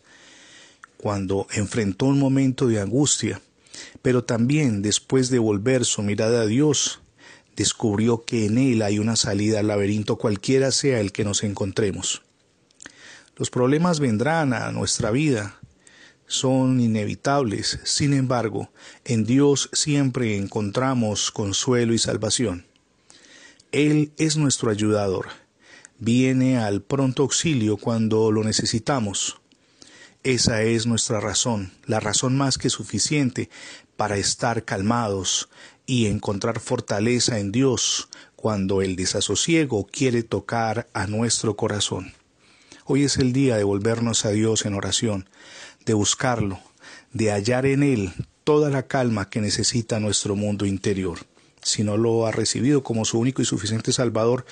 cuando 0.98 1.46
enfrentó 1.52 2.08
un 2.08 2.18
momento 2.18 2.66
de 2.66 2.82
angustia 2.82 3.40
pero 4.02 4.24
también 4.24 4.82
después 4.82 5.30
de 5.30 5.40
volver 5.40 5.86
su 5.86 6.02
mirada 6.02 6.42
a 6.42 6.46
Dios, 6.46 7.02
descubrió 7.56 8.24
que 8.24 8.46
en 8.46 8.58
Él 8.58 8.82
hay 8.82 9.00
una 9.00 9.16
salida 9.16 9.60
al 9.60 9.68
laberinto 9.68 10.18
cualquiera 10.18 10.72
sea 10.72 11.00
el 11.00 11.12
que 11.12 11.26
nos 11.26 11.44
encontremos. 11.44 12.22
Los 13.36 13.50
problemas 13.50 14.00
vendrán 14.00 14.54
a 14.54 14.72
nuestra 14.72 15.12
vida, 15.12 15.60
son 16.26 16.80
inevitables, 16.80 17.80
sin 17.84 18.14
embargo, 18.14 18.70
en 19.04 19.26
Dios 19.26 19.70
siempre 19.74 20.38
encontramos 20.38 21.32
consuelo 21.32 21.94
y 21.94 21.98
salvación. 21.98 22.66
Él 23.72 24.12
es 24.18 24.38
nuestro 24.38 24.72
ayudador, 24.72 25.28
viene 25.98 26.60
al 26.60 26.82
pronto 26.82 27.24
auxilio 27.24 27.78
cuando 27.78 28.32
lo 28.32 28.44
necesitamos. 28.44 29.39
Esa 30.24 30.64
es 30.64 30.86
nuestra 30.86 31.22
razón, 31.22 31.72
la 31.86 32.02
razón 32.02 32.36
más 32.36 32.58
que 32.58 32.70
suficiente 32.70 33.50
para 33.96 34.18
estar 34.18 34.66
calmados 34.66 35.48
y 35.86 36.08
encontrar 36.08 36.60
fortaleza 36.60 37.40
en 37.40 37.54
Dios 37.54 38.10
cuando 38.36 38.82
el 38.82 38.98
desasosiego 38.98 39.88
quiere 39.90 40.24
tocar 40.24 40.90
a 40.94 41.08
nuestro 41.08 41.56
corazón. 41.56 42.12
Hoy 42.84 43.06
es 43.06 43.16
el 43.16 43.32
día 43.32 43.56
de 43.56 43.64
volvernos 43.64 44.26
a 44.26 44.32
Dios 44.32 44.66
en 44.66 44.74
oración, 44.74 45.30
de 45.86 45.94
buscarlo, 45.94 46.60
de 47.14 47.32
hallar 47.32 47.66
en 47.66 47.82
Él 47.82 48.12
toda 48.44 48.70
la 48.70 48.88
calma 48.88 49.30
que 49.30 49.40
necesita 49.40 50.02
nuestro 50.02 50.36
mundo 50.36 50.66
interior. 50.66 51.20
Si 51.62 51.86
no 51.86 51.96
lo 51.96 52.28
ha 52.28 52.34
recibido 52.34 52.84
como 52.84 53.06
su 53.06 53.20
único 53.20 53.42
y 53.42 53.46
suficiente 53.46 53.94
Salvador, 53.94 54.46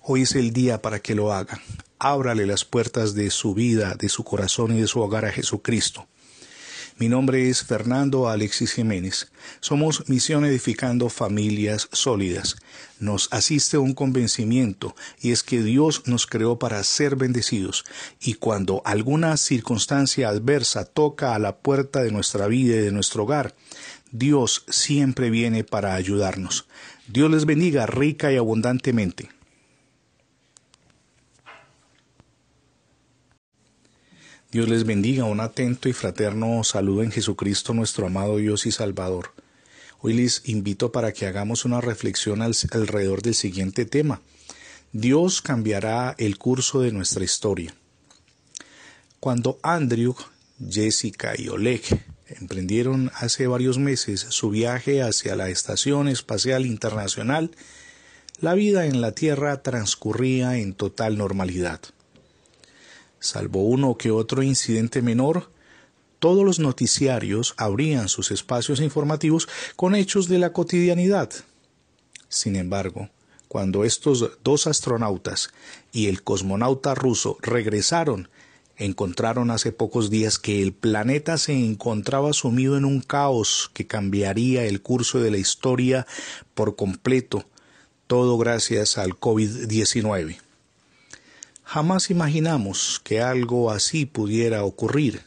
hoy 0.00 0.22
es 0.22 0.36
el 0.36 0.52
día 0.52 0.80
para 0.80 1.00
que 1.00 1.16
lo 1.16 1.32
haga 1.32 1.60
ábrale 1.98 2.46
las 2.46 2.64
puertas 2.64 3.14
de 3.14 3.30
su 3.30 3.54
vida, 3.54 3.94
de 3.94 4.08
su 4.08 4.24
corazón 4.24 4.76
y 4.76 4.80
de 4.80 4.86
su 4.86 5.00
hogar 5.00 5.24
a 5.24 5.32
Jesucristo. 5.32 6.06
Mi 7.00 7.08
nombre 7.08 7.48
es 7.48 7.62
Fernando 7.62 8.28
Alexis 8.28 8.72
Jiménez. 8.72 9.30
Somos 9.60 10.08
Misión 10.08 10.44
Edificando 10.44 11.08
Familias 11.08 11.88
Sólidas. 11.92 12.56
Nos 12.98 13.28
asiste 13.30 13.78
un 13.78 13.94
convencimiento 13.94 14.96
y 15.20 15.30
es 15.30 15.44
que 15.44 15.62
Dios 15.62 16.02
nos 16.06 16.26
creó 16.26 16.58
para 16.58 16.82
ser 16.82 17.14
bendecidos 17.14 17.84
y 18.20 18.34
cuando 18.34 18.82
alguna 18.84 19.36
circunstancia 19.36 20.28
adversa 20.28 20.86
toca 20.86 21.36
a 21.36 21.38
la 21.38 21.58
puerta 21.58 22.02
de 22.02 22.10
nuestra 22.10 22.48
vida 22.48 22.74
y 22.74 22.80
de 22.80 22.90
nuestro 22.90 23.22
hogar, 23.22 23.54
Dios 24.10 24.64
siempre 24.68 25.30
viene 25.30 25.62
para 25.62 25.94
ayudarnos. 25.94 26.66
Dios 27.06 27.30
les 27.30 27.44
bendiga 27.44 27.86
rica 27.86 28.32
y 28.32 28.36
abundantemente. 28.36 29.37
Dios 34.50 34.66
les 34.70 34.84
bendiga, 34.84 35.24
un 35.24 35.40
atento 35.40 35.90
y 35.90 35.92
fraterno 35.92 36.64
saludo 36.64 37.02
en 37.02 37.10
Jesucristo 37.10 37.74
nuestro 37.74 38.06
amado 38.06 38.38
Dios 38.38 38.64
y 38.64 38.72
Salvador. 38.72 39.34
Hoy 40.00 40.14
les 40.14 40.48
invito 40.48 40.90
para 40.90 41.12
que 41.12 41.26
hagamos 41.26 41.66
una 41.66 41.82
reflexión 41.82 42.40
alrededor 42.40 43.20
del 43.20 43.34
siguiente 43.34 43.84
tema. 43.84 44.22
Dios 44.92 45.42
cambiará 45.42 46.14
el 46.16 46.38
curso 46.38 46.80
de 46.80 46.92
nuestra 46.92 47.24
historia. 47.24 47.74
Cuando 49.20 49.58
Andrew, 49.62 50.16
Jessica 50.66 51.34
y 51.36 51.48
Oleg 51.48 51.82
emprendieron 52.28 53.10
hace 53.16 53.48
varios 53.48 53.76
meses 53.76 54.28
su 54.30 54.48
viaje 54.48 55.02
hacia 55.02 55.36
la 55.36 55.50
Estación 55.50 56.08
Espacial 56.08 56.64
Internacional, 56.64 57.50
la 58.40 58.54
vida 58.54 58.86
en 58.86 59.02
la 59.02 59.12
Tierra 59.12 59.62
transcurría 59.62 60.56
en 60.56 60.72
total 60.72 61.18
normalidad. 61.18 61.80
Salvo 63.20 63.64
uno 63.64 63.96
que 63.96 64.10
otro 64.10 64.42
incidente 64.42 65.02
menor, 65.02 65.50
todos 66.18 66.44
los 66.44 66.58
noticiarios 66.58 67.54
abrían 67.56 68.08
sus 68.08 68.30
espacios 68.30 68.80
informativos 68.80 69.48
con 69.76 69.94
hechos 69.94 70.28
de 70.28 70.38
la 70.38 70.52
cotidianidad. 70.52 71.30
Sin 72.28 72.56
embargo, 72.56 73.08
cuando 73.48 73.84
estos 73.84 74.32
dos 74.44 74.66
astronautas 74.66 75.50
y 75.92 76.08
el 76.08 76.22
cosmonauta 76.22 76.94
ruso 76.94 77.38
regresaron, 77.40 78.28
encontraron 78.76 79.50
hace 79.50 79.72
pocos 79.72 80.10
días 80.10 80.38
que 80.38 80.62
el 80.62 80.72
planeta 80.72 81.38
se 81.38 81.52
encontraba 81.52 82.32
sumido 82.32 82.76
en 82.76 82.84
un 82.84 83.00
caos 83.00 83.70
que 83.74 83.86
cambiaría 83.86 84.64
el 84.64 84.82
curso 84.82 85.20
de 85.20 85.30
la 85.30 85.38
historia 85.38 86.06
por 86.54 86.76
completo, 86.76 87.46
todo 88.06 88.38
gracias 88.38 88.98
al 88.98 89.18
COVID-19. 89.18 90.38
Jamás 91.70 92.08
imaginamos 92.08 92.98
que 93.04 93.20
algo 93.20 93.70
así 93.70 94.06
pudiera 94.06 94.64
ocurrir. 94.64 95.24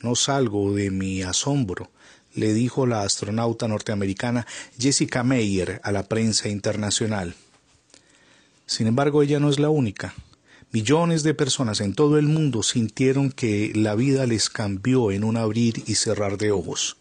No 0.00 0.14
salgo 0.14 0.72
de 0.72 0.90
mi 0.90 1.22
asombro, 1.22 1.90
le 2.32 2.54
dijo 2.54 2.86
la 2.86 3.02
astronauta 3.02 3.68
norteamericana 3.68 4.46
Jessica 4.78 5.22
Meyer 5.24 5.82
a 5.84 5.92
la 5.92 6.04
prensa 6.04 6.48
internacional. 6.48 7.34
Sin 8.64 8.86
embargo, 8.86 9.22
ella 9.22 9.40
no 9.40 9.50
es 9.50 9.58
la 9.58 9.68
única. 9.68 10.14
Millones 10.72 11.22
de 11.22 11.34
personas 11.34 11.82
en 11.82 11.92
todo 11.92 12.16
el 12.16 12.28
mundo 12.28 12.62
sintieron 12.62 13.30
que 13.30 13.70
la 13.74 13.94
vida 13.94 14.24
les 14.24 14.48
cambió 14.48 15.10
en 15.10 15.22
un 15.22 15.36
abrir 15.36 15.82
y 15.86 15.96
cerrar 15.96 16.38
de 16.38 16.50
ojos. 16.50 16.96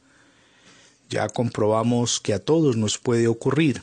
Ya 1.09 1.29
comprobamos 1.29 2.19
que 2.19 2.33
a 2.33 2.43
todos 2.43 2.75
nos 2.75 2.97
puede 2.97 3.29
ocurrir. 3.29 3.81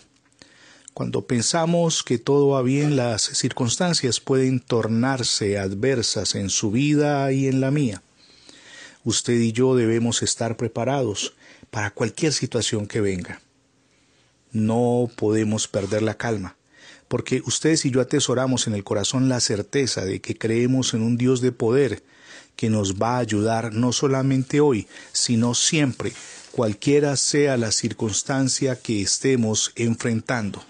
Cuando 0.95 1.27
pensamos 1.27 2.05
que 2.05 2.19
todo 2.19 2.51
va 2.51 2.63
bien, 2.63 2.95
las 2.95 3.23
circunstancias 3.23 4.21
pueden 4.21 4.61
tornarse 4.61 5.59
adversas 5.59 6.37
en 6.37 6.51
su 6.51 6.71
vida 6.71 7.33
y 7.33 7.49
en 7.49 7.61
la 7.61 7.73
mía. 7.73 8.01
Usted 9.03 9.35
y 9.35 9.51
yo 9.51 9.75
debemos 9.75 10.23
estar 10.23 10.57
preparados 10.57 11.35
para 11.73 11.91
cualquier 11.91 12.33
situación 12.33 12.87
que 12.87 13.01
venga. 13.01 13.41
No 14.53 15.11
podemos 15.17 15.67
perder 15.67 16.03
la 16.03 16.15
calma, 16.15 16.55
porque 17.09 17.43
ustedes 17.45 17.85
y 17.85 17.91
yo 17.91 18.01
atesoramos 18.01 18.69
en 18.69 18.75
el 18.75 18.85
corazón 18.85 19.29
la 19.29 19.41
certeza 19.41 20.05
de 20.05 20.21
que 20.21 20.39
creemos 20.39 20.95
en 20.95 21.03
un 21.03 21.17
Dios 21.17 21.41
de 21.41 21.51
poder 21.51 22.05
que 22.55 22.71
nos 22.71 23.03
va 23.03 23.17
a 23.17 23.19
ayudar 23.19 23.73
no 23.73 23.93
solamente 23.93 24.61
hoy, 24.61 24.87
sino 25.11 25.55
siempre, 25.55 26.13
cualquiera 26.53 27.17
sea 27.17 27.57
la 27.57 27.73
circunstancia 27.73 28.81
que 28.81 29.03
estemos 29.03 29.73
enfrentando. 29.75 30.63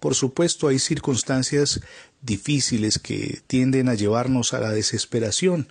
Por 0.00 0.14
supuesto, 0.14 0.68
hay 0.68 0.78
circunstancias 0.78 1.80
difíciles 2.22 2.98
que 2.98 3.40
tienden 3.46 3.88
a 3.88 3.94
llevarnos 3.94 4.52
a 4.54 4.60
la 4.60 4.70
desesperación, 4.70 5.68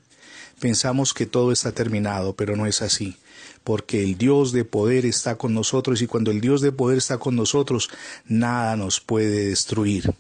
Pensamos 0.60 1.14
que 1.14 1.26
todo 1.26 1.54
está 1.54 1.72
terminado, 1.72 2.36
pero 2.36 2.58
no 2.58 2.66
es 2.66 2.82
así, 2.82 3.16
porque 3.64 4.04
el 4.04 4.18
Dios 4.18 4.52
de 4.52 4.66
poder 4.66 5.06
está 5.06 5.38
con 5.38 5.54
nosotros 5.54 6.02
y 6.02 6.08
cuando 6.08 6.32
el 6.32 6.42
Dios 6.42 6.60
de 6.60 6.74
poder 6.74 6.98
está 6.98 7.18
con 7.18 7.38
nosotros, 7.38 7.90
nada 8.26 8.76
nos 8.76 9.00
puede 9.00 9.48
destruir. 9.48 10.14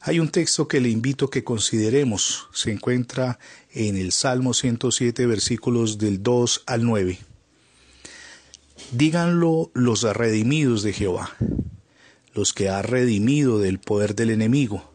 Hay 0.00 0.18
un 0.18 0.28
texto 0.28 0.66
que 0.66 0.80
le 0.80 0.88
invito 0.88 1.26
a 1.26 1.30
que 1.30 1.44
consideremos, 1.44 2.48
se 2.52 2.72
encuentra 2.72 3.38
en 3.72 3.96
el 3.96 4.10
Salmo 4.10 4.54
107 4.54 5.26
versículos 5.26 5.98
del 5.98 6.22
2 6.22 6.64
al 6.66 6.84
9. 6.84 7.18
Díganlo 8.90 9.70
los 9.74 10.02
redimidos 10.02 10.82
de 10.82 10.92
Jehová, 10.94 11.36
los 12.38 12.52
que 12.52 12.68
ha 12.68 12.82
redimido 12.82 13.58
del 13.58 13.80
poder 13.80 14.14
del 14.14 14.30
enemigo 14.30 14.92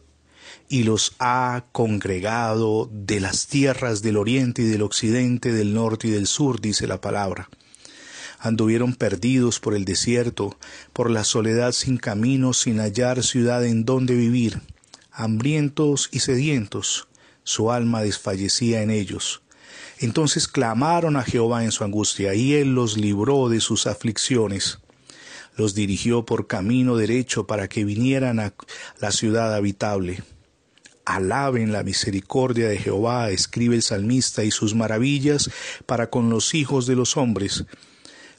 y 0.70 0.84
los 0.84 1.12
ha 1.18 1.66
congregado 1.72 2.88
de 2.90 3.20
las 3.20 3.48
tierras 3.48 4.00
del 4.00 4.16
oriente 4.16 4.62
y 4.62 4.64
del 4.64 4.80
occidente, 4.80 5.52
del 5.52 5.74
norte 5.74 6.08
y 6.08 6.10
del 6.10 6.26
sur, 6.26 6.62
dice 6.62 6.86
la 6.86 7.02
palabra. 7.02 7.50
Anduvieron 8.38 8.94
perdidos 8.94 9.60
por 9.60 9.74
el 9.74 9.84
desierto, 9.84 10.56
por 10.94 11.10
la 11.10 11.22
soledad 11.22 11.72
sin 11.72 11.98
camino, 11.98 12.54
sin 12.54 12.80
hallar 12.80 13.22
ciudad 13.22 13.62
en 13.66 13.84
donde 13.84 14.14
vivir, 14.14 14.62
hambrientos 15.12 16.08
y 16.12 16.20
sedientos, 16.20 17.08
su 17.42 17.70
alma 17.70 18.00
desfallecía 18.00 18.80
en 18.80 18.90
ellos. 18.90 19.42
Entonces 19.98 20.48
clamaron 20.48 21.16
a 21.16 21.24
Jehová 21.24 21.62
en 21.62 21.72
su 21.72 21.84
angustia, 21.84 22.34
y 22.34 22.54
él 22.54 22.74
los 22.74 22.96
libró 22.96 23.50
de 23.50 23.60
sus 23.60 23.86
aflicciones 23.86 24.78
los 25.56 25.74
dirigió 25.74 26.24
por 26.24 26.46
camino 26.46 26.96
derecho 26.96 27.46
para 27.46 27.68
que 27.68 27.84
vinieran 27.84 28.40
a 28.40 28.54
la 29.00 29.12
ciudad 29.12 29.54
habitable. 29.54 30.22
Alaben 31.04 31.72
la 31.72 31.82
misericordia 31.82 32.68
de 32.68 32.78
Jehová, 32.78 33.30
escribe 33.30 33.76
el 33.76 33.82
salmista, 33.82 34.42
y 34.42 34.50
sus 34.50 34.74
maravillas 34.74 35.50
para 35.86 36.08
con 36.08 36.30
los 36.30 36.54
hijos 36.54 36.86
de 36.86 36.96
los 36.96 37.16
hombres, 37.16 37.64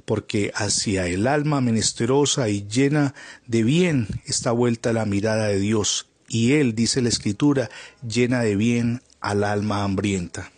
porque 0.06 0.52
hacia 0.56 1.08
el 1.08 1.28
alma 1.28 1.62
menesterosa 1.62 2.50
y 2.50 2.68
llena 2.68 3.14
de 3.46 3.64
bien 3.64 4.08
está 4.26 4.52
vuelta 4.52 4.94
la 4.94 5.06
mirada 5.06 5.48
de 5.48 5.60
Dios, 5.60 6.08
y 6.28 6.54
él, 6.54 6.74
dice 6.74 7.02
la 7.02 7.10
Escritura, 7.10 7.70
llena 8.08 8.42
de 8.42 8.56
bien 8.56 9.02
al 9.22 9.44
alma 9.44 9.84
hambrienta. 9.84 10.52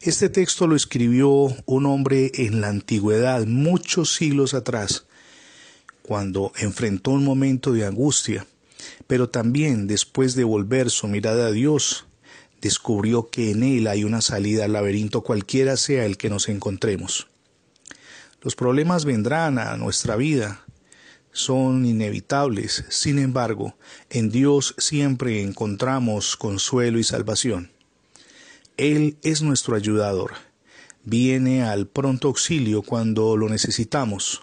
Este 0.00 0.28
texto 0.28 0.66
lo 0.66 0.76
escribió 0.76 1.54
un 1.66 1.86
hombre 1.86 2.30
en 2.34 2.60
la 2.60 2.68
antigüedad, 2.68 3.46
muchos 3.46 4.14
siglos 4.14 4.54
atrás, 4.54 5.04
cuando 6.10 6.50
enfrentó 6.58 7.12
un 7.12 7.22
momento 7.22 7.70
de 7.72 7.86
angustia 7.86 8.44
pero 9.06 9.28
también 9.28 9.86
después 9.86 10.34
de 10.34 10.42
volver 10.42 10.90
su 10.90 11.06
mirada 11.06 11.46
a 11.46 11.52
Dios, 11.52 12.04
descubrió 12.60 13.28
que 13.30 13.52
en 13.52 13.62
Él 13.62 13.86
hay 13.86 14.02
una 14.02 14.20
salida 14.20 14.64
al 14.64 14.72
laberinto 14.72 15.22
cualquiera 15.22 15.76
sea 15.76 16.04
el 16.06 16.16
que 16.16 16.28
nos 16.28 16.48
encontremos. 16.48 17.28
Los 18.42 18.56
problemas 18.56 19.04
vendrán 19.04 19.60
a 19.60 19.76
nuestra 19.76 20.16
vida, 20.16 20.64
son 21.30 21.86
inevitables, 21.86 22.84
sin 22.88 23.20
embargo, 23.20 23.76
en 24.08 24.30
Dios 24.30 24.74
siempre 24.78 25.42
encontramos 25.44 26.36
consuelo 26.36 26.98
y 26.98 27.04
salvación. 27.04 27.70
Él 28.76 29.16
es 29.22 29.42
nuestro 29.42 29.76
ayudador, 29.76 30.32
viene 31.04 31.62
al 31.62 31.86
pronto 31.86 32.26
auxilio 32.26 32.82
cuando 32.82 33.36
lo 33.36 33.48
necesitamos. 33.48 34.42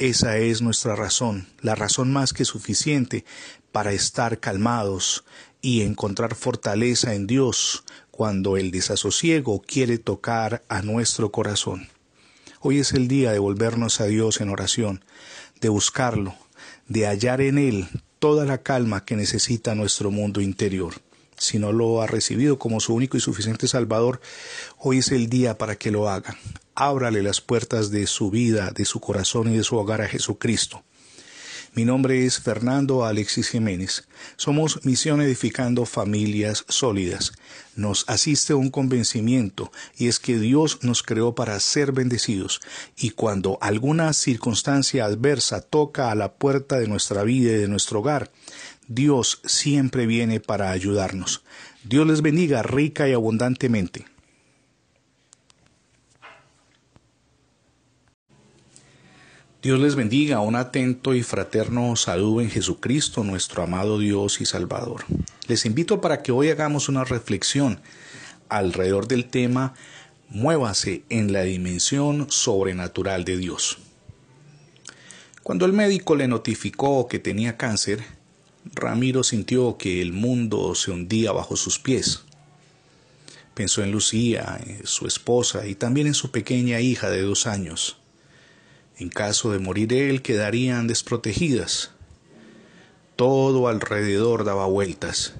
Esa 0.00 0.38
es 0.38 0.62
nuestra 0.62 0.96
razón, 0.96 1.46
la 1.60 1.74
razón 1.74 2.10
más 2.10 2.32
que 2.32 2.46
suficiente 2.46 3.26
para 3.70 3.92
estar 3.92 4.40
calmados 4.40 5.24
y 5.60 5.82
encontrar 5.82 6.34
fortaleza 6.34 7.12
en 7.12 7.26
Dios 7.26 7.84
cuando 8.10 8.56
el 8.56 8.70
desasosiego 8.70 9.60
quiere 9.60 9.98
tocar 9.98 10.64
a 10.70 10.80
nuestro 10.80 11.30
corazón. 11.30 11.88
Hoy 12.60 12.78
es 12.78 12.94
el 12.94 13.08
día 13.08 13.32
de 13.32 13.40
volvernos 13.40 14.00
a 14.00 14.06
Dios 14.06 14.40
en 14.40 14.48
oración, 14.48 15.04
de 15.60 15.68
buscarlo, 15.68 16.34
de 16.88 17.04
hallar 17.06 17.42
en 17.42 17.58
Él 17.58 17.86
toda 18.18 18.46
la 18.46 18.62
calma 18.62 19.04
que 19.04 19.16
necesita 19.16 19.74
nuestro 19.74 20.10
mundo 20.10 20.40
interior. 20.40 20.94
Si 21.36 21.58
no 21.58 21.72
lo 21.72 22.00
ha 22.00 22.06
recibido 22.06 22.58
como 22.58 22.80
su 22.80 22.94
único 22.94 23.18
y 23.18 23.20
suficiente 23.20 23.68
Salvador, 23.68 24.22
hoy 24.78 25.00
es 25.00 25.12
el 25.12 25.28
día 25.28 25.58
para 25.58 25.76
que 25.76 25.90
lo 25.90 26.08
haga 26.08 26.38
ábrale 26.80 27.22
las 27.22 27.42
puertas 27.42 27.90
de 27.90 28.06
su 28.06 28.30
vida, 28.30 28.70
de 28.70 28.86
su 28.86 29.00
corazón 29.00 29.52
y 29.52 29.56
de 29.58 29.64
su 29.64 29.76
hogar 29.76 30.00
a 30.00 30.08
Jesucristo. 30.08 30.82
Mi 31.74 31.84
nombre 31.84 32.24
es 32.24 32.40
Fernando 32.40 33.04
Alexis 33.04 33.50
Jiménez. 33.50 34.08
Somos 34.36 34.84
Misión 34.86 35.20
Edificando 35.20 35.84
Familias 35.84 36.64
Sólidas. 36.68 37.32
Nos 37.76 38.04
asiste 38.08 38.54
un 38.54 38.70
convencimiento 38.70 39.70
y 39.98 40.08
es 40.08 40.18
que 40.18 40.38
Dios 40.38 40.78
nos 40.82 41.02
creó 41.02 41.34
para 41.34 41.60
ser 41.60 41.92
bendecidos 41.92 42.62
y 42.96 43.10
cuando 43.10 43.58
alguna 43.60 44.14
circunstancia 44.14 45.04
adversa 45.04 45.60
toca 45.60 46.10
a 46.10 46.14
la 46.14 46.32
puerta 46.32 46.80
de 46.80 46.88
nuestra 46.88 47.24
vida 47.24 47.52
y 47.52 47.56
de 47.56 47.68
nuestro 47.68 48.00
hogar, 48.00 48.32
Dios 48.88 49.42
siempre 49.44 50.06
viene 50.06 50.40
para 50.40 50.70
ayudarnos. 50.70 51.42
Dios 51.84 52.06
les 52.06 52.22
bendiga 52.22 52.62
rica 52.62 53.06
y 53.06 53.12
abundantemente. 53.12 54.06
Dios 59.62 59.78
les 59.78 59.94
bendiga, 59.94 60.40
un 60.40 60.56
atento 60.56 61.14
y 61.14 61.22
fraterno 61.22 61.94
saludo 61.94 62.40
en 62.40 62.48
Jesucristo, 62.48 63.24
nuestro 63.24 63.62
amado 63.62 63.98
Dios 63.98 64.40
y 64.40 64.46
Salvador. 64.46 65.04
Les 65.48 65.66
invito 65.66 66.00
para 66.00 66.22
que 66.22 66.32
hoy 66.32 66.48
hagamos 66.48 66.88
una 66.88 67.04
reflexión 67.04 67.78
alrededor 68.48 69.06
del 69.06 69.26
tema 69.26 69.74
Muévase 70.30 71.02
en 71.10 71.34
la 71.34 71.42
dimensión 71.42 72.30
sobrenatural 72.30 73.26
de 73.26 73.36
Dios. 73.36 73.76
Cuando 75.42 75.66
el 75.66 75.74
médico 75.74 76.16
le 76.16 76.26
notificó 76.26 77.06
que 77.06 77.18
tenía 77.18 77.58
cáncer, 77.58 78.02
Ramiro 78.64 79.22
sintió 79.22 79.76
que 79.76 80.00
el 80.00 80.14
mundo 80.14 80.74
se 80.74 80.90
hundía 80.90 81.32
bajo 81.32 81.56
sus 81.56 81.78
pies. 81.78 82.24
Pensó 83.52 83.82
en 83.82 83.92
Lucía, 83.92 84.58
en 84.64 84.86
su 84.86 85.06
esposa 85.06 85.66
y 85.66 85.74
también 85.74 86.06
en 86.06 86.14
su 86.14 86.30
pequeña 86.30 86.80
hija 86.80 87.10
de 87.10 87.20
dos 87.20 87.46
años. 87.46 87.99
En 89.00 89.08
caso 89.08 89.50
de 89.50 89.58
morir 89.58 89.94
él, 89.94 90.20
quedarían 90.20 90.86
desprotegidas. 90.86 91.90
Todo 93.16 93.66
alrededor 93.66 94.44
daba 94.44 94.66
vueltas, 94.66 95.32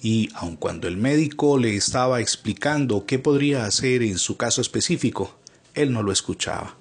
y 0.00 0.30
aun 0.34 0.56
cuando 0.56 0.88
el 0.88 0.96
médico 0.96 1.58
le 1.58 1.76
estaba 1.76 2.22
explicando 2.22 3.04
qué 3.04 3.18
podría 3.18 3.66
hacer 3.66 4.02
en 4.02 4.16
su 4.16 4.38
caso 4.38 4.62
específico, 4.62 5.36
él 5.74 5.92
no 5.92 6.02
lo 6.02 6.12
escuchaba. 6.12 6.78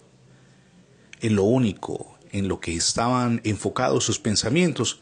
En 1.19 1.36
lo 1.36 1.43
único 1.43 2.17
en 2.32 2.47
lo 2.47 2.61
que 2.61 2.74
estaban 2.74 3.41
enfocados 3.43 4.05
sus 4.05 4.17
pensamientos 4.17 4.99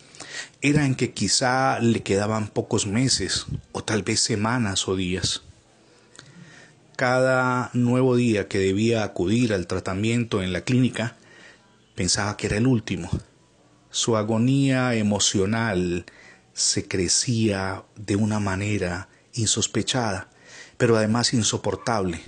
era 0.62 0.88
en 0.88 0.96
que 0.96 1.14
quizá 1.14 1.80
le 1.80 2.02
quedaban 2.02 2.48
pocos 2.48 2.88
meses 2.88 3.46
o 3.72 3.84
tal 3.84 4.02
vez 4.02 4.22
semanas 4.22 4.88
o 4.88 4.96
días 4.96 5.44
cada 7.02 7.72
nuevo 7.74 8.16
día 8.16 8.48
que 8.48 8.60
debía 8.60 9.04
acudir 9.04 9.56
al 9.56 9.66
tratamiento 9.66 10.44
en 10.44 10.54
la 10.54 10.62
clínica, 10.62 11.18
pensaba 11.96 12.38
que 12.38 12.46
era 12.46 12.58
el 12.58 12.68
último. 12.68 13.10
Su 13.90 14.18
agonía 14.18 14.94
emocional 14.94 16.06
se 16.54 16.88
crecía 16.88 17.86
de 17.96 18.18
una 18.18 18.40
manera 18.40 19.10
insospechada, 19.34 20.30
pero 20.78 20.96
además 20.96 21.34
insoportable. 21.34 22.22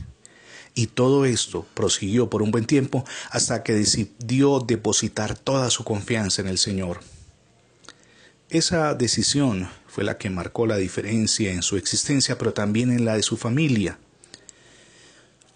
Y 0.74 0.88
todo 0.88 1.26
esto 1.26 1.67
prosiguió 1.76 2.32
por 2.32 2.41
un 2.41 2.49
buen 2.49 2.65
tiempo 2.65 3.05
hasta 3.30 3.61
que 3.61 3.74
decidió 3.74 4.59
depositar 4.59 5.38
toda 5.38 5.69
su 5.69 5.84
confianza 5.84 6.41
en 6.41 6.47
el 6.47 6.57
Señor. 6.57 7.01
Esa 8.49 8.95
decisión 8.95 9.69
fue 9.86 10.03
la 10.03 10.17
que 10.17 10.32
marcó 10.32 10.65
la 10.65 10.78
diferencia 10.78 11.51
en 11.53 11.61
su 11.61 11.78
existencia, 11.78 12.39
pero 12.39 12.53
también 12.53 12.91
en 12.91 13.05
la 13.05 13.15
de 13.17 13.21
su 13.21 13.38
familia 13.38 13.99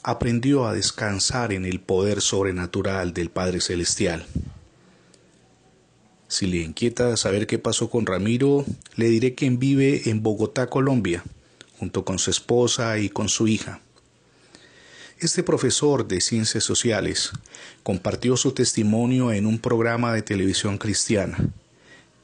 aprendió 0.08 0.66
a 0.66 0.74
descansar 0.74 1.52
en 1.52 1.66
el 1.66 1.82
poder 1.82 2.22
sobrenatural 2.22 3.14
del 3.14 3.30
Padre 3.30 3.60
Celestial. 3.60 4.26
Si 6.30 6.48
le 6.48 6.60
inquieta 6.60 7.18
saber 7.18 7.46
qué 7.46 7.60
pasó 7.60 7.90
con 7.90 8.06
Ramiro, 8.06 8.64
le 8.96 9.10
diré 9.10 9.36
que 9.36 9.50
vive 9.50 10.10
en 10.10 10.24
Bogotá, 10.24 10.70
Colombia, 10.70 11.26
junto 11.78 12.06
con 12.06 12.20
su 12.20 12.32
esposa 12.32 12.98
y 13.00 13.10
con 13.10 13.28
su 13.28 13.50
hija. 13.50 13.82
Este 15.20 15.44
profesor 15.44 16.08
de 16.08 16.22
ciencias 16.22 16.64
sociales 16.64 17.34
compartió 17.84 18.38
su 18.38 18.54
testimonio 18.54 19.34
en 19.34 19.46
un 19.46 19.60
programa 19.60 20.14
de 20.14 20.22
televisión 20.22 20.78
cristiana 20.78 21.38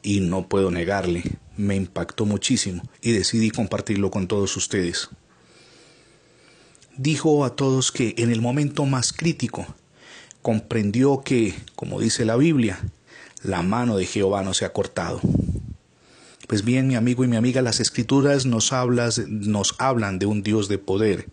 y 0.02 0.22
no 0.22 0.48
puedo 0.48 0.72
negarle, 0.72 1.24
me 1.58 1.76
impactó 1.76 2.26
muchísimo 2.26 2.82
y 3.02 3.12
decidí 3.12 3.52
compartirlo 3.52 4.10
con 4.10 4.30
todos 4.30 4.56
ustedes 4.56 5.10
dijo 6.98 7.46
a 7.46 7.56
todos 7.56 7.92
que 7.92 8.16
en 8.18 8.32
el 8.32 8.42
momento 8.42 8.86
más 8.86 9.14
crítico 9.14 9.66
comprendió 10.42 11.22
que, 11.24 11.56
como 11.76 12.00
dice 12.00 12.26
la 12.26 12.36
Biblia, 12.36 12.80
la 13.44 13.62
mano 13.62 13.98
de 13.98 14.06
Jehová 14.06 14.44
no 14.44 14.54
se 14.54 14.66
ha 14.66 14.74
cortado. 14.74 15.22
Pues 16.48 16.64
bien, 16.64 16.88
mi 16.88 16.96
amigo 16.96 17.24
y 17.24 17.28
mi 17.28 17.38
amiga, 17.38 17.62
las 17.62 17.80
escrituras 17.80 18.46
nos, 18.46 18.74
hablas, 18.74 19.20
nos 19.28 19.76
hablan 19.80 20.20
de 20.20 20.26
un 20.26 20.44
Dios 20.44 20.68
de 20.68 20.78
poder 20.78 21.30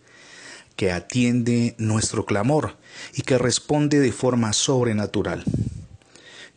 que 0.75 0.91
atiende 0.91 1.75
nuestro 1.77 2.25
clamor 2.25 2.77
y 3.13 3.21
que 3.21 3.37
responde 3.37 3.99
de 3.99 4.11
forma 4.11 4.53
sobrenatural. 4.53 5.43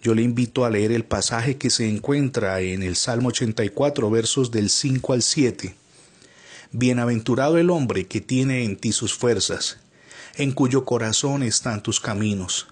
Yo 0.02 0.14
le 0.14 0.22
invito 0.22 0.64
a 0.64 0.70
leer 0.70 0.92
el 0.92 1.04
pasaje 1.04 1.56
que 1.56 1.70
se 1.70 1.88
encuentra 1.88 2.60
en 2.60 2.82
el 2.82 2.94
Salmo 2.94 3.28
84, 3.28 4.10
versos 4.10 4.50
del 4.50 4.70
5 4.70 5.12
al 5.12 5.22
7 5.22 5.74
Bienaventurado 6.76 7.56
el 7.58 7.70
hombre 7.70 8.08
que 8.08 8.20
tiene 8.20 8.64
en 8.64 8.74
ti 8.74 8.90
sus 8.90 9.14
fuerzas, 9.14 9.78
en 10.34 10.50
cuyo 10.50 10.84
corazón 10.84 11.44
están 11.44 11.84
tus 11.84 12.00
caminos. 12.00 12.66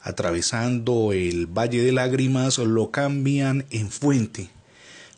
Atravesando 0.00 1.12
el 1.12 1.48
valle 1.48 1.82
de 1.82 1.90
lágrimas 1.90 2.58
lo 2.58 2.92
cambian 2.92 3.66
en 3.70 3.90
fuente, 3.90 4.50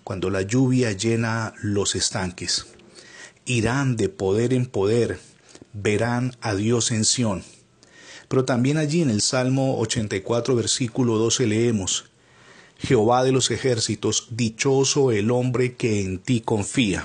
cuando 0.04 0.30
la 0.30 0.40
lluvia 0.40 0.92
llena 0.92 1.52
los 1.60 1.94
estanques. 1.94 2.64
Irán 3.44 3.94
de 3.98 4.08
poder 4.08 4.54
en 4.54 4.64
poder, 4.64 5.20
verán 5.74 6.34
a 6.40 6.54
Dios 6.54 6.92
en 6.92 7.04
Sión. 7.04 7.44
Pero 8.28 8.46
también 8.46 8.78
allí 8.78 9.02
en 9.02 9.10
el 9.10 9.20
Salmo 9.20 9.78
84, 9.80 10.56
versículo 10.56 11.18
12 11.18 11.46
leemos, 11.46 12.06
Jehová 12.78 13.22
de 13.22 13.32
los 13.32 13.50
ejércitos, 13.50 14.28
dichoso 14.30 15.12
el 15.12 15.30
hombre 15.30 15.74
que 15.74 16.00
en 16.00 16.20
ti 16.20 16.40
confía. 16.40 17.04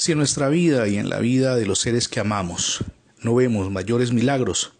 Si 0.00 0.12
en 0.12 0.18
nuestra 0.18 0.48
vida 0.48 0.88
y 0.88 0.96
en 0.96 1.10
la 1.10 1.18
vida 1.18 1.56
de 1.56 1.66
los 1.66 1.80
seres 1.80 2.08
que 2.08 2.20
amamos 2.20 2.82
no 3.20 3.34
vemos 3.34 3.70
mayores 3.70 4.14
milagros, 4.14 4.72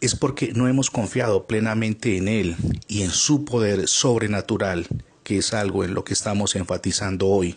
es 0.00 0.14
porque 0.14 0.52
no 0.54 0.68
hemos 0.68 0.90
confiado 0.90 1.48
plenamente 1.48 2.16
en 2.18 2.28
Él 2.28 2.54
y 2.86 3.02
en 3.02 3.10
su 3.10 3.44
poder 3.44 3.88
sobrenatural, 3.88 4.86
que 5.24 5.38
es 5.38 5.54
algo 5.54 5.82
en 5.82 5.92
lo 5.92 6.04
que 6.04 6.12
estamos 6.12 6.54
enfatizando 6.54 7.26
hoy. 7.26 7.56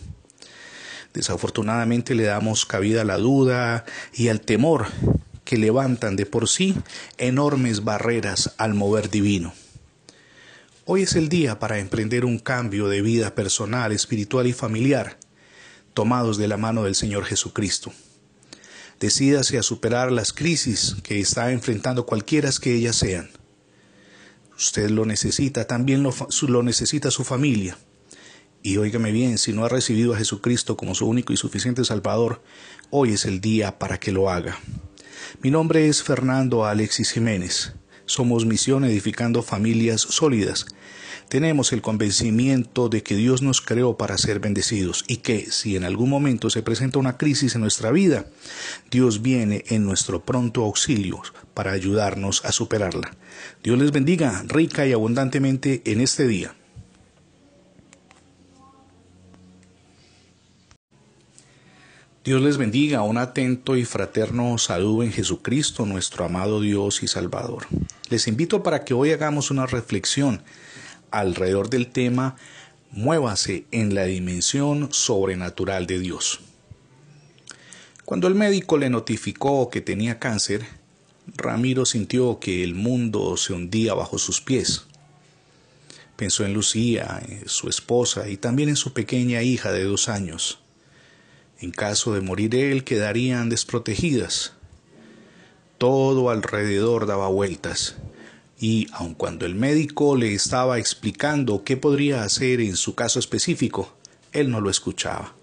Desafortunadamente 1.14 2.16
le 2.16 2.24
damos 2.24 2.66
cabida 2.66 3.02
a 3.02 3.06
la 3.06 3.18
duda 3.18 3.86
y 4.16 4.30
al 4.30 4.42
temor 4.42 4.88
que 5.46 5.58
levantan 5.58 6.16
de 6.16 6.26
por 6.26 6.50
sí 6.50 6.74
enormes 7.20 7.84
barreras 7.84 8.56
al 8.58 8.74
mover 8.74 9.12
divino. 9.12 9.54
Hoy 10.86 11.04
es 11.04 11.16
el 11.16 11.30
día 11.30 11.60
para 11.60 11.78
emprender 11.78 12.26
un 12.26 12.40
cambio 12.40 12.88
de 12.88 13.04
vida 13.04 13.36
personal, 13.36 13.92
espiritual 13.92 14.48
y 14.48 14.54
familiar 14.54 15.20
tomados 15.98 16.38
de 16.38 16.48
la 16.48 16.58
mano 16.58 16.84
del 16.84 16.94
Señor 16.94 17.26
Jesucristo. 17.26 17.92
Decídase 19.00 19.58
a 19.58 19.64
superar 19.64 20.12
las 20.12 20.32
crisis 20.32 20.96
que 21.02 21.20
está 21.20 21.52
enfrentando 21.52 22.06
cualquiera 22.06 22.52
que 22.62 22.76
ellas 22.76 22.98
sean. 22.98 23.32
Usted 24.56 24.92
lo 24.92 25.08
necesita, 25.08 25.66
también 25.66 26.04
lo, 26.04 26.14
lo 26.50 26.62
necesita 26.62 27.10
su 27.10 27.24
familia. 27.24 27.80
Y 28.62 28.78
óigame 28.78 29.12
bien, 29.12 29.40
si 29.40 29.54
no 29.54 29.66
ha 29.66 29.70
recibido 29.70 30.14
a 30.14 30.20
Jesucristo 30.20 30.78
como 30.78 30.94
su 30.94 31.08
único 31.08 31.34
y 31.34 31.38
suficiente 31.38 31.84
Salvador, 31.84 32.44
hoy 32.92 33.14
es 33.14 33.26
el 33.26 33.42
día 33.42 33.80
para 33.80 34.00
que 34.00 34.12
lo 34.12 34.30
haga. 34.30 34.60
Mi 35.42 35.50
nombre 35.50 35.88
es 35.88 36.04
Fernando 36.04 36.66
Alexis 36.66 37.10
Jiménez. 37.10 37.74
Somos 38.06 38.46
Misión 38.46 38.86
Edificando 38.86 39.42
Familias 39.42 40.02
Sólidas 40.02 40.68
tenemos 41.30 41.74
el 41.74 41.82
convencimiento 41.82 42.90
de 42.90 43.04
que 43.04 43.16
Dios 43.16 43.42
nos 43.42 43.62
creó 43.62 43.98
para 43.98 44.18
ser 44.18 44.40
bendecidos 44.40 45.04
y 45.08 45.18
que 45.18 45.52
si 45.52 45.76
en 45.76 45.84
algún 45.84 46.10
momento 46.10 46.50
se 46.50 46.64
presenta 46.64 47.00
una 47.00 47.18
crisis 47.18 47.56
en 47.56 47.62
nuestra 47.62 47.92
vida, 47.92 48.28
Dios 48.90 49.22
viene 49.22 49.64
en 49.68 49.86
nuestro 49.86 50.24
pronto 50.24 50.64
auxilio 50.64 51.22
para 51.54 51.72
ayudarnos 51.72 52.46
a 52.46 52.52
superarla. 52.52 53.16
Dios 53.64 53.78
les 53.78 53.92
bendiga 53.92 54.44
rica 54.48 54.86
y 54.86 54.94
abundantemente 54.94 55.82
en 55.86 56.02
este 56.02 56.28
día. 56.28 56.54
Dios 62.24 62.42
les 62.42 62.58
bendiga, 62.58 63.04
un 63.04 63.18
atento 63.18 63.78
y 63.78 63.86
fraterno 63.86 64.58
saludo 64.58 65.04
en 65.04 65.14
Jesucristo, 65.14 65.86
nuestro 65.86 66.26
amado 66.26 66.60
Dios 66.60 67.02
y 67.02 67.08
Salvador. 67.08 67.68
Les 68.10 68.28
invito 68.28 68.64
para 68.64 68.84
que 68.84 68.94
hoy 68.94 69.12
hagamos 69.12 69.50
una 69.50 69.66
reflexión 69.66 70.42
alrededor 71.12 71.70
del 71.70 71.88
tema 71.88 72.36
Muévase 72.92 73.66
en 73.72 73.94
la 73.94 74.06
dimensión 74.06 74.90
sobrenatural 74.92 75.88
de 75.88 76.00
Dios. 76.00 76.40
Cuando 78.06 78.28
el 78.28 78.36
médico 78.36 78.78
le 78.78 78.90
notificó 78.90 79.70
que 79.70 79.82
tenía 79.82 80.20
cáncer, 80.20 80.66
Ramiro 81.36 81.86
sintió 81.86 82.40
que 82.40 82.64
el 82.64 82.74
mundo 82.74 83.36
se 83.36 83.54
hundía 83.54 83.94
bajo 83.94 84.18
sus 84.18 84.40
pies. 84.40 84.86
Pensó 86.16 86.46
en 86.46 86.54
Lucía, 86.54 87.22
en 87.28 87.48
su 87.50 87.68
esposa 87.68 88.30
y 88.30 88.38
también 88.38 88.70
en 88.70 88.78
su 88.78 88.94
pequeña 88.94 89.44
hija 89.44 89.72
de 89.74 89.84
dos 89.84 90.08
años. 90.08 90.60
En 91.60 91.72
caso 91.72 92.14
de 92.14 92.22
morir 92.22 92.56
él, 92.56 92.86
quedarían 92.86 93.50
desprotegidas. 93.50 94.54
Todo 95.78 96.30
alrededor 96.30 97.06
daba 97.06 97.28
vueltas 97.28 97.98
y 98.60 98.88
aun 98.92 99.14
cuando 99.14 99.46
el 99.46 99.56
médico 99.56 100.16
le 100.16 100.34
estaba 100.34 100.80
explicando 100.80 101.64
qué 101.64 101.78
podría 101.78 102.24
hacer 102.24 102.62
en 102.62 102.76
su 102.76 102.96
caso 102.96 103.20
específico, 103.20 103.94
él 104.32 104.50
no 104.50 104.62
lo 104.62 104.70
escuchaba. 104.70 105.36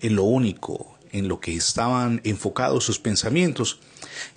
En 0.00 0.14
lo 0.14 0.24
único 0.24 0.98
en 1.12 1.28
lo 1.28 1.40
que 1.40 1.54
estaban 1.54 2.20
enfocados 2.24 2.84
sus 2.84 2.98
pensamientos 2.98 3.80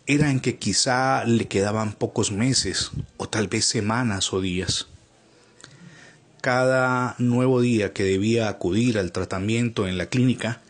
era 0.05 0.31
en 0.31 0.39
que 0.39 0.57
quizá 0.57 1.25
le 1.25 1.47
quedaban 1.47 1.93
pocos 1.93 2.31
meses 2.31 2.91
o 3.17 3.27
tal 3.27 3.47
vez 3.47 3.65
semanas 3.65 4.33
o 4.33 4.41
días. 4.41 4.87
Cada 6.41 7.15
nuevo 7.19 7.61
día 7.61 7.93
que 7.93 8.03
debía 8.03 8.49
acudir 8.49 8.97
al 8.97 9.11
tratamiento 9.11 9.87
en 9.87 9.97
la 9.97 10.07
clínica 10.07 10.61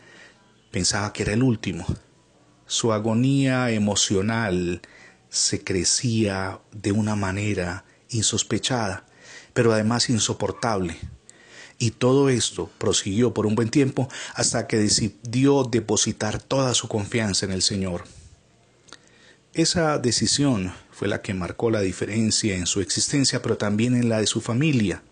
pensaba 0.70 1.12
que 1.12 1.22
era 1.22 1.32
el 1.32 1.42
último. 1.42 1.86
Su 2.66 2.92
agonía 2.92 3.70
emocional 3.70 4.82
se 5.32 5.64
crecía 5.64 6.60
de 6.72 6.92
una 6.92 7.16
manera 7.16 7.86
insospechada, 8.10 9.06
pero 9.54 9.72
además 9.72 10.10
insoportable. 10.10 10.98
Y 11.78 11.92
todo 11.92 12.28
esto 12.28 12.70
prosiguió 12.78 13.32
por 13.32 13.46
un 13.46 13.54
buen 13.54 13.70
tiempo 13.70 14.08
hasta 14.34 14.66
que 14.66 14.76
decidió 14.76 15.64
depositar 15.64 16.40
toda 16.40 16.74
su 16.74 16.86
confianza 16.86 17.46
en 17.46 17.52
el 17.52 17.62
Señor. 17.62 18.04
Esa 19.54 19.98
decisión 19.98 20.72
fue 20.90 21.08
la 21.08 21.22
que 21.22 21.34
marcó 21.34 21.70
la 21.70 21.80
diferencia 21.80 22.54
en 22.54 22.66
su 22.66 22.82
existencia, 22.82 23.40
pero 23.40 23.56
también 23.56 23.96
en 23.96 24.10
la 24.10 24.20
de 24.20 24.26
su 24.26 24.42
familia. 24.42 25.02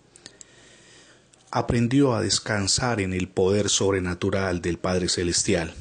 Aprendió 1.50 2.14
a 2.14 2.20
descansar 2.20 3.00
en 3.00 3.14
el 3.14 3.26
poder 3.26 3.70
sobrenatural 3.70 4.60
del 4.60 4.78
Padre 4.78 5.08
Celestial. 5.08 5.74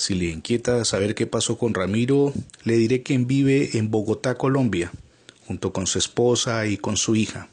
Si 0.00 0.14
le 0.14 0.30
inquieta 0.30 0.82
saber 0.86 1.14
qué 1.14 1.26
pasó 1.26 1.58
con 1.58 1.74
Ramiro, 1.74 2.32
le 2.64 2.78
diré 2.78 3.02
que 3.02 3.18
vive 3.18 3.76
en 3.76 3.90
Bogotá, 3.90 4.34
Colombia, 4.34 4.90
junto 5.46 5.74
con 5.74 5.86
su 5.86 5.98
esposa 5.98 6.66
y 6.66 6.78
con 6.78 6.96
su 6.96 7.16
hija. 7.16 7.50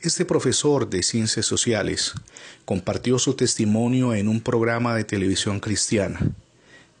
Este 0.00 0.24
profesor 0.24 0.90
de 0.90 1.04
ciencias 1.04 1.46
sociales 1.46 2.14
compartió 2.64 3.20
su 3.20 3.34
testimonio 3.34 4.12
en 4.12 4.26
un 4.26 4.40
programa 4.40 4.96
de 4.96 5.04
televisión 5.04 5.60
cristiana 5.60 6.18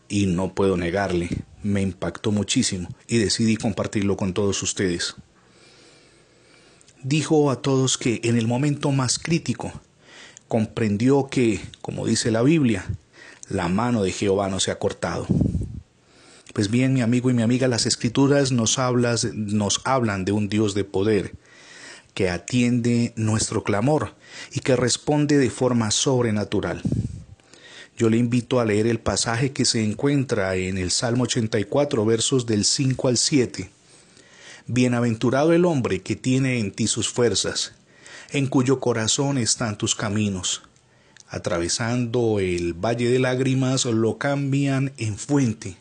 y 0.08 0.26
no 0.26 0.54
puedo 0.54 0.76
negarle, 0.76 1.30
me 1.64 1.82
impactó 1.82 2.30
muchísimo 2.30 2.88
y 3.08 3.18
decidí 3.18 3.56
compartirlo 3.56 4.16
con 4.16 4.32
todos 4.32 4.62
ustedes. 4.62 5.16
Dijo 7.02 7.50
a 7.50 7.60
todos 7.62 7.98
que 7.98 8.20
en 8.22 8.38
el 8.38 8.46
momento 8.46 8.92
más 8.92 9.18
crítico 9.18 9.72
comprendió 10.46 11.26
que, 11.28 11.60
como 11.82 12.06
dice 12.06 12.30
la 12.30 12.42
Biblia, 12.42 12.86
la 13.48 13.68
mano 13.68 14.02
de 14.02 14.12
Jehová 14.12 14.48
no 14.48 14.60
se 14.60 14.70
ha 14.70 14.78
cortado. 14.78 15.26
Pues 16.52 16.70
bien, 16.70 16.94
mi 16.94 17.02
amigo 17.02 17.30
y 17.30 17.34
mi 17.34 17.42
amiga, 17.42 17.66
las 17.66 17.84
escrituras 17.84 18.52
nos, 18.52 18.78
hablas, 18.78 19.24
nos 19.34 19.80
hablan 19.84 20.24
de 20.24 20.32
un 20.32 20.48
Dios 20.48 20.74
de 20.74 20.84
poder 20.84 21.34
que 22.14 22.30
atiende 22.30 23.12
nuestro 23.16 23.64
clamor 23.64 24.14
y 24.52 24.60
que 24.60 24.76
responde 24.76 25.36
de 25.36 25.50
forma 25.50 25.90
sobrenatural. 25.90 26.80
Yo 27.96 28.08
le 28.08 28.18
invito 28.18 28.60
a 28.60 28.64
leer 28.64 28.86
el 28.86 29.00
pasaje 29.00 29.52
que 29.52 29.64
se 29.64 29.84
encuentra 29.84 30.54
en 30.54 30.78
el 30.78 30.90
Salmo 30.90 31.24
84, 31.24 32.04
versos 32.04 32.46
del 32.46 32.64
5 32.64 33.08
al 33.08 33.18
7. 33.18 33.70
Bienaventurado 34.66 35.52
el 35.52 35.64
hombre 35.64 36.02
que 36.02 36.16
tiene 36.16 36.60
en 36.60 36.70
ti 36.70 36.86
sus 36.86 37.08
fuerzas, 37.08 37.72
en 38.30 38.46
cuyo 38.46 38.80
corazón 38.80 39.38
están 39.38 39.76
tus 39.76 39.94
caminos 39.94 40.62
atravesando 41.34 42.38
el 42.38 42.74
valle 42.74 43.08
de 43.08 43.18
lágrimas, 43.18 43.86
lo 43.86 44.18
cambian 44.18 44.92
en 44.98 45.18
fuente, 45.18 45.76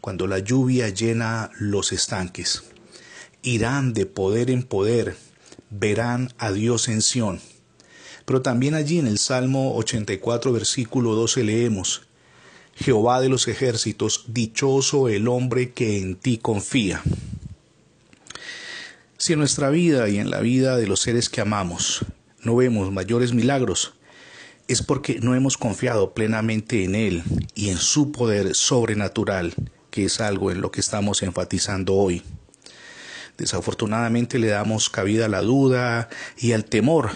cuando 0.00 0.28
la 0.28 0.38
lluvia 0.38 0.90
llena 0.90 1.50
los 1.58 1.90
estanques. 1.90 2.62
Irán 3.42 3.94
de 3.94 4.06
poder 4.06 4.48
en 4.48 4.62
poder, 4.62 5.16
verán 5.70 6.32
a 6.38 6.52
Dios 6.52 6.86
en 6.86 7.02
Sión. 7.02 7.40
Pero 8.26 8.42
también 8.42 8.74
allí 8.74 9.00
en 9.00 9.08
el 9.08 9.18
Salmo 9.18 9.74
84, 9.74 10.52
versículo 10.52 11.16
12 11.16 11.42
leemos, 11.42 12.02
Jehová 12.76 13.20
de 13.20 13.28
los 13.28 13.48
ejércitos, 13.48 14.26
dichoso 14.28 15.08
el 15.08 15.26
hombre 15.26 15.72
que 15.72 15.98
en 15.98 16.14
ti 16.14 16.38
confía. 16.38 17.02
Si 19.18 19.32
en 19.32 19.40
nuestra 19.40 19.70
vida 19.70 20.08
y 20.08 20.18
en 20.18 20.30
la 20.30 20.38
vida 20.38 20.76
de 20.76 20.86
los 20.86 21.00
seres 21.00 21.28
que 21.28 21.40
amamos 21.40 22.06
no 22.46 22.54
vemos 22.54 22.92
mayores 22.92 23.34
milagros, 23.34 23.95
es 24.68 24.82
porque 24.82 25.20
no 25.20 25.34
hemos 25.34 25.56
confiado 25.56 26.12
plenamente 26.12 26.84
en 26.84 26.94
Él 26.94 27.22
y 27.54 27.68
en 27.68 27.76
su 27.76 28.12
poder 28.12 28.54
sobrenatural, 28.54 29.54
que 29.90 30.04
es 30.04 30.20
algo 30.20 30.50
en 30.50 30.60
lo 30.60 30.70
que 30.70 30.80
estamos 30.80 31.22
enfatizando 31.22 31.94
hoy. 31.94 32.22
Desafortunadamente 33.38 34.38
le 34.38 34.48
damos 34.48 34.90
cabida 34.90 35.26
a 35.26 35.28
la 35.28 35.42
duda 35.42 36.08
y 36.38 36.52
al 36.52 36.64
temor 36.64 37.10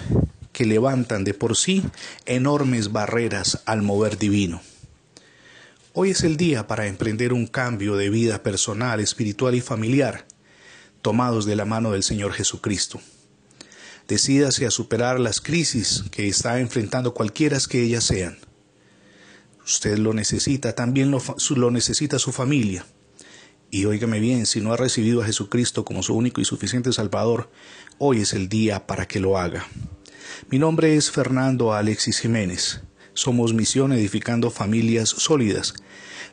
que 0.53 0.67
levantan 0.67 1.25
de 1.25 1.35
por 1.35 1.57
sí 1.57 1.83
enormes 2.27 2.93
barreras 2.93 3.63
al 3.65 3.83
mover 3.83 4.19
divino. 4.19 4.61
Hoy 5.93 6.11
es 6.11 6.23
el 6.23 6.37
día 6.37 6.67
para 6.67 6.87
emprender 6.87 7.33
un 7.33 7.47
cambio 7.47 7.97
de 7.97 8.11
vida 8.11 8.43
personal, 8.43 9.01
espiritual 9.01 9.55
y 9.55 9.61
familiar, 9.61 10.25
tomados 11.03 11.47
de 11.47 11.57
la 11.57 11.65
mano 11.65 11.93
del 11.93 12.05
Señor 12.05 12.33
Jesucristo. 12.33 13.01
Decídase 14.11 14.67
a 14.67 14.73
superar 14.73 15.21
las 15.21 15.41
crisis 15.41 16.03
que 16.11 16.27
está 16.27 16.59
enfrentando 16.59 17.15
cualquiera 17.15 17.57
que 17.69 17.81
ellas 17.81 18.03
sean. 18.03 18.39
Usted 19.65 19.99
lo 19.99 20.13
necesita, 20.15 20.75
también 20.75 21.13
lo, 21.13 21.23
lo 21.55 21.71
necesita 21.71 22.19
su 22.19 22.33
familia. 22.33 22.85
Y 23.71 23.85
óigame 23.85 24.19
bien, 24.19 24.47
si 24.47 24.61
no 24.61 24.73
ha 24.73 24.77
recibido 24.77 25.23
a 25.23 25.27
Jesucristo 25.27 25.85
como 25.85 26.03
su 26.03 26.17
único 26.17 26.41
y 26.41 26.45
suficiente 26.45 26.93
Salvador, 26.93 27.53
hoy 27.99 28.23
es 28.23 28.33
el 28.33 28.49
día 28.49 28.85
para 28.85 29.07
que 29.07 29.21
lo 29.21 29.39
haga. 29.39 29.69
Mi 30.49 30.59
nombre 30.59 30.97
es 30.97 31.13
Fernando 31.13 31.73
Alexis 31.73 32.19
Jiménez. 32.19 32.81
Somos 33.15 33.55
Misión 33.55 33.93
Edificando 33.93 34.51
Familias 34.51 35.09
Sólidas 35.11 35.75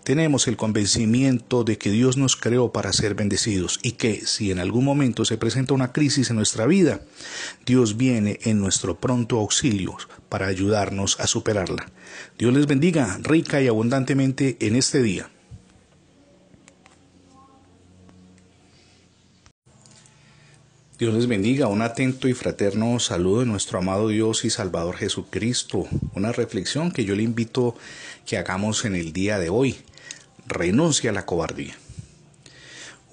tenemos 0.07 0.47
el 0.47 0.55
convencimiento 0.55 1.65
de 1.65 1.77
que 1.77 1.91
Dios 1.91 2.15
nos 2.15 2.37
creó 2.37 2.71
para 2.71 2.93
ser 2.93 3.13
bendecidos 3.13 3.77
y 3.83 3.91
que 3.91 4.25
si 4.25 4.51
en 4.51 4.59
algún 4.59 4.85
momento 4.85 5.25
se 5.25 5.35
presenta 5.35 5.73
una 5.73 5.91
crisis 5.91 6.29
en 6.29 6.37
nuestra 6.37 6.65
vida, 6.65 7.01
Dios 7.65 7.97
viene 7.97 8.39
en 8.43 8.57
nuestro 8.57 9.01
pronto 9.01 9.37
auxilio 9.37 9.97
para 10.29 10.47
ayudarnos 10.47 11.19
a 11.19 11.27
superarla. 11.27 11.91
Dios 12.39 12.53
les 12.53 12.67
bendiga 12.67 13.19
rica 13.21 13.61
y 13.61 13.67
abundantemente 13.67 14.55
en 14.61 14.77
este 14.77 15.01
día. 15.01 15.29
Dios 20.97 21.13
les 21.13 21.27
bendiga, 21.27 21.67
un 21.67 21.81
atento 21.81 22.29
y 22.29 22.33
fraterno 22.33 22.97
saludo 22.99 23.41
de 23.41 23.45
nuestro 23.45 23.79
amado 23.79 24.07
Dios 24.07 24.45
y 24.45 24.49
Salvador 24.51 24.95
Jesucristo, 24.95 25.85
una 26.15 26.31
reflexión 26.31 26.93
que 26.93 27.03
yo 27.03 27.13
le 27.13 27.23
invito 27.23 27.75
que 28.25 28.37
hagamos 28.37 28.85
en 28.85 28.95
el 28.95 29.11
día 29.11 29.37
de 29.37 29.49
hoy 29.49 29.75
renuncia 30.47 31.11
a 31.11 31.13
la 31.13 31.25
cobardía. 31.25 31.75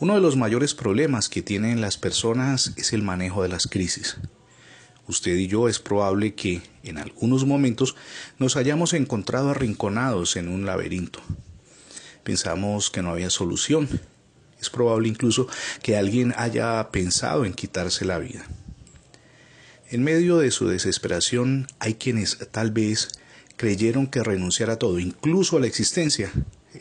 Uno 0.00 0.14
de 0.14 0.20
los 0.20 0.36
mayores 0.36 0.74
problemas 0.74 1.28
que 1.28 1.42
tienen 1.42 1.80
las 1.80 1.96
personas 1.96 2.72
es 2.76 2.92
el 2.92 3.02
manejo 3.02 3.42
de 3.42 3.48
las 3.48 3.66
crisis. 3.66 4.16
Usted 5.06 5.36
y 5.36 5.46
yo 5.46 5.68
es 5.68 5.78
probable 5.78 6.34
que 6.34 6.62
en 6.82 6.98
algunos 6.98 7.44
momentos 7.44 7.94
nos 8.38 8.56
hayamos 8.56 8.92
encontrado 8.94 9.50
arrinconados 9.50 10.36
en 10.36 10.48
un 10.48 10.64
laberinto. 10.64 11.20
Pensamos 12.22 12.90
que 12.90 13.02
no 13.02 13.10
había 13.10 13.30
solución. 13.30 13.88
Es 14.60 14.70
probable 14.70 15.08
incluso 15.08 15.46
que 15.82 15.96
alguien 15.96 16.32
haya 16.38 16.90
pensado 16.90 17.44
en 17.44 17.52
quitarse 17.52 18.06
la 18.06 18.18
vida. 18.18 18.46
En 19.90 20.02
medio 20.02 20.38
de 20.38 20.50
su 20.50 20.66
desesperación 20.66 21.66
hay 21.78 21.94
quienes 21.94 22.38
tal 22.50 22.70
vez 22.70 23.10
creyeron 23.56 24.06
que 24.06 24.22
renunciar 24.22 24.70
a 24.70 24.78
todo, 24.78 24.98
incluso 24.98 25.58
a 25.58 25.60
la 25.60 25.66
existencia, 25.66 26.32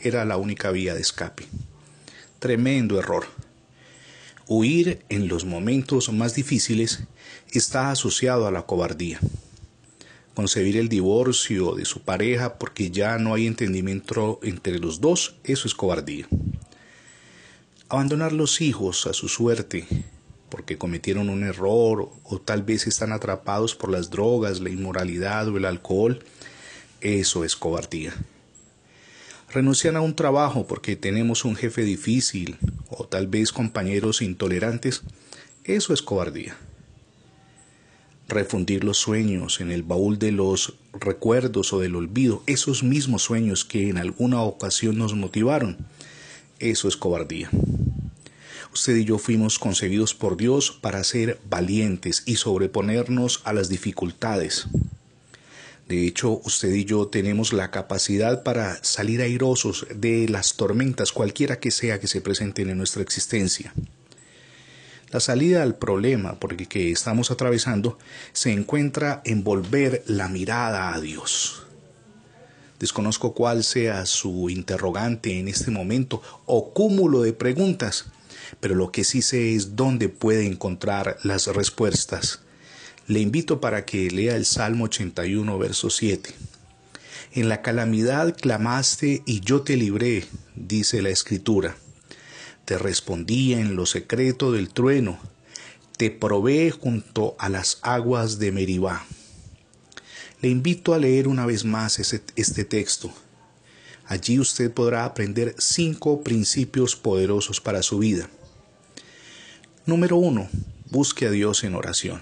era 0.02 0.24
la 0.24 0.36
única 0.36 0.70
vía 0.70 0.94
de 0.94 1.00
escape. 1.00 1.46
Tremendo 2.38 2.98
error. 2.98 3.26
Huir 4.46 5.04
en 5.08 5.28
los 5.28 5.44
momentos 5.44 6.12
más 6.12 6.34
difíciles 6.34 7.04
está 7.52 7.90
asociado 7.90 8.46
a 8.46 8.50
la 8.50 8.66
cobardía. 8.66 9.20
Concebir 10.34 10.76
el 10.76 10.88
divorcio 10.88 11.74
de 11.74 11.84
su 11.84 12.00
pareja 12.00 12.58
porque 12.58 12.90
ya 12.90 13.18
no 13.18 13.34
hay 13.34 13.46
entendimiento 13.46 14.40
entre 14.42 14.78
los 14.78 15.00
dos, 15.00 15.36
eso 15.44 15.68
es 15.68 15.74
cobardía. 15.74 16.26
Abandonar 17.88 18.32
los 18.32 18.60
hijos 18.60 19.06
a 19.06 19.12
su 19.12 19.28
suerte 19.28 19.86
porque 20.48 20.76
cometieron 20.76 21.30
un 21.30 21.44
error 21.44 22.10
o 22.24 22.40
tal 22.40 22.62
vez 22.62 22.86
están 22.86 23.12
atrapados 23.12 23.74
por 23.74 23.90
las 23.90 24.10
drogas, 24.10 24.60
la 24.60 24.70
inmoralidad 24.70 25.48
o 25.48 25.56
el 25.56 25.64
alcohol, 25.64 26.22
eso 27.00 27.44
es 27.44 27.56
cobardía 27.56 28.14
renuncian 29.54 29.96
a 29.96 30.00
un 30.00 30.16
trabajo 30.16 30.66
porque 30.66 30.96
tenemos 30.96 31.44
un 31.44 31.54
jefe 31.54 31.82
difícil 31.82 32.58
o 32.88 33.06
tal 33.06 33.28
vez 33.28 33.52
compañeros 33.52 34.20
intolerantes, 34.20 35.02
eso 35.62 35.94
es 35.94 36.02
cobardía. 36.02 36.56
Refundir 38.28 38.82
los 38.82 38.98
sueños 38.98 39.60
en 39.60 39.70
el 39.70 39.84
baúl 39.84 40.18
de 40.18 40.32
los 40.32 40.74
recuerdos 40.92 41.72
o 41.72 41.78
del 41.78 41.94
olvido, 41.94 42.42
esos 42.46 42.82
mismos 42.82 43.22
sueños 43.22 43.64
que 43.64 43.88
en 43.88 43.98
alguna 43.98 44.42
ocasión 44.42 44.98
nos 44.98 45.14
motivaron, 45.14 45.76
eso 46.58 46.88
es 46.88 46.96
cobardía. 46.96 47.48
Usted 48.72 48.96
y 48.96 49.04
yo 49.04 49.18
fuimos 49.18 49.60
concebidos 49.60 50.14
por 50.14 50.36
Dios 50.36 50.72
para 50.72 51.04
ser 51.04 51.38
valientes 51.48 52.24
y 52.26 52.36
sobreponernos 52.36 53.40
a 53.44 53.52
las 53.52 53.68
dificultades. 53.68 54.66
De 55.88 56.06
hecho, 56.06 56.40
usted 56.44 56.72
y 56.72 56.86
yo 56.86 57.08
tenemos 57.08 57.52
la 57.52 57.70
capacidad 57.70 58.42
para 58.42 58.82
salir 58.82 59.20
airosos 59.20 59.86
de 59.94 60.26
las 60.30 60.54
tormentas, 60.54 61.12
cualquiera 61.12 61.60
que 61.60 61.70
sea 61.70 62.00
que 62.00 62.06
se 62.06 62.22
presenten 62.22 62.70
en 62.70 62.78
nuestra 62.78 63.02
existencia. 63.02 63.74
La 65.10 65.20
salida 65.20 65.62
al 65.62 65.76
problema 65.76 66.40
por 66.40 66.54
el 66.54 66.66
que 66.68 66.90
estamos 66.90 67.30
atravesando 67.30 67.98
se 68.32 68.50
encuentra 68.50 69.20
en 69.26 69.44
volver 69.44 70.02
la 70.06 70.28
mirada 70.28 70.94
a 70.94 71.00
Dios. 71.00 71.64
Desconozco 72.80 73.34
cuál 73.34 73.62
sea 73.62 74.06
su 74.06 74.48
interrogante 74.48 75.38
en 75.38 75.48
este 75.48 75.70
momento 75.70 76.22
o 76.46 76.72
cúmulo 76.72 77.20
de 77.20 77.34
preguntas, 77.34 78.06
pero 78.58 78.74
lo 78.74 78.90
que 78.90 79.04
sí 79.04 79.20
sé 79.20 79.54
es 79.54 79.76
dónde 79.76 80.08
puede 80.08 80.46
encontrar 80.46 81.18
las 81.22 81.46
respuestas 81.46 82.43
le 83.06 83.20
invito 83.20 83.60
para 83.60 83.84
que 83.84 84.10
lea 84.10 84.34
el 84.34 84.46
Salmo 84.46 84.84
81, 84.84 85.58
verso 85.58 85.90
7. 85.90 86.34
En 87.32 87.48
la 87.48 87.60
calamidad 87.60 88.34
clamaste 88.34 89.22
y 89.26 89.40
yo 89.40 89.62
te 89.62 89.76
libré, 89.76 90.24
dice 90.54 91.02
la 91.02 91.10
Escritura. 91.10 91.76
Te 92.64 92.78
respondí 92.78 93.52
en 93.52 93.76
lo 93.76 93.84
secreto 93.84 94.52
del 94.52 94.70
trueno, 94.70 95.18
te 95.98 96.10
probé 96.10 96.70
junto 96.70 97.36
a 97.38 97.50
las 97.50 97.78
aguas 97.82 98.38
de 98.38 98.52
Meribá. 98.52 99.04
Le 100.40 100.48
invito 100.48 100.94
a 100.94 100.98
leer 100.98 101.28
una 101.28 101.44
vez 101.44 101.64
más 101.64 101.98
este 101.98 102.64
texto. 102.64 103.12
Allí 104.06 104.38
usted 104.38 104.72
podrá 104.72 105.04
aprender 105.04 105.54
cinco 105.58 106.22
principios 106.22 106.96
poderosos 106.96 107.60
para 107.60 107.82
su 107.82 107.98
vida. 107.98 108.28
Número 109.86 110.16
uno, 110.16 110.48
busque 110.90 111.26
a 111.26 111.30
Dios 111.30 111.64
en 111.64 111.74
oración. 111.74 112.20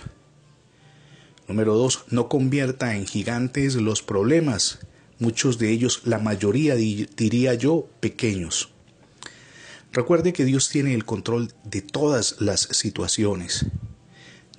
Número 1.49 1.74
dos, 1.74 2.05
no 2.09 2.28
convierta 2.28 2.95
en 2.95 3.07
gigantes 3.07 3.74
los 3.74 4.03
problemas, 4.03 4.78
muchos 5.18 5.59
de 5.59 5.70
ellos, 5.70 6.03
la 6.05 6.18
mayoría 6.18 6.76
diría 6.76 7.55
yo, 7.55 7.88
pequeños. 8.01 8.70
Recuerde 9.93 10.32
que 10.32 10.45
Dios 10.45 10.68
tiene 10.68 10.95
el 10.95 11.05
control 11.05 11.53
de 11.64 11.82
todas 11.82 12.36
las 12.40 12.61
situaciones. 12.70 13.66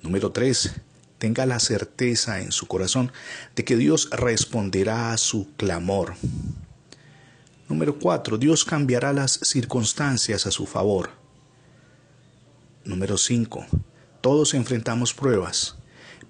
Número 0.02 0.30
tres, 0.30 0.72
tenga 1.18 1.46
la 1.46 1.58
certeza 1.58 2.40
en 2.40 2.52
su 2.52 2.66
corazón 2.66 3.10
de 3.56 3.64
que 3.64 3.76
Dios 3.76 4.10
responderá 4.10 5.12
a 5.12 5.16
su 5.16 5.48
clamor. 5.56 6.14
Número 7.68 7.98
cuatro, 7.98 8.36
Dios 8.36 8.64
cambiará 8.64 9.14
las 9.14 9.40
circunstancias 9.42 10.46
a 10.46 10.50
su 10.50 10.66
favor. 10.66 11.10
Número 12.84 13.16
cinco, 13.16 13.64
todos 14.20 14.52
enfrentamos 14.52 15.14
pruebas 15.14 15.76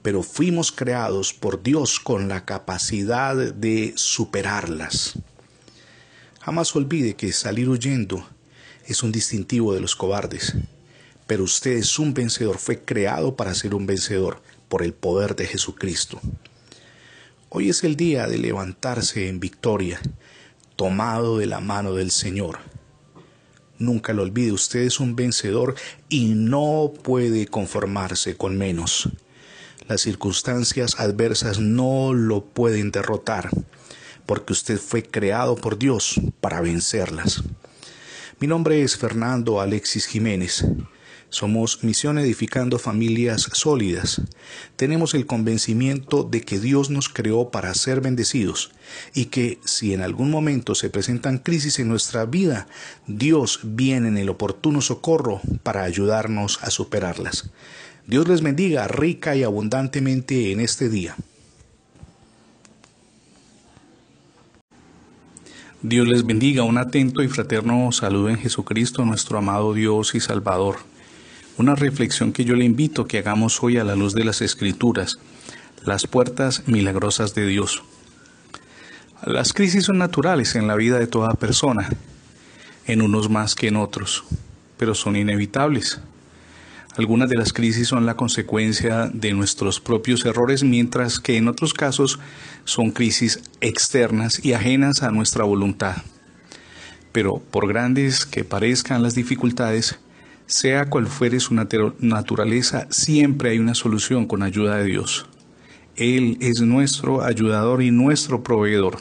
pero 0.05 0.23
fuimos 0.23 0.71
creados 0.71 1.33
por 1.33 1.63
Dios 1.63 1.99
con 1.99 2.29
la 2.29 2.45
capacidad 2.45 3.35
de 3.35 3.95
superarlas. 3.97 5.15
Jamás 6.43 6.77
olvide 6.77 7.17
que 7.17 7.33
salir 7.33 7.71
huyendo 7.71 8.23
es 8.87 9.03
un 9.03 9.11
distintivo 9.11 9.73
de 9.73 9.81
los 9.81 9.97
cobardes, 9.97 10.57
pero 11.27 11.45
usted 11.45 11.71
es 11.71 11.99
un 11.99 12.13
vencedor, 12.13 12.59
fue 12.59 12.85
creado 12.85 13.35
para 13.35 13.55
ser 13.55 13.75
un 13.75 13.87
vencedor 13.87 14.43
por 14.69 14.83
el 14.83 14.93
poder 14.93 15.37
de 15.37 15.47
Jesucristo. 15.47 16.21
Hoy 17.49 17.71
es 17.71 17.83
el 17.83 17.97
día 17.97 18.27
de 18.27 18.37
levantarse 18.37 19.31
en 19.31 19.41
victoria, 19.41 20.03
tomado 20.77 21.39
de 21.39 21.47
la 21.47 21.61
mano 21.61 21.95
del 21.95 22.11
Señor. 22.11 22.59
Nunca 23.79 24.13
lo 24.13 24.25
olvide, 24.25 24.53
usted 24.53 24.81
es 24.81 25.01
un 25.01 25.17
vencedor 25.17 25.75
y 26.11 26.35
no 26.35 26.93
puede 27.03 27.47
conformarse 27.47 28.37
con 28.37 28.59
menos. 28.59 29.09
Las 29.87 30.01
circunstancias 30.01 30.99
adversas 30.99 31.59
no 31.59 32.15
lo 32.15 32.43
pueden 32.43 32.91
derrotar, 32.91 33.51
porque 34.25 34.55
usted 34.55 34.79
fue 34.79 35.03
creado 35.03 35.57
por 35.57 35.79
Dios 35.79 36.19
para 36.41 36.63
vencerlas. 36.63 37.43
Mi 38.41 38.47
nombre 38.47 38.83
es 38.83 38.97
Fernando 38.97 39.61
Alexis 39.61 40.07
Jiménez. 40.07 40.65
Somos 41.29 41.85
Misión 41.85 42.19
Edificando 42.19 42.79
Familias 42.79 43.51
Sólidas. 43.53 44.23
Tenemos 44.77 45.13
el 45.13 45.27
convencimiento 45.27 46.23
de 46.23 46.41
que 46.41 46.59
Dios 46.59 46.89
nos 46.89 47.11
creó 47.11 47.51
para 47.51 47.75
ser 47.75 48.01
bendecidos 48.01 48.71
y 49.13 49.27
que 49.27 49.59
si 49.67 49.93
en 49.93 50.01
algún 50.01 50.31
momento 50.31 50.75
se 50.75 50.89
presentan 50.89 51.37
crisis 51.37 51.79
en 51.79 51.89
nuestra 51.89 52.25
vida, 52.25 52.69
Dios 53.07 53.61
viene 53.65 54.09
en 54.09 54.17
el 54.17 54.31
oportuno 54.31 54.81
socorro 54.81 55.43
para 55.63 55.83
ayudarnos 55.83 56.59
a 56.63 56.71
superarlas. 56.71 57.51
Dios 58.07 58.29
les 58.29 58.43
bendiga 58.43 58.87
rica 58.87 59.35
y 59.35 59.43
abundantemente 59.43 60.53
en 60.53 60.61
este 60.61 60.91
día. 60.91 61.17
Dios 65.81 66.07
les 66.07 66.25
bendiga, 66.25 66.65
un 66.65 66.79
atento 66.79 67.23
y 67.23 67.29
fraterno 67.29 67.93
saludo 67.93 68.29
en 68.29 68.39
Jesucristo, 68.39 69.05
nuestro 69.05 69.39
amado 69.39 69.73
Dios 69.73 70.15
y 70.15 70.21
Salvador. 70.21 70.77
Una 71.57 71.75
reflexión 71.75 72.33
que 72.33 72.45
yo 72.45 72.57
le 72.57 72.65
invito 72.65 73.03
a 73.03 73.09
que 73.09 73.19
hagamos 73.19 73.63
hoy 73.63 73.79
a 73.79 73.85
la 73.85 73.95
luz 73.95 74.15
de 74.15 74.25
las 74.25 74.43
Escrituras, 74.43 75.19
las 75.85 76.07
puertas 76.07 76.67
milagrosas 76.67 77.35
de 77.35 77.47
Dios. 77.47 77.83
Las 79.25 79.55
crisis 79.55 79.85
son 79.85 79.99
naturales 79.99 80.55
en 80.57 80.67
la 80.67 80.75
vida 80.75 80.99
de 80.99 81.07
toda 81.07 81.35
persona, 81.35 81.89
en 82.87 83.01
unos 83.01 83.31
más 83.31 83.55
que 83.55 83.69
en 83.69 83.77
otros, 83.77 84.25
pero 84.77 84.95
son 84.95 85.17
inevitables. 85.17 86.01
Algunas 86.97 87.29
de 87.29 87.37
las 87.37 87.53
crisis 87.53 87.89
son 87.89 88.07
la 88.07 88.15
consecuencia 88.15 89.11
de 89.13 89.33
nuestros 89.33 89.81
propios 89.81 90.25
errores, 90.25 90.63
mientras 90.63 91.19
que 91.19 91.37
en 91.37 91.49
otros 91.49 91.75
casos 91.75 92.21
son 92.65 92.93
crisis 92.93 93.43
externas 93.61 94.45
y 94.45 94.53
ajenas 94.53 95.03
a 95.03 95.11
nuestra 95.11 95.43
voluntad. 95.43 95.97
Pero 97.11 97.43
por 97.51 97.67
grandes 97.67 98.25
que 98.27 98.45
parezcan 98.45 99.03
las 99.03 99.17
dificultades, 99.17 99.99
sea 100.47 100.89
cual 100.89 101.09
fuere 101.09 101.41
su 101.41 101.55
naturaleza, 101.55 102.87
siempre 102.91 103.51
hay 103.51 103.59
una 103.59 103.75
solución 103.75 104.27
con 104.27 104.45
ayuda 104.45 104.77
de 104.77 104.85
Dios. 104.85 105.27
Él 105.97 106.39
es 106.41 106.61
nuestro 106.61 107.25
ayudador 107.25 107.83
y 107.83 107.91
nuestro 107.91 108.45
proveedor. 108.45 108.99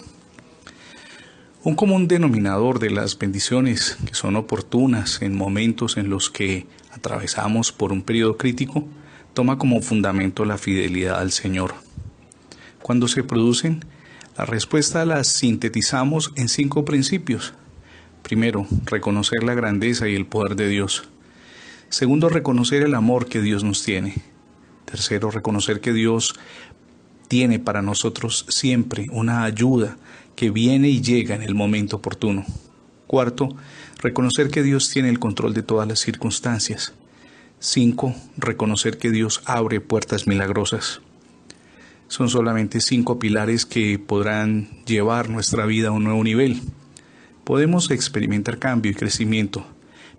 Un 1.64 1.76
común 1.76 2.08
denominador 2.08 2.80
de 2.80 2.89
las 2.89 3.18
bendiciones 3.18 3.98
que 4.06 4.16
son 4.16 4.36
oportunas 4.36 5.22
en 5.22 5.36
momentos 5.36 5.98
en 5.98 6.10
los 6.10 6.30
que 6.30 6.66
atravesamos 6.94 7.72
por 7.72 7.91
un 7.91 8.02
periodo 8.02 8.38
crítico 8.38 8.88
toma 9.34 9.58
como 9.58 9.82
fundamento 9.82 10.46
la 10.46 10.58
fidelidad 10.58 11.20
al 11.20 11.32
Señor. 11.32 11.74
Cuando 12.82 13.08
se 13.08 13.24
producen, 13.24 13.84
la 14.38 14.46
respuesta 14.46 15.06
la 15.06 15.24
sintetizamos 15.24 16.32
en 16.36 16.50
cinco 16.50 16.86
principios. 16.86 17.54
Primero, 18.22 18.68
reconocer 18.86 19.44
la 19.44 19.54
grandeza 19.54 20.08
y 20.08 20.16
el 20.16 20.26
poder 20.26 20.56
de 20.56 20.68
Dios. 20.68 21.10
Segundo, 21.89 22.30
reconocer 22.30 22.84
el 22.84 22.96
amor 22.96 23.28
que 23.28 23.41
Dios 23.41 23.64
nos 23.64 23.84
tiene. 23.84 24.16
Tercero, 24.86 25.32
reconocer 25.32 25.82
que 25.82 25.94
Dios 25.94 26.36
tiene 27.28 27.60
para 27.60 27.82
nosotros 27.82 28.46
siempre 28.50 29.08
una 29.12 29.44
ayuda 29.44 29.98
que 30.36 30.52
viene 30.52 30.89
y 30.89 31.02
llega 31.02 31.36
en 31.36 31.44
el 31.44 31.56
momento 31.56 31.98
oportuno. 31.98 32.46
Cuarto, 33.14 33.49
reconocer 34.01 34.49
que 34.49 34.64
Dios 34.64 34.89
tiene 34.89 35.07
el 35.07 35.20
control 35.20 35.53
de 35.53 35.61
todas 35.61 35.88
las 35.88 35.99
circunstancias. 35.99 36.95
Cinco, 37.59 38.16
reconocer 38.38 38.97
que 38.97 39.11
Dios 39.11 39.43
abre 39.45 39.82
puertas 39.82 40.26
milagrosas. 40.26 40.99
Son 42.07 42.28
solamente 42.28 42.82
cinco 42.82 43.20
pilares 43.20 43.68
que 43.68 43.99
podrán 43.99 44.68
llevar 44.88 45.30
nuestra 45.30 45.68
vida 45.68 45.89
a 45.89 45.91
un 45.91 46.05
nuevo 46.05 46.24
nivel. 46.24 46.59
Podemos 47.43 47.91
experimentar 47.91 48.57
cambio 48.57 48.91
y 48.91 48.95
crecimiento, 48.95 49.64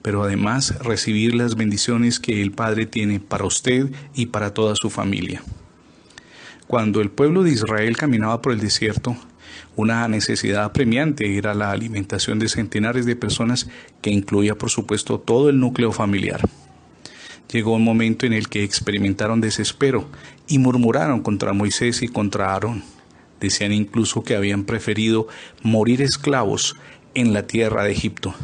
pero 0.01 0.22
además 0.22 0.78
recibir 0.78 1.34
las 1.34 1.57
bendiciones 1.57 2.20
que 2.20 2.42
el 2.42 2.53
Padre 2.53 2.86
tiene 2.86 3.18
para 3.18 3.45
usted 3.45 3.90
y 4.14 4.26
para 4.26 4.55
toda 4.55 4.76
su 4.76 4.88
familia. 4.88 5.42
Cuando 6.68 7.01
el 7.01 7.11
pueblo 7.11 7.42
de 7.42 7.51
Israel 7.51 7.97
caminaba 7.97 8.40
por 8.40 8.53
el 8.53 8.61
desierto, 8.61 9.16
una 9.76 10.07
necesidad 10.09 10.64
apremiante 10.64 11.36
era 11.36 11.55
la 11.55 11.70
alimentación 11.70 12.38
de 12.38 12.48
centenares 12.48 13.07
de 13.07 13.16
personas 13.16 13.68
que 14.02 14.11
incluía 14.11 14.55
por 14.57 14.70
supuesto 14.70 15.18
todo 15.18 15.48
el 15.48 15.61
núcleo 15.61 15.92
familiar. 15.92 16.40
Llegó 17.52 17.74
un 17.74 17.84
momento 17.84 18.26
en 18.26 18.32
el 18.32 18.48
que 18.48 18.64
experimentaron 18.64 19.40
desespero 19.40 20.09
y 20.48 20.59
murmuraron 20.59 21.22
contra 21.22 21.52
Moisés 21.52 22.02
y 22.02 22.09
contra 22.09 22.52
Aarón. 22.52 22.82
Decían 23.40 23.72
incluso 23.72 24.22
que 24.22 24.36
habían 24.36 24.64
preferido 24.64 25.28
morir 25.62 26.02
esclavos 26.02 26.76
en 27.14 27.32
la 27.32 27.46
tierra 27.46 27.84
de 27.84 27.92
Egipto. 27.92 28.34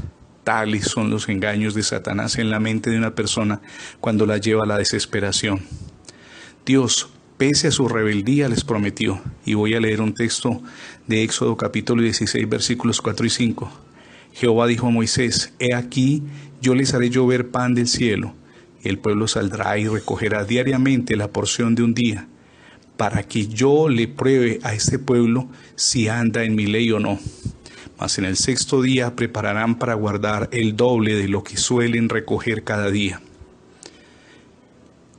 Tales 0.45 0.85
son 0.85 1.11
los 1.11 1.29
engaños 1.29 1.75
de 1.75 1.83
Satanás 1.83 2.39
en 2.39 2.51
la 2.51 2.61
mente 2.61 2.91
de 2.91 2.99
una 2.99 3.15
persona 3.15 3.61
cuando 4.01 4.27
la 4.27 4.39
lleva 4.39 4.65
a 4.65 4.67
la 4.67 4.79
desesperación. 4.79 5.61
Dios 6.65 7.09
pese 7.41 7.69
a 7.69 7.71
su 7.71 7.89
rebeldía, 7.89 8.51
les 8.51 8.65
prometió. 8.65 9.19
Y 9.47 9.55
voy 9.55 9.75
a 9.75 9.81
leer 9.81 10.03
un 10.03 10.13
texto 10.13 10.63
de 11.11 11.25
Éxodo 11.25 11.57
capítulo 11.57 12.03
16 12.03 12.49
versículos 12.49 13.01
4 13.03 13.27
y 13.27 13.31
5. 13.31 13.71
Jehová 14.33 14.69
dijo 14.69 14.87
a 14.87 14.91
Moisés, 14.91 15.53
He 15.59 15.75
aquí, 15.75 16.23
yo 16.63 16.77
les 16.77 16.95
haré 16.95 17.11
llover 17.11 17.51
pan 17.51 17.75
del 17.75 17.89
cielo, 17.89 18.33
y 18.83 18.89
el 18.89 18.99
pueblo 18.99 19.27
saldrá 19.27 19.77
y 19.77 19.89
recogerá 19.89 20.45
diariamente 20.45 21.17
la 21.17 21.27
porción 21.27 21.75
de 21.75 21.83
un 21.83 21.95
día, 21.95 22.29
para 22.97 23.25
que 23.25 23.49
yo 23.49 23.89
le 23.89 24.07
pruebe 24.07 24.61
a 24.63 24.73
este 24.73 25.01
pueblo 25.01 25.49
si 25.75 26.07
anda 26.07 26.45
en 26.45 26.55
mi 26.55 26.67
ley 26.67 26.93
o 26.93 27.01
no. 27.01 27.19
Mas 27.99 28.19
en 28.19 28.25
el 28.25 28.37
sexto 28.37 28.81
día 28.81 29.17
prepararán 29.17 29.79
para 29.79 29.95
guardar 29.95 30.49
el 30.53 30.77
doble 30.77 31.15
de 31.17 31.27
lo 31.27 31.43
que 31.43 31.57
suelen 31.57 32.09
recoger 32.09 32.63
cada 32.63 32.89
día 32.89 33.21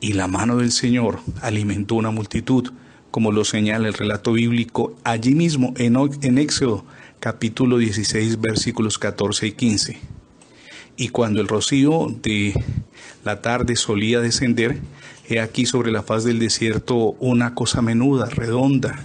y 0.01 0.13
la 0.13 0.27
mano 0.27 0.57
del 0.57 0.71
Señor 0.71 1.19
alimentó 1.41 1.95
una 1.95 2.09
multitud, 2.09 2.73
como 3.11 3.31
lo 3.31 3.45
señala 3.45 3.87
el 3.87 3.93
relato 3.93 4.33
bíblico 4.33 4.95
allí 5.03 5.35
mismo 5.35 5.73
en, 5.77 6.37
Éxodo 6.37 6.85
capítulo 7.19 7.77
16 7.77 8.41
versículos 8.41 8.97
14 8.97 9.47
y 9.47 9.51
15. 9.51 9.97
Y 10.97 11.09
cuando 11.09 11.41
el 11.41 11.47
rocío 11.47 12.07
de 12.23 12.53
la 13.23 13.41
tarde 13.41 13.75
solía 13.75 14.19
descender, 14.19 14.81
He 15.31 15.39
aquí 15.39 15.65
sobre 15.65 15.93
la 15.93 16.03
faz 16.03 16.25
del 16.25 16.39
desierto 16.39 17.15
una 17.21 17.55
cosa 17.55 17.81
menuda, 17.81 18.25
redonda, 18.25 18.99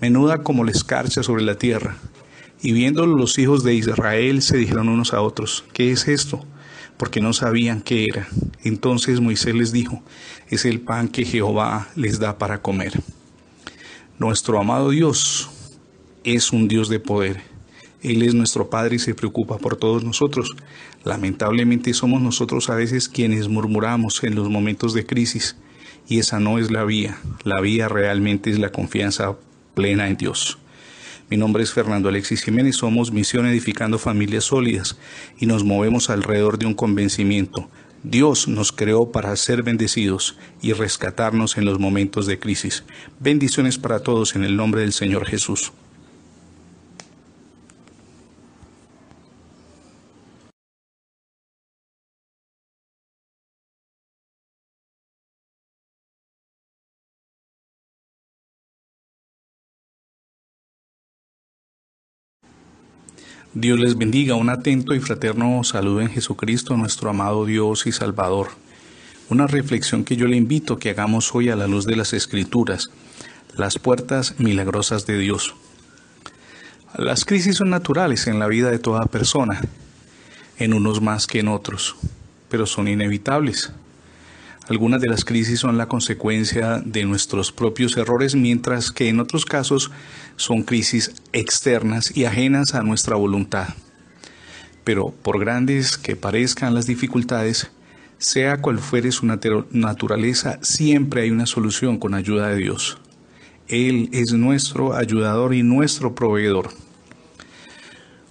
menuda 0.00 0.38
como 0.44 0.62
la 0.62 0.70
escarcha 0.70 1.24
sobre 1.24 1.42
la 1.42 1.56
tierra. 1.56 1.96
Y 2.62 2.70
viéndolo 2.72 3.16
los 3.16 3.40
hijos 3.40 3.64
de 3.64 3.74
Israel 3.74 4.40
se 4.42 4.56
dijeron 4.56 4.88
unos 4.88 5.12
a 5.14 5.20
otros, 5.20 5.64
¿qué 5.72 5.90
es 5.90 6.06
esto? 6.06 6.44
Porque 6.96 7.20
no 7.20 7.32
sabían 7.32 7.80
qué 7.80 8.04
era. 8.04 8.28
Entonces 8.62 9.20
Moisés 9.20 9.56
les 9.56 9.72
dijo, 9.72 10.00
es 10.48 10.64
el 10.64 10.80
pan 10.80 11.08
que 11.08 11.24
Jehová 11.24 11.88
les 11.96 12.20
da 12.20 12.38
para 12.38 12.62
comer. 12.62 12.92
Nuestro 14.16 14.60
amado 14.60 14.90
Dios 14.90 15.50
es 16.22 16.52
un 16.52 16.68
Dios 16.68 16.88
de 16.88 17.00
poder. 17.00 17.42
Él 18.00 18.22
es 18.22 18.32
nuestro 18.32 18.70
Padre 18.70 18.94
y 18.94 18.98
se 19.00 19.12
preocupa 19.12 19.58
por 19.58 19.74
todos 19.74 20.04
nosotros. 20.04 20.54
Lamentablemente 21.02 21.92
somos 21.94 22.22
nosotros 22.22 22.70
a 22.70 22.76
veces 22.76 23.08
quienes 23.08 23.48
murmuramos 23.48 24.22
en 24.22 24.36
los 24.36 24.48
momentos 24.48 24.94
de 24.94 25.04
crisis 25.04 25.56
y 26.06 26.20
esa 26.20 26.38
no 26.38 26.60
es 26.60 26.70
la 26.70 26.84
vía. 26.84 27.18
La 27.42 27.60
vía 27.60 27.88
realmente 27.88 28.50
es 28.50 28.60
la 28.60 28.70
confianza 28.70 29.34
plena 29.74 30.06
en 30.06 30.16
Dios. 30.16 30.58
Mi 31.28 31.36
nombre 31.36 31.64
es 31.64 31.72
Fernando 31.72 32.08
Alexis 32.08 32.44
Jiménez, 32.44 32.76
somos 32.76 33.10
Misión 33.10 33.46
Edificando 33.46 33.98
Familias 33.98 34.44
Sólidas 34.44 34.96
y 35.40 35.46
nos 35.46 35.64
movemos 35.64 36.08
alrededor 36.08 36.56
de 36.58 36.66
un 36.66 36.74
convencimiento. 36.74 37.68
Dios 38.04 38.48
nos 38.48 38.70
creó 38.70 39.12
para 39.12 39.34
ser 39.34 39.62
bendecidos 39.62 40.36
y 40.60 40.74
rescatarnos 40.74 41.56
en 41.56 41.64
los 41.64 41.78
momentos 41.78 42.26
de 42.26 42.38
crisis. 42.38 42.84
Bendiciones 43.18 43.78
para 43.78 44.00
todos 44.00 44.36
en 44.36 44.44
el 44.44 44.56
nombre 44.56 44.82
del 44.82 44.92
Señor 44.92 45.24
Jesús. 45.24 45.72
Dios 63.54 63.78
les 63.78 63.96
bendiga. 63.96 64.34
Un 64.34 64.50
atento 64.50 64.94
y 64.94 65.00
fraterno 65.00 65.62
saludo 65.62 66.00
en 66.00 66.10
Jesucristo, 66.10 66.76
nuestro 66.76 67.10
amado 67.10 67.44
Dios 67.44 67.86
y 67.86 67.92
Salvador. 67.92 68.48
Una 69.30 69.46
reflexión 69.46 70.02
que 70.02 70.16
yo 70.16 70.26
le 70.26 70.36
invito 70.36 70.76
que 70.76 70.90
hagamos 70.90 71.32
hoy 71.36 71.50
a 71.50 71.56
la 71.56 71.68
luz 71.68 71.86
de 71.86 71.94
las 71.94 72.12
Escrituras, 72.14 72.90
las 73.56 73.78
puertas 73.78 74.34
milagrosas 74.38 75.06
de 75.06 75.18
Dios. 75.18 75.54
Las 76.98 77.24
crisis 77.24 77.54
son 77.58 77.70
naturales 77.70 78.26
en 78.26 78.40
la 78.40 78.48
vida 78.48 78.72
de 78.72 78.80
toda 78.80 79.06
persona, 79.06 79.60
en 80.58 80.74
unos 80.74 81.00
más 81.00 81.28
que 81.28 81.38
en 81.38 81.46
otros, 81.46 81.94
pero 82.48 82.66
son 82.66 82.88
inevitables. 82.88 83.72
Algunas 84.66 85.02
de 85.02 85.08
las 85.08 85.26
crisis 85.26 85.60
son 85.60 85.76
la 85.76 85.88
consecuencia 85.88 86.80
de 86.82 87.04
nuestros 87.04 87.52
propios 87.52 87.98
errores, 87.98 88.34
mientras 88.34 88.90
que 88.90 89.10
en 89.10 89.20
otros 89.20 89.44
casos 89.44 89.90
son 90.36 90.62
crisis 90.62 91.12
externas 91.34 92.16
y 92.16 92.24
ajenas 92.24 92.74
a 92.74 92.82
nuestra 92.82 93.14
voluntad. 93.16 93.68
Pero 94.82 95.14
por 95.22 95.38
grandes 95.38 95.98
que 95.98 96.16
parezcan 96.16 96.74
las 96.74 96.86
dificultades, 96.86 97.70
sea 98.16 98.62
cual 98.62 98.78
fuere 98.78 99.12
su 99.12 99.26
naturaleza, 99.26 100.58
siempre 100.62 101.22
hay 101.22 101.30
una 101.30 101.44
solución 101.44 101.98
con 101.98 102.14
ayuda 102.14 102.48
de 102.48 102.56
Dios. 102.56 102.96
Él 103.68 104.08
es 104.12 104.32
nuestro 104.32 104.94
ayudador 104.94 105.52
y 105.52 105.62
nuestro 105.62 106.14
proveedor. 106.14 106.70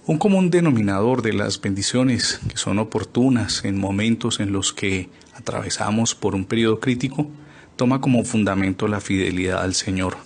Un 0.06 0.18
común 0.18 0.50
denominador 0.50 1.22
de 1.22 1.32
las 1.32 1.60
bendiciones 1.60 2.40
que 2.48 2.56
son 2.56 2.80
oportunas 2.80 3.64
en 3.64 3.78
momentos 3.78 4.40
en 4.40 4.52
los 4.52 4.72
que 4.72 5.08
atravesamos 5.34 6.14
por 6.14 6.34
un 6.34 6.44
periodo 6.44 6.80
crítico 6.80 7.28
toma 7.76 8.00
como 8.00 8.24
fundamento 8.24 8.88
la 8.88 9.00
fidelidad 9.00 9.62
al 9.62 9.74
Señor. 9.74 10.16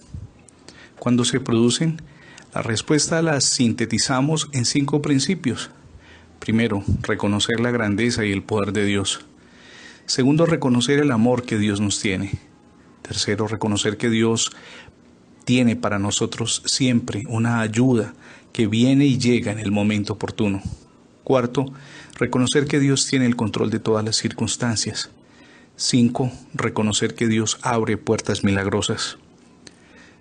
Cuando 0.99 1.25
se 1.25 1.41
producen, 1.41 2.01
la 2.55 2.63
respuesta 2.63 3.23
la 3.23 3.41
sintetizamos 3.41 4.49
en 4.53 4.65
cinco 4.65 5.01
principios. 5.01 5.71
Primero, 6.39 6.83
reconocer 7.03 7.61
la 7.61 7.71
grandeza 7.71 8.25
y 8.25 8.33
el 8.33 8.43
poder 8.43 8.73
de 8.73 8.85
Dios. 8.85 9.25
Segundo, 10.07 10.47
reconocer 10.47 10.99
el 10.99 11.11
amor 11.11 11.43
que 11.45 11.59
Dios 11.59 11.81
nos 11.81 12.01
tiene. 12.01 12.33
Tercero, 13.03 13.47
reconocer 13.47 13.97
que 13.97 14.11
Dios 14.11 14.51
tiene 15.45 15.77
para 15.77 15.99
nosotros 15.99 16.63
siempre 16.67 17.25
una 17.29 17.61
ayuda 17.61 18.15
que 18.53 18.67
viene 18.67 19.07
y 19.07 19.19
llega 19.19 19.53
en 19.53 19.59
el 19.59 19.71
momento 19.71 20.15
oportuno. 20.15 20.63
Cuarto, 21.25 21.67
reconocer 22.19 22.67
que 22.67 22.81
Dios 22.81 23.07
tiene 23.07 23.27
el 23.27 23.37
control 23.37 23.71
de 23.71 23.79
todas 23.79 24.05
las 24.05 24.17
circunstancias. 24.17 25.11
Cinco, 25.77 26.33
reconocer 26.53 27.15
que 27.15 27.29
Dios 27.29 27.59
abre 27.63 27.97
puertas 27.97 28.43
milagrosas. 28.43 29.19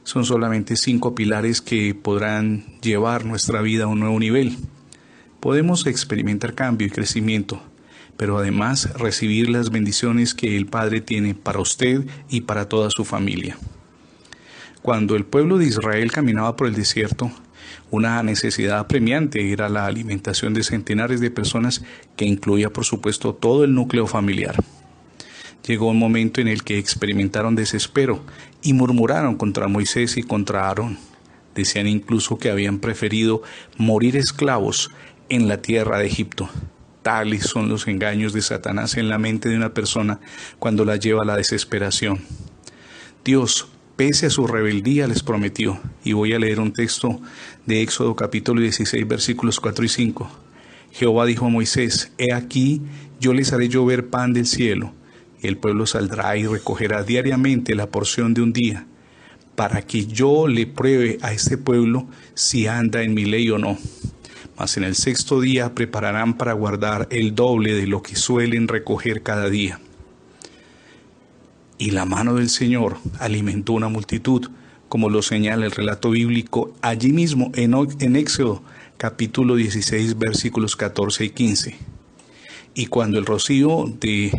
Son 0.04 0.24
solamente 0.24 0.78
cinco 0.78 1.16
pilares 1.16 1.60
que 1.62 1.96
podrán 1.96 2.66
llevar 2.82 3.26
nuestra 3.26 3.62
vida 3.62 3.86
a 3.86 3.88
un 3.88 4.00
nuevo 4.00 4.20
nivel. 4.20 4.56
Podemos 5.40 5.86
experimentar 5.88 6.54
cambio 6.54 6.88
y 6.88 6.92
crecimiento, 6.92 7.62
pero 8.16 8.38
además 8.38 8.94
recibir 8.94 9.50
las 9.50 9.72
bendiciones 9.72 10.36
que 10.36 10.56
el 10.56 10.68
Padre 10.68 11.02
tiene 11.02 11.34
para 11.34 11.60
usted 11.60 12.06
y 12.30 12.42
para 12.42 12.70
toda 12.70 12.90
su 12.92 13.04
familia. 13.04 13.58
Cuando 14.84 15.16
el 15.16 15.26
pueblo 15.26 15.58
de 15.58 15.66
Israel 15.66 16.12
caminaba 16.12 16.56
por 16.56 16.68
el 16.68 16.76
desierto, 16.76 17.32
una 17.92 18.22
necesidad 18.24 18.80
apremiante 18.80 19.52
era 19.52 19.70
la 19.70 19.86
alimentación 19.86 20.54
de 20.54 20.64
centenares 20.64 21.20
de 21.20 21.32
personas 21.32 21.84
que 22.16 22.26
incluía 22.26 22.70
por 22.70 22.86
supuesto 22.86 23.34
todo 23.34 23.64
el 23.64 23.74
núcleo 23.74 24.08
familiar. 24.08 24.56
Llegó 25.66 25.90
un 25.90 26.00
momento 26.00 26.40
en 26.40 26.48
el 26.48 26.64
que 26.64 26.78
experimentaron 26.78 27.56
desespero 27.56 28.22
y 28.62 28.74
murmuraron 28.74 29.36
contra 29.36 29.68
Moisés 29.68 30.18
y 30.18 30.24
contra 30.24 30.68
Aarón. 30.68 30.98
Decían 31.56 31.88
incluso 31.88 32.38
que 32.38 32.50
habían 32.50 32.80
preferido 32.80 33.42
morir 33.78 34.16
esclavos 34.16 34.92
en 35.30 35.48
la 35.48 35.62
tierra 35.62 36.00
de 36.00 36.08
Egipto. 36.08 36.50
Tales 37.02 37.44
son 37.44 37.70
los 37.70 37.88
engaños 37.88 38.34
de 38.34 38.42
Satanás 38.42 38.96
en 38.96 39.10
la 39.10 39.18
mente 39.18 39.50
de 39.50 39.58
una 39.58 39.74
persona 39.74 40.20
cuando 40.60 40.86
la 40.86 40.98
lleva 40.98 41.24
a 41.24 41.26
la 41.26 41.36
desesperación. 41.36 42.20
Dios 43.26 43.68
pese 43.98 44.28
a 44.28 44.30
su 44.30 44.46
rebeldía, 44.48 45.08
les 45.08 45.24
prometió. 45.24 45.80
Y 46.04 46.14
voy 46.14 46.34
a 46.34 46.40
leer 46.40 46.60
un 46.60 46.72
texto 46.72 47.20
de 47.66 47.82
Éxodo 47.82 48.16
capítulo 48.16 48.62
16, 48.62 49.06
versículos 49.08 49.60
4 49.60 49.84
y 49.84 49.90
5. 49.90 50.30
Jehová 50.92 51.26
dijo 51.26 51.48
a 51.48 51.50
Moisés, 51.50 52.12
He 52.18 52.32
aquí, 52.32 52.84
yo 53.20 53.34
les 53.34 53.52
haré 53.52 53.68
llover 53.68 54.08
pan 54.08 54.34
del 54.34 54.46
cielo, 54.46 54.94
y 55.42 55.48
el 55.48 55.58
pueblo 55.58 55.88
saldrá 55.88 56.38
y 56.38 56.46
recogerá 56.46 57.04
diariamente 57.04 57.76
la 57.76 57.88
porción 57.88 58.36
de 58.36 58.42
un 58.42 58.54
día, 58.54 58.86
para 59.56 59.82
que 59.82 60.06
yo 60.06 60.48
le 60.48 60.68
pruebe 60.68 61.18
a 61.22 61.34
este 61.34 61.58
pueblo 61.58 62.08
si 62.36 62.68
anda 62.68 63.02
en 63.02 63.16
mi 63.16 63.26
ley 63.26 63.50
o 63.50 63.58
no. 63.58 63.78
Mas 64.60 64.78
en 64.78 64.84
el 64.84 64.96
sexto 64.96 65.42
día 65.42 65.74
prepararán 65.74 66.38
para 66.38 66.54
guardar 66.54 67.08
el 67.10 67.34
doble 67.34 67.74
de 67.74 67.88
lo 67.88 68.04
que 68.04 68.16
suelen 68.16 68.68
recoger 68.68 69.24
cada 69.24 69.50
día 69.50 69.80
y 71.78 71.92
la 71.92 72.06
mano 72.06 72.36
del 72.36 72.50
Señor 72.50 72.98
alimentó 73.20 73.74
una 73.74 73.90
multitud, 73.90 74.50
como 74.90 75.10
lo 75.10 75.22
señala 75.22 75.66
el 75.66 75.72
relato 75.72 76.12
bíblico 76.12 76.74
allí 76.82 77.12
mismo 77.12 77.52
en, 77.56 78.16
Éxodo 78.16 78.64
capítulo 78.98 79.56
16 79.56 80.18
versículos 80.18 80.76
14 80.76 81.26
y 81.26 81.30
15. 81.30 81.76
Y 82.74 82.86
cuando 82.88 83.20
el 83.20 83.26
rocío 83.26 83.92
de 84.00 84.32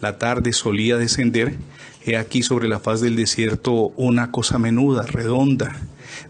la 0.00 0.18
tarde 0.18 0.52
solía 0.52 0.96
descender, 0.96 1.56
he 2.04 2.16
aquí 2.16 2.42
sobre 2.42 2.68
la 2.68 2.80
faz 2.80 3.00
del 3.00 3.16
desierto 3.16 3.92
una 3.96 4.30
cosa 4.30 4.58
menuda, 4.58 5.02
redonda, 5.02 5.80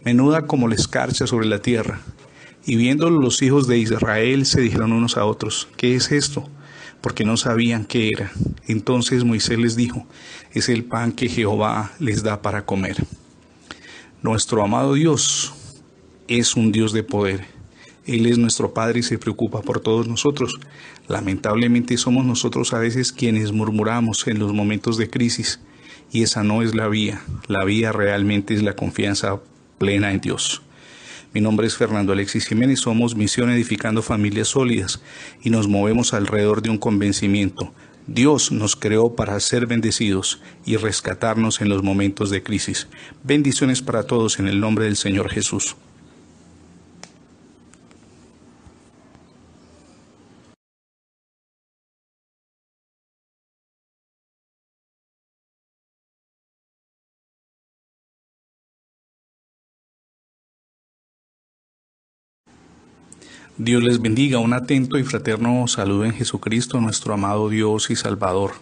menuda 0.05 0.43
como 0.43 0.69
la 0.69 0.75
escarcha 0.75 1.27
sobre 1.27 1.47
la 1.47 1.61
tierra. 1.61 2.01
Y 2.65 2.77
viéndolo 2.77 3.21
los 3.21 3.43
hijos 3.43 3.69
de 3.69 3.79
Israel 3.79 4.45
se 4.45 4.61
dijeron 4.61 4.93
unos 4.93 5.17
a 5.17 5.25
otros, 5.25 5.69
¿qué 5.77 5.95
es 5.95 6.11
esto? 6.11 6.49
Porque 7.01 7.25
no 7.25 7.37
sabían 7.37 7.85
qué 7.85 8.09
era. 8.09 8.33
Entonces 8.67 9.25
Moisés 9.25 9.59
les 9.59 9.77
dijo, 9.77 10.07
es 10.53 10.69
el 10.69 10.85
pan 10.85 11.13
que 11.13 11.29
Jehová 11.29 11.93
les 11.99 12.23
da 12.23 12.43
para 12.43 12.65
comer. 12.65 12.97
Nuestro 14.23 14.63
amado 14.63 14.95
Dios 14.95 15.55
es 16.29 16.57
un 16.57 16.73
Dios 16.73 16.93
de 16.93 17.03
poder. 17.03 17.45
Él 18.07 18.27
es 18.27 18.39
nuestro 18.39 18.73
Padre 18.73 19.01
y 19.01 19.03
se 19.03 19.19
preocupa 19.19 19.63
por 19.63 19.81
todos 19.81 20.07
nosotros. 20.07 20.59
Lamentablemente 21.09 21.97
somos 21.97 22.25
nosotros 22.25 22.73
a 22.73 22.79
veces 22.79 23.13
quienes 23.13 23.53
murmuramos 23.53 24.27
en 24.27 24.39
los 24.39 24.53
momentos 24.53 24.97
de 24.97 25.11
crisis 25.11 25.61
y 26.13 26.23
esa 26.23 26.43
no 26.43 26.63
es 26.63 26.75
la 26.75 26.89
vía. 26.89 27.21
La 27.49 27.65
vía 27.65 27.93
realmente 27.93 28.55
es 28.55 28.63
la 28.63 28.75
confianza 28.75 29.41
plena 29.79 30.13
en 30.13 30.21
Dios. 30.21 30.63
Mi 31.37 31.43
nombre 31.43 31.67
es 31.67 31.77
Fernando 31.77 32.15
Alexis 32.15 32.47
Jiménez, 32.47 32.81
somos 32.81 33.15
Misión 33.15 33.51
Edificando 33.51 34.01
Familias 34.01 34.49
Sólidas 34.49 35.03
y 35.43 35.51
nos 35.51 35.69
movemos 35.69 36.15
alrededor 36.15 36.63
de 36.63 36.71
un 36.71 36.79
convencimiento. 36.79 37.75
Dios 38.07 38.53
nos 38.53 38.75
creó 38.75 39.15
para 39.17 39.39
ser 39.41 39.67
bendecidos 39.67 40.41
y 40.65 40.77
rescatarnos 40.77 41.61
en 41.61 41.69
los 41.69 41.83
momentos 41.83 42.31
de 42.31 42.43
crisis. 42.43 42.89
Bendiciones 43.23 43.83
para 43.83 44.05
todos 44.05 44.39
en 44.39 44.49
el 44.49 44.61
nombre 44.61 44.87
del 44.87 44.97
Señor 44.97 45.29
Jesús. 45.29 45.77
Dios 63.59 63.83
les 63.83 64.03
bendiga, 64.03 64.39
un 64.39 64.53
atento 64.53 64.99
y 64.99 65.03
fraterno 65.03 65.67
saludo 65.67 66.05
en 66.05 66.13
Jesucristo, 66.13 66.79
nuestro 66.79 67.15
amado 67.15 67.49
Dios 67.49 67.89
y 67.89 67.97
Salvador. 67.97 68.53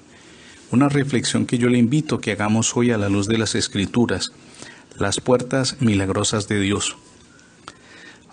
Una 0.70 0.88
reflexión 0.88 1.46
que 1.46 1.58
yo 1.58 1.68
le 1.68 1.78
invito 1.78 2.14
a 2.14 2.20
que 2.20 2.30
hagamos 2.30 2.76
hoy 2.76 2.92
a 2.92 2.98
la 2.98 3.08
luz 3.08 3.26
de 3.26 3.36
las 3.36 3.56
Escrituras, 3.56 4.30
las 4.96 5.20
puertas 5.20 5.78
milagrosas 5.80 6.46
de 6.46 6.60
Dios. 6.60 6.96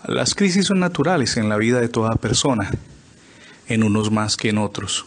Las 0.06 0.36
crisis 0.36 0.66
son 0.66 0.78
naturales 0.78 1.36
en 1.36 1.48
la 1.48 1.56
vida 1.56 1.80
de 1.80 1.88
toda 1.88 2.14
persona, 2.14 2.70
en 3.66 3.82
unos 3.82 4.12
más 4.12 4.36
que 4.36 4.50
en 4.50 4.58
otros, 4.58 5.06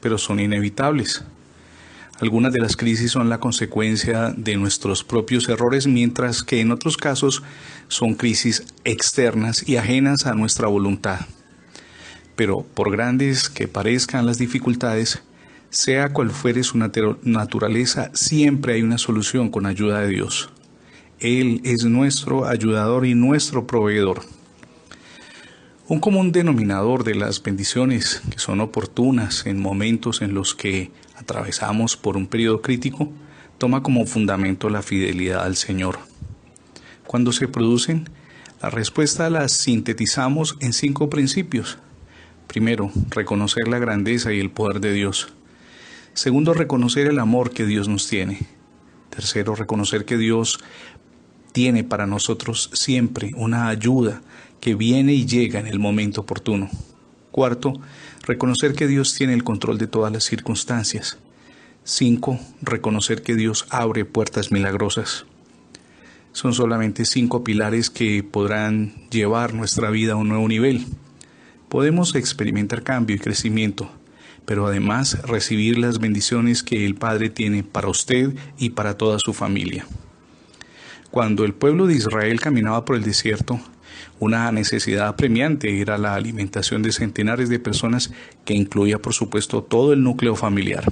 pero 0.00 0.16
son 0.16 0.40
inevitables. 0.40 1.22
Algunas 2.18 2.54
de 2.54 2.60
las 2.60 2.78
crisis 2.78 3.10
son 3.10 3.28
la 3.28 3.40
consecuencia 3.40 4.32
de 4.34 4.56
nuestros 4.56 5.04
propios 5.04 5.50
errores, 5.50 5.86
mientras 5.86 6.42
que 6.42 6.60
en 6.60 6.70
otros 6.70 6.96
casos 6.96 7.42
son 7.88 8.14
crisis 8.14 8.64
externas 8.84 9.68
y 9.68 9.76
ajenas 9.76 10.26
a 10.26 10.34
nuestra 10.34 10.68
voluntad. 10.68 11.20
Pero 12.36 12.62
por 12.62 12.90
grandes 12.90 13.48
que 13.48 13.68
parezcan 13.68 14.26
las 14.26 14.38
dificultades, 14.38 15.22
sea 15.70 16.12
cual 16.12 16.30
fuere 16.30 16.62
su 16.62 16.78
naturaleza, 16.78 18.10
siempre 18.14 18.74
hay 18.74 18.82
una 18.82 18.98
solución 18.98 19.50
con 19.50 19.66
ayuda 19.66 20.00
de 20.00 20.08
Dios. 20.08 20.50
Él 21.20 21.60
es 21.64 21.84
nuestro 21.84 22.46
ayudador 22.46 23.06
y 23.06 23.14
nuestro 23.14 23.66
proveedor. 23.66 24.22
Un 25.86 26.00
común 26.00 26.32
denominador 26.32 27.04
de 27.04 27.14
las 27.14 27.42
bendiciones 27.42 28.22
que 28.30 28.38
son 28.38 28.60
oportunas 28.60 29.46
en 29.46 29.60
momentos 29.60 30.22
en 30.22 30.32
los 30.32 30.54
que 30.54 30.90
atravesamos 31.16 31.96
por 31.96 32.16
un 32.16 32.26
periodo 32.26 32.62
crítico 32.62 33.12
toma 33.58 33.82
como 33.82 34.06
fundamento 34.06 34.68
la 34.70 34.82
fidelidad 34.82 35.44
al 35.44 35.56
Señor. 35.56 35.98
Cuando 37.14 37.30
se 37.30 37.46
producen, 37.46 38.10
la 38.60 38.70
respuesta 38.70 39.30
la 39.30 39.48
sintetizamos 39.48 40.56
en 40.58 40.72
cinco 40.72 41.08
principios. 41.08 41.78
Primero, 42.48 42.90
reconocer 43.10 43.68
la 43.68 43.78
grandeza 43.78 44.32
y 44.32 44.40
el 44.40 44.50
poder 44.50 44.80
de 44.80 44.92
Dios. 44.92 45.28
Segundo, 46.12 46.54
reconocer 46.54 47.06
el 47.06 47.20
amor 47.20 47.52
que 47.52 47.66
Dios 47.66 47.86
nos 47.86 48.08
tiene. 48.08 48.40
Tercero, 49.10 49.54
reconocer 49.54 50.04
que 50.04 50.16
Dios 50.16 50.58
tiene 51.52 51.84
para 51.84 52.08
nosotros 52.08 52.68
siempre 52.72 53.30
una 53.36 53.68
ayuda 53.68 54.20
que 54.60 54.74
viene 54.74 55.14
y 55.14 55.24
llega 55.24 55.60
en 55.60 55.68
el 55.68 55.78
momento 55.78 56.22
oportuno. 56.22 56.68
Cuarto, 57.30 57.74
reconocer 58.26 58.72
que 58.72 58.88
Dios 58.88 59.14
tiene 59.14 59.34
el 59.34 59.44
control 59.44 59.78
de 59.78 59.86
todas 59.86 60.12
las 60.12 60.24
circunstancias. 60.24 61.18
Cinco, 61.84 62.40
reconocer 62.60 63.22
que 63.22 63.36
Dios 63.36 63.66
abre 63.70 64.04
puertas 64.04 64.50
milagrosas. 64.50 65.26
Son 66.34 66.52
solamente 66.52 67.04
cinco 67.04 67.44
pilares 67.44 67.90
que 67.90 68.24
podrán 68.24 68.92
llevar 69.08 69.54
nuestra 69.54 69.90
vida 69.90 70.14
a 70.14 70.16
un 70.16 70.30
nuevo 70.30 70.48
nivel. 70.48 70.84
Podemos 71.68 72.16
experimentar 72.16 72.82
cambio 72.82 73.14
y 73.14 73.20
crecimiento, 73.20 73.88
pero 74.44 74.66
además 74.66 75.22
recibir 75.22 75.78
las 75.78 76.00
bendiciones 76.00 76.64
que 76.64 76.86
el 76.86 76.96
Padre 76.96 77.30
tiene 77.30 77.62
para 77.62 77.86
usted 77.86 78.34
y 78.58 78.70
para 78.70 78.98
toda 78.98 79.20
su 79.20 79.32
familia. 79.32 79.86
Cuando 81.12 81.44
el 81.44 81.54
pueblo 81.54 81.86
de 81.86 81.94
Israel 81.94 82.40
caminaba 82.40 82.84
por 82.84 82.96
el 82.96 83.04
desierto, 83.04 83.60
una 84.18 84.50
necesidad 84.50 85.06
apremiante 85.06 85.80
era 85.80 85.98
la 85.98 86.16
alimentación 86.16 86.82
de 86.82 86.90
centenares 86.90 87.48
de 87.48 87.60
personas 87.60 88.12
que 88.44 88.54
incluía 88.54 88.98
por 88.98 89.14
supuesto 89.14 89.62
todo 89.62 89.92
el 89.92 90.02
núcleo 90.02 90.34
familiar. 90.34 90.82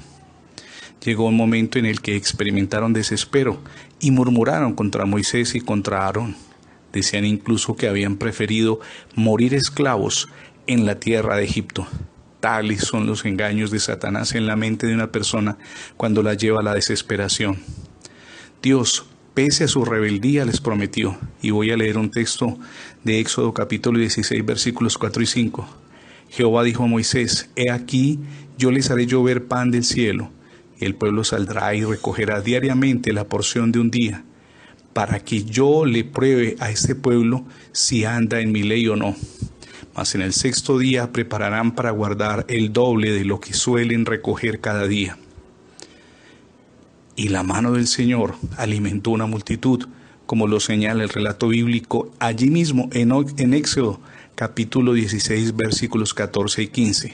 Llegó 1.03 1.25
un 1.25 1.35
momento 1.35 1.79
en 1.79 1.85
el 1.85 2.01
que 2.01 2.15
experimentaron 2.15 2.93
desespero 2.93 3.59
y 3.99 4.11
murmuraron 4.11 4.73
contra 4.73 5.05
Moisés 5.05 5.53
y 5.55 5.59
contra 5.59 6.05
Aarón. 6.05 6.35
Decían 6.93 7.25
incluso 7.25 7.75
que 7.75 7.87
habían 7.87 8.17
preferido 8.17 8.79
morir 9.15 9.53
esclavos 9.53 10.29
en 10.65 10.85
la 10.85 10.99
tierra 10.99 11.35
de 11.35 11.43
Egipto. 11.43 11.87
Tales 12.39 12.81
son 12.81 13.05
los 13.05 13.25
engaños 13.25 13.71
de 13.71 13.79
Satanás 13.79 14.33
en 14.35 14.47
la 14.47 14.55
mente 14.55 14.87
de 14.87 14.93
una 14.93 15.11
persona 15.11 15.57
cuando 15.97 16.23
la 16.23 16.35
lleva 16.35 16.61
a 16.61 16.63
la 16.63 16.73
desesperación. 16.73 17.57
Dios 18.61 19.05
pese 19.33 19.65
a 19.65 19.67
su 19.67 19.83
rebeldía, 19.83 20.45
les 20.45 20.61
prometió. 20.61 21.17
Y 21.41 21.51
voy 21.51 21.71
a 21.71 21.77
leer 21.77 21.97
un 21.97 22.11
texto 22.11 22.57
de 23.03 23.19
Éxodo 23.19 23.53
capítulo 23.53 23.99
16, 23.99 24.45
versículos 24.45 24.97
4 24.97 25.23
y 25.23 25.25
5. 25.25 25.67
Jehová 26.29 26.63
dijo 26.63 26.83
a 26.83 26.87
Moisés, 26.87 27.49
He 27.55 27.71
aquí, 27.71 28.19
yo 28.57 28.71
les 28.71 28.89
haré 28.89 29.05
llover 29.05 29.45
pan 29.45 29.71
del 29.71 29.83
cielo, 29.83 30.31
el 30.85 30.95
pueblo 30.95 31.23
saldrá 31.23 31.73
y 31.75 31.83
recogerá 31.83 32.41
diariamente 32.41 33.13
la 33.13 33.27
porción 33.27 33.71
de 33.71 33.79
un 33.79 33.91
día, 33.91 34.23
para 34.93 35.19
que 35.19 35.43
yo 35.43 35.85
le 35.85 36.03
pruebe 36.03 36.55
a 36.59 36.69
este 36.69 36.95
pueblo 36.95 37.45
si 37.71 38.05
anda 38.05 38.39
en 38.39 38.51
mi 38.51 38.63
ley 38.63 38.87
o 38.87 38.95
no. 38.95 39.15
Mas 39.95 40.15
en 40.15 40.21
el 40.21 40.33
sexto 40.33 40.77
día 40.77 41.11
prepararán 41.11 41.75
para 41.75 41.91
guardar 41.91 42.45
el 42.47 42.73
doble 42.73 43.11
de 43.11 43.25
lo 43.25 43.39
que 43.39 43.53
suelen 43.53 44.05
recoger 44.05 44.59
cada 44.59 44.87
día 44.87 45.17
y 47.15 47.29
la 47.29 47.43
mano 47.43 47.73
del 47.73 47.87
Señor 47.87 48.35
alimentó 48.57 49.11
una 49.11 49.25
multitud, 49.25 49.87
como 50.25 50.47
lo 50.47 50.59
señala 50.59 51.03
el 51.03 51.09
relato 51.09 51.47
bíblico 51.47 52.11
allí 52.19 52.49
mismo 52.49 52.89
en, 52.93 53.11
en 53.37 53.53
Éxodo 53.53 53.99
capítulo 54.35 54.93
16 54.93 55.55
versículos 55.55 56.13
14 56.13 56.63
y 56.63 56.67
15. 56.67 57.13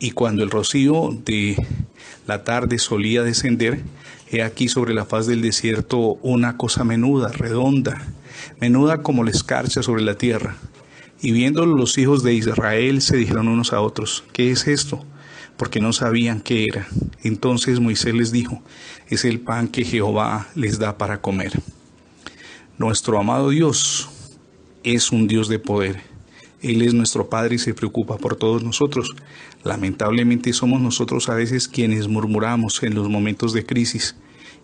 Y 0.00 0.10
cuando 0.12 0.42
el 0.42 0.50
rocío 0.50 1.10
de 1.24 1.56
la 2.30 2.44
tarde 2.44 2.78
solía 2.78 3.24
descender, 3.24 3.82
he 4.30 4.44
aquí 4.44 4.68
sobre 4.68 4.94
la 4.94 5.04
faz 5.04 5.26
del 5.26 5.42
desierto 5.42 5.98
una 6.22 6.56
cosa 6.56 6.84
menuda, 6.84 7.32
redonda, 7.32 8.06
menuda 8.60 9.02
como 9.02 9.24
la 9.24 9.32
escarcha 9.32 9.82
sobre 9.82 10.02
la 10.02 10.14
tierra. 10.14 10.54
Y 11.20 11.32
viéndolo 11.32 11.74
los 11.74 11.98
hijos 11.98 12.22
de 12.22 12.32
Israel 12.32 13.02
se 13.02 13.16
dijeron 13.16 13.48
unos 13.48 13.72
a 13.72 13.80
otros, 13.80 14.22
¿qué 14.32 14.52
es 14.52 14.68
esto? 14.68 15.04
Porque 15.56 15.80
no 15.80 15.92
sabían 15.92 16.40
qué 16.40 16.66
era. 16.66 16.86
Entonces 17.24 17.80
Moisés 17.80 18.14
les 18.14 18.30
dijo, 18.30 18.62
es 19.08 19.24
el 19.24 19.40
pan 19.40 19.66
que 19.66 19.84
Jehová 19.84 20.46
les 20.54 20.78
da 20.78 20.98
para 20.98 21.20
comer. 21.20 21.60
Nuestro 22.78 23.18
amado 23.18 23.48
Dios 23.48 24.08
es 24.84 25.10
un 25.10 25.26
Dios 25.26 25.48
de 25.48 25.58
poder. 25.58 26.00
Él 26.62 26.82
es 26.82 26.94
nuestro 26.94 27.28
Padre 27.28 27.56
y 27.56 27.58
se 27.58 27.74
preocupa 27.74 28.18
por 28.18 28.36
todos 28.36 28.62
nosotros. 28.62 29.16
Lamentablemente 29.62 30.52
somos 30.52 30.80
nosotros 30.80 31.28
a 31.28 31.34
veces 31.34 31.68
quienes 31.68 32.08
murmuramos 32.08 32.82
en 32.82 32.94
los 32.94 33.08
momentos 33.08 33.52
de 33.52 33.66
crisis 33.66 34.16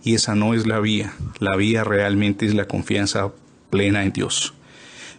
y 0.02 0.14
esa 0.14 0.34
no 0.34 0.54
es 0.54 0.66
la 0.66 0.80
vía. 0.80 1.14
La 1.38 1.56
vía 1.56 1.84
realmente 1.84 2.46
es 2.46 2.54
la 2.54 2.66
confianza 2.66 3.32
plena 3.70 4.04
en 4.04 4.12
Dios. 4.12 4.54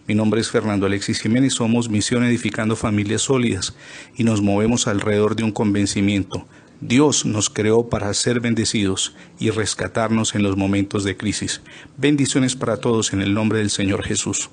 Mi 0.08 0.14
nombre 0.14 0.40
es 0.40 0.50
Fernando 0.50 0.86
Alexis 0.86 1.20
Jiménez, 1.20 1.52
somos 1.52 1.90
Misión 1.90 2.24
Edificando 2.24 2.76
Familias 2.76 3.22
Sólidas 3.22 3.76
y 4.16 4.24
nos 4.24 4.40
movemos 4.40 4.86
alrededor 4.86 5.36
de 5.36 5.44
un 5.44 5.52
convencimiento. 5.52 6.46
Dios 6.80 7.26
nos 7.26 7.50
creó 7.50 7.88
para 7.88 8.14
ser 8.14 8.40
bendecidos 8.40 9.14
y 9.38 9.50
rescatarnos 9.50 10.34
en 10.34 10.42
los 10.42 10.56
momentos 10.56 11.04
de 11.04 11.16
crisis. 11.16 11.60
Bendiciones 11.96 12.56
para 12.56 12.78
todos 12.78 13.12
en 13.12 13.20
el 13.20 13.34
nombre 13.34 13.58
del 13.58 13.70
Señor 13.70 14.02
Jesús. 14.02 14.48